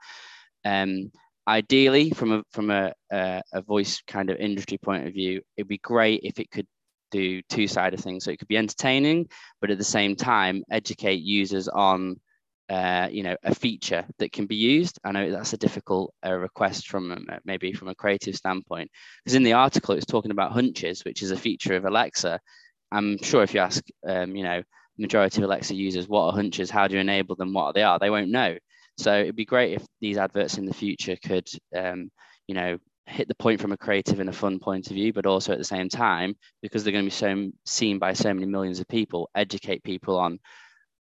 Um, 0.64 1.11
ideally 1.47 2.11
from 2.11 2.32
a 2.32 2.42
from 2.51 2.70
a, 2.70 2.92
a, 3.12 3.42
a 3.53 3.62
voice 3.62 4.03
kind 4.07 4.30
of 4.30 4.38
industry 4.38 4.78
point 4.78 5.07
of 5.07 5.12
view 5.12 5.40
it'd 5.57 5.68
be 5.68 5.78
great 5.78 6.20
if 6.24 6.38
it 6.38 6.51
could 6.51 6.66
do 7.11 7.40
two 7.49 7.68
side 7.68 7.95
of 7.95 8.01
things. 8.01 8.24
So 8.24 8.32
it 8.32 8.38
could 8.38 8.49
be 8.49 8.57
entertaining 8.57 9.28
but 9.61 9.70
at 9.70 9.78
the 9.78 9.84
same 9.84 10.16
time 10.16 10.64
educate 10.70 11.22
users 11.22 11.68
on 11.68 12.16
uh, 12.70 13.09
you 13.11 13.22
know 13.22 13.36
a 13.45 13.55
feature 13.55 14.07
that 14.18 14.32
can 14.32 14.47
be 14.47 14.57
used. 14.57 14.99
I 15.05 15.12
know 15.12 15.30
that's 15.30 15.53
a 15.53 15.59
difficult 15.59 16.14
uh, 16.26 16.32
request 16.32 16.88
from 16.88 17.12
um, 17.12 17.26
maybe 17.45 17.72
from 17.72 17.88
a 17.88 17.95
creative 17.95 18.34
standpoint 18.34 18.90
because 19.22 19.34
in 19.34 19.42
the 19.42 19.53
article 19.53 19.95
it's 19.95 20.07
talking 20.07 20.30
about 20.30 20.53
hunches 20.53 21.05
which 21.05 21.22
is 21.22 21.30
a 21.30 21.36
feature 21.36 21.76
of 21.76 21.84
alexa. 21.84 22.40
I'm 22.90 23.22
sure 23.22 23.42
if 23.42 23.53
you 23.55 23.61
ask 23.61 23.84
um, 24.09 24.34
you 24.34 24.45
know 24.45 24.62
majority 24.97 25.42
of 25.42 25.45
alexa 25.45 25.74
users 25.74 26.09
what 26.09 26.24
are 26.24 26.32
hunches? 26.32 26.70
How 26.70 26.88
do 26.88 26.95
you 26.95 27.01
enable 27.01 27.36
them? 27.36 27.53
What 27.53 27.74
they 27.74 27.82
are? 27.82 27.99
They 27.99 28.11
won't 28.11 28.30
know 28.30 28.57
so 28.97 29.20
it'd 29.20 29.36
be 29.36 29.45
great 29.45 29.74
if 29.74 29.84
these 30.01 30.18
adverts 30.18 30.59
in 30.59 30.66
the 30.66 30.74
future 30.74 31.16
could, 31.24 31.49
um, 31.76 32.11
you 32.47 32.55
know, 32.55 32.78
hit 33.07 33.28
the 33.28 33.34
point 33.34 33.61
from 33.61 33.72
a 33.72 33.76
creative 33.76 34.20
and 34.20 34.28
a 34.28 34.32
fun 34.32 34.59
point 34.59 34.86
of 34.86 34.95
view, 34.95 35.12
but 35.12 35.26
also 35.26 35.53
at 35.53 35.59
the 35.59 35.64
same 35.64 35.88
time, 35.88 36.34
because 36.62 36.84
they're 36.84 36.92
going 36.92 37.05
to 37.05 37.11
be 37.11 37.14
so 37.14 37.51
seen 37.66 37.99
by 37.99 38.12
so 38.12 38.32
many 38.32 38.47
millions 38.47 38.80
of 38.80 38.88
people, 38.88 39.28
educate 39.34 39.82
people 39.82 40.18
on, 40.18 40.38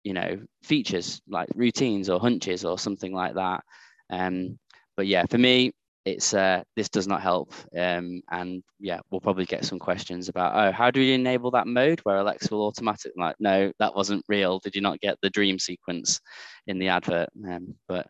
you 0.02 0.12
know, 0.12 0.40
features 0.62 1.20
like 1.28 1.48
routines 1.54 2.08
or 2.08 2.18
hunches 2.18 2.64
or 2.64 2.78
something 2.78 3.12
like 3.12 3.34
that. 3.34 3.62
Um, 4.10 4.58
but 4.96 5.06
yeah, 5.06 5.26
for 5.26 5.38
me, 5.38 5.72
it's 6.04 6.34
uh, 6.34 6.62
this 6.76 6.88
does 6.88 7.06
not 7.06 7.22
help. 7.22 7.54
Um, 7.76 8.22
and 8.30 8.62
yeah, 8.80 9.00
we'll 9.10 9.20
probably 9.20 9.44
get 9.44 9.64
some 9.64 9.78
questions 9.78 10.28
about, 10.28 10.54
oh, 10.54 10.72
how 10.72 10.90
do 10.90 11.00
we 11.00 11.12
enable 11.12 11.50
that 11.52 11.66
mode 11.66 12.00
where 12.00 12.16
Alexa 12.16 12.52
will 12.52 12.66
automatically 12.66 13.12
like, 13.16 13.36
no, 13.38 13.72
that 13.78 13.94
wasn't 13.94 14.24
real. 14.28 14.58
Did 14.58 14.74
you 14.74 14.80
not 14.80 15.00
get 15.00 15.16
the 15.22 15.30
dream 15.30 15.58
sequence 15.58 16.20
in 16.66 16.78
the 16.78 16.88
advert? 16.88 17.28
Um, 17.48 17.74
but 17.88 18.08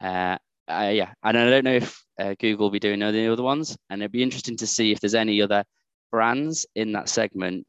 uh, 0.00 0.38
uh, 0.68 0.90
yeah, 0.92 1.12
and 1.22 1.36
I 1.36 1.50
don't 1.50 1.64
know 1.64 1.74
if 1.74 2.02
uh, 2.18 2.34
Google 2.38 2.66
will 2.66 2.70
be 2.70 2.80
doing 2.80 3.02
any 3.02 3.26
other 3.26 3.42
ones, 3.42 3.76
and 3.90 4.00
it'd 4.00 4.12
be 4.12 4.22
interesting 4.22 4.56
to 4.58 4.66
see 4.66 4.92
if 4.92 5.00
there's 5.00 5.14
any 5.14 5.42
other 5.42 5.64
brands 6.10 6.66
in 6.74 6.92
that 6.92 7.08
segment 7.08 7.66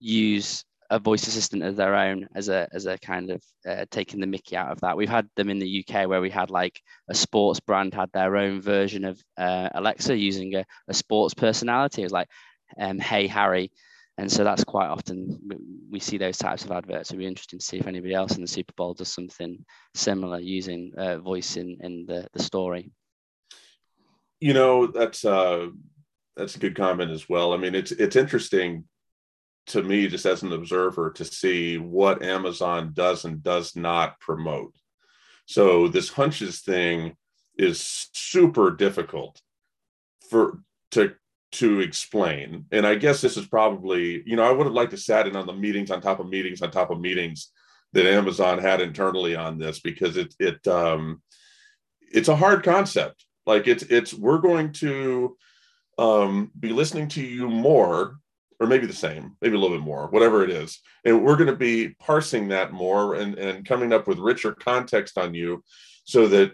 use 0.00 0.64
a 0.94 0.98
voice 1.00 1.26
assistant 1.26 1.64
of 1.64 1.74
their 1.74 1.96
own 1.96 2.28
as 2.36 2.48
a 2.48 2.68
as 2.72 2.86
a 2.86 2.96
kind 2.98 3.30
of 3.30 3.42
uh, 3.68 3.84
taking 3.90 4.20
the 4.20 4.28
Mickey 4.28 4.56
out 4.56 4.70
of 4.70 4.80
that. 4.80 4.96
We've 4.96 5.08
had 5.08 5.28
them 5.34 5.50
in 5.50 5.58
the 5.58 5.84
UK 5.84 6.08
where 6.08 6.20
we 6.20 6.30
had 6.30 6.50
like 6.50 6.80
a 7.10 7.14
sports 7.14 7.58
brand 7.58 7.92
had 7.92 8.12
their 8.12 8.36
own 8.36 8.60
version 8.60 9.04
of 9.04 9.20
uh, 9.36 9.70
Alexa 9.74 10.16
using 10.16 10.54
a, 10.54 10.64
a 10.86 10.94
sports 10.94 11.34
personality. 11.34 12.02
It 12.02 12.06
was 12.06 12.12
like, 12.12 12.28
um, 12.78 13.00
"Hey 13.00 13.26
Harry," 13.26 13.72
and 14.18 14.30
so 14.30 14.44
that's 14.44 14.62
quite 14.62 14.86
often 14.86 15.40
we 15.90 15.98
see 15.98 16.16
those 16.16 16.38
types 16.38 16.64
of 16.64 16.70
adverts. 16.70 17.10
It'd 17.10 17.18
be 17.18 17.26
interesting 17.26 17.58
to 17.58 17.64
see 17.64 17.78
if 17.78 17.88
anybody 17.88 18.14
else 18.14 18.36
in 18.36 18.42
the 18.42 18.46
Super 18.46 18.74
Bowl 18.76 18.94
does 18.94 19.12
something 19.12 19.64
similar 19.94 20.38
using 20.38 20.92
uh, 20.96 21.18
voice 21.18 21.56
in 21.56 21.76
in 21.80 22.06
the 22.06 22.28
the 22.34 22.42
story. 22.42 22.92
You 24.38 24.54
know, 24.54 24.86
that's 24.86 25.24
uh, 25.24 25.70
that's 26.36 26.54
a 26.54 26.60
good 26.60 26.76
comment 26.76 27.10
as 27.10 27.28
well. 27.28 27.52
I 27.52 27.56
mean, 27.56 27.74
it's 27.74 27.90
it's 27.90 28.14
interesting 28.14 28.84
to 29.66 29.82
me, 29.82 30.08
just 30.08 30.26
as 30.26 30.42
an 30.42 30.52
observer, 30.52 31.10
to 31.12 31.24
see 31.24 31.78
what 31.78 32.22
Amazon 32.22 32.92
does 32.92 33.24
and 33.24 33.42
does 33.42 33.76
not 33.76 34.20
promote. 34.20 34.74
So 35.46 35.88
this 35.88 36.08
hunches 36.08 36.60
thing 36.60 37.16
is 37.58 38.08
super 38.12 38.70
difficult 38.70 39.40
for 40.30 40.60
to 40.92 41.14
to 41.52 41.80
explain. 41.80 42.66
And 42.72 42.84
I 42.84 42.96
guess 42.96 43.20
this 43.20 43.36
is 43.36 43.46
probably, 43.46 44.22
you 44.26 44.34
know, 44.34 44.42
I 44.42 44.50
would 44.50 44.66
have 44.66 44.74
liked 44.74 44.90
to 44.90 44.96
sat 44.96 45.28
in 45.28 45.36
on 45.36 45.46
the 45.46 45.52
meetings 45.52 45.90
on 45.90 46.00
top 46.00 46.18
of 46.18 46.28
meetings 46.28 46.62
on 46.62 46.70
top 46.70 46.90
of 46.90 47.00
meetings 47.00 47.52
that 47.92 48.06
Amazon 48.06 48.58
had 48.58 48.80
internally 48.80 49.36
on 49.36 49.58
this 49.58 49.80
because 49.80 50.16
it 50.16 50.34
it 50.38 50.66
um 50.66 51.22
it's 52.12 52.28
a 52.28 52.36
hard 52.36 52.64
concept. 52.64 53.24
Like 53.46 53.68
it's 53.68 53.84
it's 53.84 54.12
we're 54.12 54.38
going 54.38 54.72
to 54.74 55.36
um 55.98 56.50
be 56.58 56.70
listening 56.70 57.08
to 57.08 57.22
you 57.22 57.48
more 57.48 58.16
or 58.64 58.66
maybe 58.66 58.86
the 58.86 58.94
same, 58.94 59.36
maybe 59.42 59.54
a 59.54 59.58
little 59.58 59.76
bit 59.76 59.84
more, 59.84 60.08
whatever 60.08 60.42
it 60.42 60.48
is. 60.48 60.80
And 61.04 61.22
we're 61.22 61.36
going 61.36 61.50
to 61.50 61.56
be 61.56 61.90
parsing 62.00 62.48
that 62.48 62.72
more 62.72 63.14
and, 63.14 63.38
and 63.38 63.68
coming 63.68 63.92
up 63.92 64.08
with 64.08 64.18
richer 64.18 64.52
context 64.54 65.18
on 65.18 65.34
you 65.34 65.62
so 66.04 66.26
that, 66.28 66.52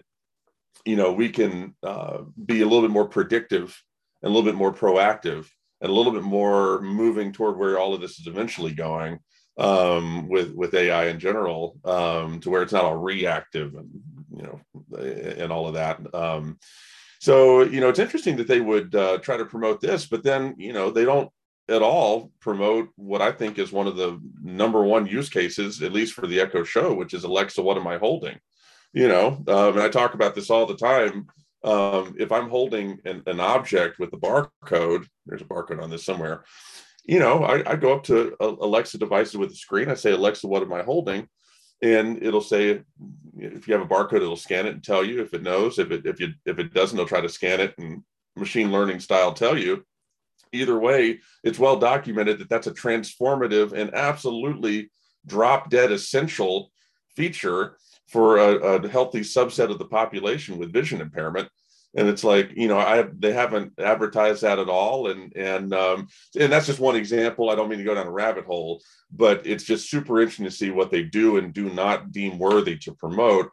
you 0.85 0.97
know, 0.97 1.13
we 1.13 1.29
can 1.29 1.73
uh, 1.81 2.17
be 2.45 2.59
a 2.59 2.65
little 2.65 2.81
bit 2.81 2.91
more 2.91 3.07
predictive 3.07 3.81
and 4.21 4.29
a 4.29 4.33
little 4.33 4.51
bit 4.51 4.57
more 4.57 4.73
proactive 4.73 5.47
and 5.79 5.89
a 5.89 5.93
little 5.93 6.11
bit 6.11 6.23
more 6.23 6.81
moving 6.81 7.31
toward 7.31 7.57
where 7.57 7.79
all 7.79 7.93
of 7.93 8.01
this 8.01 8.19
is 8.19 8.27
eventually 8.27 8.73
going 8.73 9.19
um, 9.57 10.27
with, 10.27 10.53
with 10.53 10.73
AI 10.73 11.07
in 11.07 11.17
general 11.17 11.77
um, 11.85 12.41
to 12.41 12.49
where 12.49 12.61
it's 12.61 12.73
not 12.73 12.83
all 12.83 12.97
reactive 12.97 13.73
and, 13.75 13.89
you 14.35 14.43
know, 14.43 14.59
and 15.41 15.49
all 15.51 15.67
of 15.67 15.75
that. 15.75 15.99
Um, 16.13 16.59
So, 17.21 17.61
you 17.61 17.79
know, 17.81 17.89
it's 17.89 17.99
interesting 17.99 18.37
that 18.37 18.47
they 18.47 18.61
would 18.61 18.95
uh, 18.95 19.19
try 19.19 19.37
to 19.37 19.45
promote 19.45 19.79
this, 19.79 20.07
but 20.07 20.23
then, 20.23 20.55
you 20.57 20.73
know, 20.73 20.89
they 20.89 21.05
don't 21.05 21.29
at 21.71 21.81
all 21.81 22.31
promote 22.39 22.89
what 22.95 23.21
I 23.21 23.31
think 23.31 23.57
is 23.57 23.71
one 23.71 23.87
of 23.87 23.95
the 23.95 24.19
number 24.41 24.83
one 24.83 25.07
use 25.07 25.29
cases, 25.29 25.81
at 25.81 25.93
least 25.93 26.13
for 26.13 26.27
the 26.27 26.39
Echo 26.39 26.63
Show, 26.63 26.93
which 26.93 27.13
is 27.13 27.23
Alexa, 27.23 27.61
what 27.61 27.77
am 27.77 27.87
I 27.87 27.97
holding? 27.97 28.37
You 28.93 29.07
know, 29.07 29.27
um, 29.47 29.73
and 29.73 29.81
I 29.81 29.89
talk 29.89 30.13
about 30.13 30.35
this 30.35 30.49
all 30.49 30.65
the 30.65 30.75
time. 30.75 31.27
Um, 31.63 32.15
if 32.19 32.31
I'm 32.31 32.49
holding 32.49 32.99
an, 33.05 33.23
an, 33.27 33.39
object 33.39 33.99
with 33.99 34.11
the 34.11 34.17
barcode, 34.17 35.05
there's 35.25 35.43
a 35.43 35.45
barcode 35.45 35.81
on 35.81 35.89
this 35.89 36.03
somewhere. 36.03 36.43
You 37.05 37.19
know, 37.19 37.43
I, 37.43 37.71
I 37.71 37.75
go 37.75 37.93
up 37.93 38.03
to 38.05 38.35
Alexa 38.39 38.97
devices 38.97 39.37
with 39.37 39.51
a 39.51 39.55
screen. 39.55 39.89
I 39.89 39.93
say, 39.93 40.11
Alexa, 40.11 40.47
what 40.47 40.63
am 40.63 40.73
I 40.73 40.81
holding? 40.81 41.27
and 41.81 42.21
it'll 42.21 42.41
say 42.41 42.81
if 43.37 43.67
you 43.67 43.73
have 43.73 43.83
a 43.83 43.87
barcode 43.87 44.17
it'll 44.17 44.35
scan 44.35 44.67
it 44.67 44.73
and 44.73 44.83
tell 44.83 45.03
you 45.03 45.21
if 45.21 45.33
it 45.33 45.43
knows 45.43 45.79
if 45.79 45.91
it 45.91 46.05
if 46.05 46.19
you 46.19 46.29
if 46.45 46.59
it 46.59 46.73
doesn't 46.73 46.97
it'll 46.97 47.07
try 47.07 47.21
to 47.21 47.29
scan 47.29 47.59
it 47.59 47.73
and 47.77 48.03
machine 48.35 48.71
learning 48.71 48.99
style 48.99 49.33
tell 49.33 49.57
you 49.57 49.83
either 50.53 50.77
way 50.79 51.19
it's 51.43 51.59
well 51.59 51.77
documented 51.77 52.39
that 52.39 52.49
that's 52.49 52.67
a 52.67 52.73
transformative 52.73 53.73
and 53.73 53.93
absolutely 53.93 54.89
drop 55.25 55.69
dead 55.69 55.91
essential 55.91 56.71
feature 57.15 57.77
for 58.07 58.37
a, 58.37 58.55
a 58.55 58.87
healthy 58.89 59.21
subset 59.21 59.71
of 59.71 59.79
the 59.79 59.85
population 59.85 60.57
with 60.57 60.73
vision 60.73 61.01
impairment. 61.01 61.47
And 61.95 62.07
it's 62.07 62.23
like 62.23 62.51
you 62.55 62.69
know 62.69 62.77
i 62.77 63.05
they 63.19 63.33
haven't 63.33 63.73
advertised 63.77 64.43
that 64.43 64.59
at 64.59 64.69
all. 64.69 65.09
And 65.09 65.35
and 65.35 65.73
um 65.73 66.07
and 66.39 66.51
that's 66.51 66.67
just 66.67 66.79
one 66.79 66.95
example. 66.95 67.49
I 67.49 67.55
don't 67.55 67.69
mean 67.69 67.79
to 67.79 67.85
go 67.85 67.95
down 67.95 68.07
a 68.07 68.11
rabbit 68.11 68.45
hole 68.45 68.81
but 69.13 69.45
it's 69.45 69.65
just 69.65 69.89
super 69.89 70.21
interesting 70.21 70.45
to 70.45 70.51
see 70.51 70.71
what 70.71 70.89
they 70.89 71.03
do 71.03 71.37
and 71.37 71.53
do 71.53 71.69
not 71.69 72.13
deem 72.13 72.39
worthy 72.39 72.77
to 72.77 72.93
promote. 72.93 73.49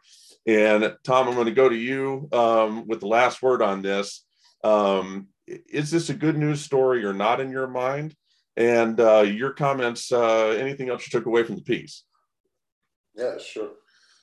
And 0.47 0.95
tom 1.03 1.27
i'm 1.27 1.35
going 1.35 1.47
to 1.47 1.51
go 1.51 1.67
to 1.67 1.75
you 1.75 2.29
um, 2.31 2.87
with 2.87 3.01
the 3.01 3.07
last 3.07 3.41
word 3.41 3.61
on 3.61 3.81
this. 3.81 4.25
Um, 4.63 5.27
is 5.71 5.91
this 5.91 6.09
a 6.09 6.13
good 6.13 6.37
news 6.37 6.61
story 6.61 7.03
or 7.03 7.13
not 7.13 7.39
in 7.39 7.51
your 7.51 7.67
mind 7.67 8.15
and 8.57 8.99
uh, 8.99 9.21
your 9.21 9.51
comments 9.51 10.11
uh, 10.11 10.49
anything 10.49 10.89
else 10.89 11.05
you 11.05 11.11
took 11.11 11.25
away 11.25 11.43
from 11.43 11.55
the 11.55 11.61
piece 11.61 12.03
yeah 13.15 13.37
sure 13.37 13.71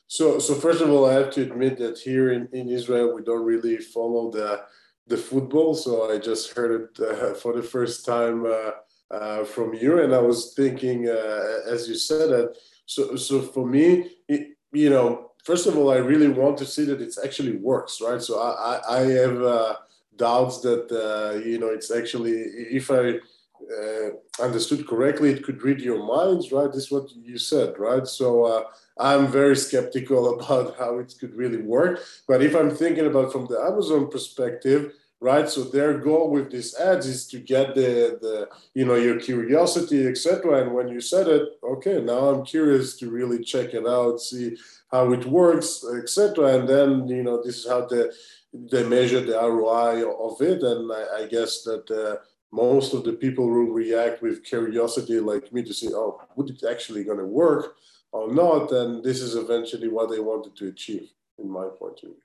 so, 0.09 0.39
so 0.39 0.55
first 0.55 0.81
of 0.81 0.91
all, 0.91 1.07
I 1.07 1.15
have 1.15 1.31
to 1.33 1.43
admit 1.43 1.79
that 1.79 1.99
here 1.99 2.33
in, 2.33 2.49
in 2.53 2.69
Israel, 2.69 3.15
we 3.15 3.23
don't 3.23 3.45
really 3.45 3.79
follow 3.79 4.31
the 4.31 4.63
the 5.09 5.17
football. 5.17 5.75
So 5.75 6.11
I 6.11 6.19
just 6.19 6.53
heard 6.53 6.91
it 6.97 7.01
uh, 7.01 7.35
for 7.35 7.53
the 7.53 7.63
first 7.63 8.05
time 8.05 8.45
uh, 8.45 8.71
uh, 9.11 9.45
from 9.45 9.75
you, 9.75 10.03
and 10.03 10.13
I 10.15 10.19
was 10.19 10.53
thinking, 10.55 11.09
uh, 11.09 11.61
as 11.69 11.89
you 11.89 11.95
said 11.95 12.31
that. 12.31 12.57
So, 12.87 13.17
so 13.17 13.41
for 13.41 13.67
me, 13.67 14.11
it, 14.29 14.57
you 14.73 14.91
know, 14.91 15.33
first 15.45 15.67
of 15.67 15.77
all, 15.77 15.93
I 15.93 15.97
really 15.97 16.29
want 16.29 16.57
to 16.59 16.67
see 16.67 16.85
that 16.85 17.01
it 17.01 17.15
actually 17.25 17.57
works, 17.57 18.01
right? 18.01 18.23
So 18.23 18.41
I, 18.41 18.81
I, 18.89 18.99
I 18.99 19.01
have 19.23 19.77
doubts 20.17 20.61
that 20.61 20.91
uh, 20.91 21.39
you 21.39 21.59
know 21.59 21.69
it's 21.69 21.91
actually 21.91 22.33
if 22.81 22.91
I 22.91 23.21
uh, 23.67 24.11
understood 24.43 24.87
correctly, 24.87 25.31
it 25.31 25.43
could 25.43 25.63
read 25.63 25.81
your 25.81 26.03
minds, 26.05 26.53
right? 26.53 26.73
This 26.73 26.85
is 26.85 26.91
what 26.91 27.11
you 27.15 27.39
said, 27.39 27.79
right? 27.79 28.07
So 28.07 28.45
uh, 28.45 28.65
I'm 28.99 29.27
very 29.27 29.57
skeptical 29.57 30.35
about 30.41 30.77
how 30.79 30.99
it 30.99 31.15
could 31.19 31.35
really 31.35 31.63
work. 31.63 32.01
But 32.29 32.43
if 32.43 32.55
I'm 32.55 32.71
thinking 32.71 33.07
about 33.07 33.33
from 33.33 33.47
the 33.47 33.61
Amazon 33.61 34.09
perspective, 34.11 34.93
right? 35.21 35.49
So 35.49 35.65
their 35.65 35.99
goal 35.99 36.31
with 36.31 36.51
these 36.51 36.75
ads 36.77 37.07
is 37.07 37.27
to 37.29 37.39
get 37.39 37.75
the 37.75 38.19
the 38.21 38.49
you 38.75 38.85
know 38.85 38.95
your 38.95 39.19
curiosity, 39.19 40.07
etc. 40.07 40.63
And 40.63 40.75
when 40.75 40.89
you 40.89 41.01
said 41.01 41.27
it, 41.29 41.43
okay, 41.63 42.01
now 42.01 42.29
I'm 42.29 42.45
curious 42.45 42.97
to 42.99 43.11
really 43.11 43.43
check 43.43 43.75
it 43.75 43.87
out, 43.87 44.21
see 44.21 44.57
how 44.91 45.13
it 45.13 45.25
works, 45.27 45.85
etc. 45.99 46.59
And 46.59 46.69
then 46.69 47.09
you 47.09 47.23
know 47.23 47.43
this 47.43 47.59
is 47.59 47.69
how 47.69 47.87
the 47.87 48.13
they 48.53 48.85
measure 48.85 49.21
the 49.21 49.35
ROI 49.35 50.05
of 50.09 50.41
it, 50.41 50.63
and 50.63 50.93
I, 50.93 51.23
I 51.23 51.27
guess 51.27 51.63
that. 51.63 51.91
Uh, 51.91 52.23
most 52.53 52.95
of 52.95 53.05
the 53.05 53.13
people 53.13 53.45
will 53.45 53.73
react 53.73 54.23
with 54.23 54.45
curiosity 54.45 55.21
like 55.21 55.53
me 55.53 55.63
to 55.63 55.75
see 55.75 55.89
oh 55.93 56.21
would 56.37 56.49
it 56.49 56.63
actually 56.65 57.05
going 57.05 57.19
to 57.19 57.27
work 57.27 57.77
or 58.13 58.33
not? 58.33 58.71
And 58.73 59.05
this 59.05 59.21
is 59.21 59.35
eventually 59.35 59.89
what 59.89 60.11
they 60.11 60.21
wanted 60.21 60.57
to 60.57 60.69
achieve 60.69 61.11
in 61.39 61.51
my 61.51 61.67
point 61.79 62.01
of 62.03 62.09
view. 62.11 62.17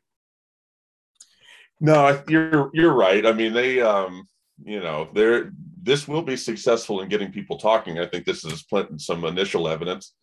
No 1.79 2.21
you're 2.27 2.69
you're 2.73 2.93
right. 2.93 3.25
I 3.25 3.33
mean 3.33 3.53
they 3.53 3.81
um 3.81 4.27
you 4.63 4.79
know 4.79 5.09
they're 5.13 5.51
this 5.81 6.07
will 6.07 6.21
be 6.21 6.37
successful 6.37 7.01
in 7.01 7.09
getting 7.09 7.31
people 7.31 7.57
talking. 7.57 7.99
I 7.99 8.05
think 8.05 8.25
this 8.25 8.45
is 8.45 8.65
some 8.97 9.25
initial 9.25 9.67
evidence. 9.67 10.13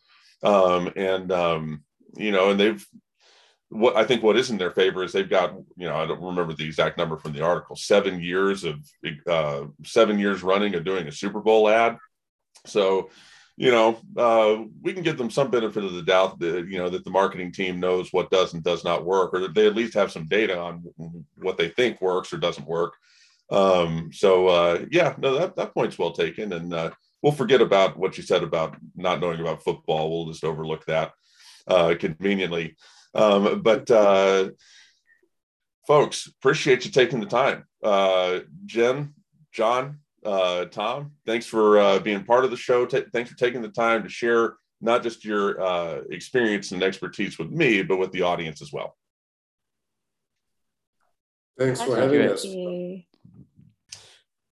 Um 0.43 0.93
and 0.97 1.32
um 1.32 1.84
you 2.17 2.33
know 2.33 2.51
and 2.51 2.59
they've 2.61 2.87
what 3.71 3.97
I 3.97 4.05
think 4.05 4.23
what 4.23 4.37
is 4.37 4.51
in 4.51 4.59
their 4.59 4.71
favor 4.71 5.05
is 5.05 5.13
they've 5.13 5.29
got, 5.29 5.55
you 5.77 5.87
know, 5.87 5.97
I 5.97 6.07
don't 6.07 6.23
remember 6.23 6.55
the 6.55 6.65
exact 6.65 6.97
number 6.97 7.19
from 7.19 7.33
the 7.33 7.43
article, 7.43 7.77
seven 7.77 8.21
years 8.21 8.65
of 8.65 8.77
uh, 9.27 9.65
seven 9.85 10.19
years 10.19 10.43
running 10.43 10.75
of 10.75 10.85
doing 10.85 11.07
a 11.07 11.13
Super 11.13 11.41
Bowl 11.41 11.69
ad. 11.69 11.99
So, 12.67 13.11
you 13.57 13.71
know, 13.71 13.99
uh, 14.17 14.65
we 14.83 14.95
can 14.95 15.03
give 15.03 15.19
them 15.19 15.31
some 15.31 15.51
benefit 15.51 15.85
of 15.85 15.93
the 15.93 16.03
doubt 16.03 16.39
that, 16.39 16.67
you 16.69 16.79
know, 16.79 16.89
that 16.89 17.05
the 17.05 17.11
marketing 17.11 17.53
team 17.53 17.79
knows 17.79 18.11
what 18.11 18.31
does 18.31 18.55
and 18.55 18.63
does 18.63 18.85
not 18.85 19.05
work, 19.05 19.35
or 19.35 19.49
they 19.49 19.67
at 19.67 19.77
least 19.77 19.95
have 19.95 20.13
some 20.13 20.27
data 20.27 20.59
on 20.59 20.85
what 21.37 21.59
they 21.59 21.69
think 21.69 22.01
works 22.01 22.33
or 22.33 22.39
doesn't 22.39 22.67
work. 22.67 22.95
Um, 23.51 24.11
so, 24.13 24.49
uh, 24.49 24.85
yeah, 24.91 25.15
no, 25.19 25.39
that, 25.39 25.57
that 25.57 25.75
point's 25.75 25.99
well 25.99 26.13
taken. 26.13 26.53
And 26.55 26.73
uh, 26.73 26.91
we'll 27.21 27.33
forget 27.33 27.61
about 27.61 27.99
what 27.99 28.17
you 28.17 28.23
said 28.23 28.43
about 28.43 28.77
not 28.97 29.21
knowing 29.21 29.41
about 29.41 29.63
football. 29.63 30.11
We'll 30.11 30.33
just 30.33 30.45
overlook 30.45 30.87
that 30.87 31.13
uh, 31.69 31.95
conveniently. 31.99 32.77
Um, 33.14 33.62
but 33.62 33.91
uh, 33.91 34.51
folks, 35.87 36.27
appreciate 36.27 36.85
you 36.85 36.91
taking 36.91 37.21
the 37.21 37.27
time. 37.27 37.64
Uh, 37.83 38.41
Jen, 38.66 39.14
John, 39.53 40.01
uh, 40.25 40.66
Tom, 40.66 41.12
thanks 41.27 41.47
for 41.47 41.79
uh, 41.79 41.99
being 41.99 42.25
part 42.25 42.45
of 42.45 42.51
the 42.51 42.57
show. 42.57 42.87
T- 42.87 43.05
thanks 43.12 43.31
for 43.31 43.37
taking 43.37 43.62
the 43.62 43.69
time 43.69 44.03
to 44.03 44.09
share 44.09 44.55
not 44.81 45.03
just 45.03 45.25
your 45.25 45.61
uh, 45.61 46.01
experience 46.11 46.73
and 46.73 46.83
expertise 46.83 47.39
with 47.39 47.51
me, 47.51 47.83
but 47.83 47.99
with 47.99 48.12
the 48.12 48.23
audience 48.23 48.62
as 48.62 48.73
well. 48.73 48.97
Thanks 51.59 51.83
for 51.83 51.97
having 51.97 52.23
us. 52.23 52.47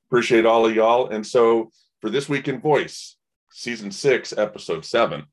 Appreciate 0.07 0.45
all 0.45 0.66
of 0.66 0.74
y'all. 0.74 1.09
And 1.09 1.26
so 1.26 1.70
for 2.01 2.09
this 2.09 2.28
week 2.28 2.47
in 2.47 2.59
voice, 2.59 3.18
season 3.51 3.91
six, 3.91 4.34
episode 4.36 4.86
seven, 4.86 5.26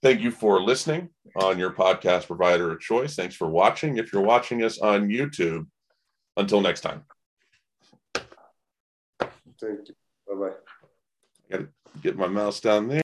Thank 0.00 0.20
you 0.20 0.30
for 0.30 0.60
listening 0.60 1.08
on 1.36 1.58
your 1.58 1.72
podcast 1.72 2.26
provider 2.26 2.70
of 2.70 2.80
choice. 2.80 3.16
Thanks 3.16 3.34
for 3.34 3.48
watching. 3.48 3.98
If 3.98 4.12
you're 4.12 4.22
watching 4.22 4.62
us 4.62 4.78
on 4.78 5.08
YouTube, 5.08 5.66
until 6.36 6.60
next 6.60 6.82
time. 6.82 7.04
Thank 8.14 9.88
you. 9.88 9.94
Bye 10.28 10.34
bye. 10.34 10.54
Got 11.50 11.58
to 11.58 11.68
get 12.00 12.16
my 12.16 12.28
mouse 12.28 12.60
down 12.60 12.88
there. 12.88 12.96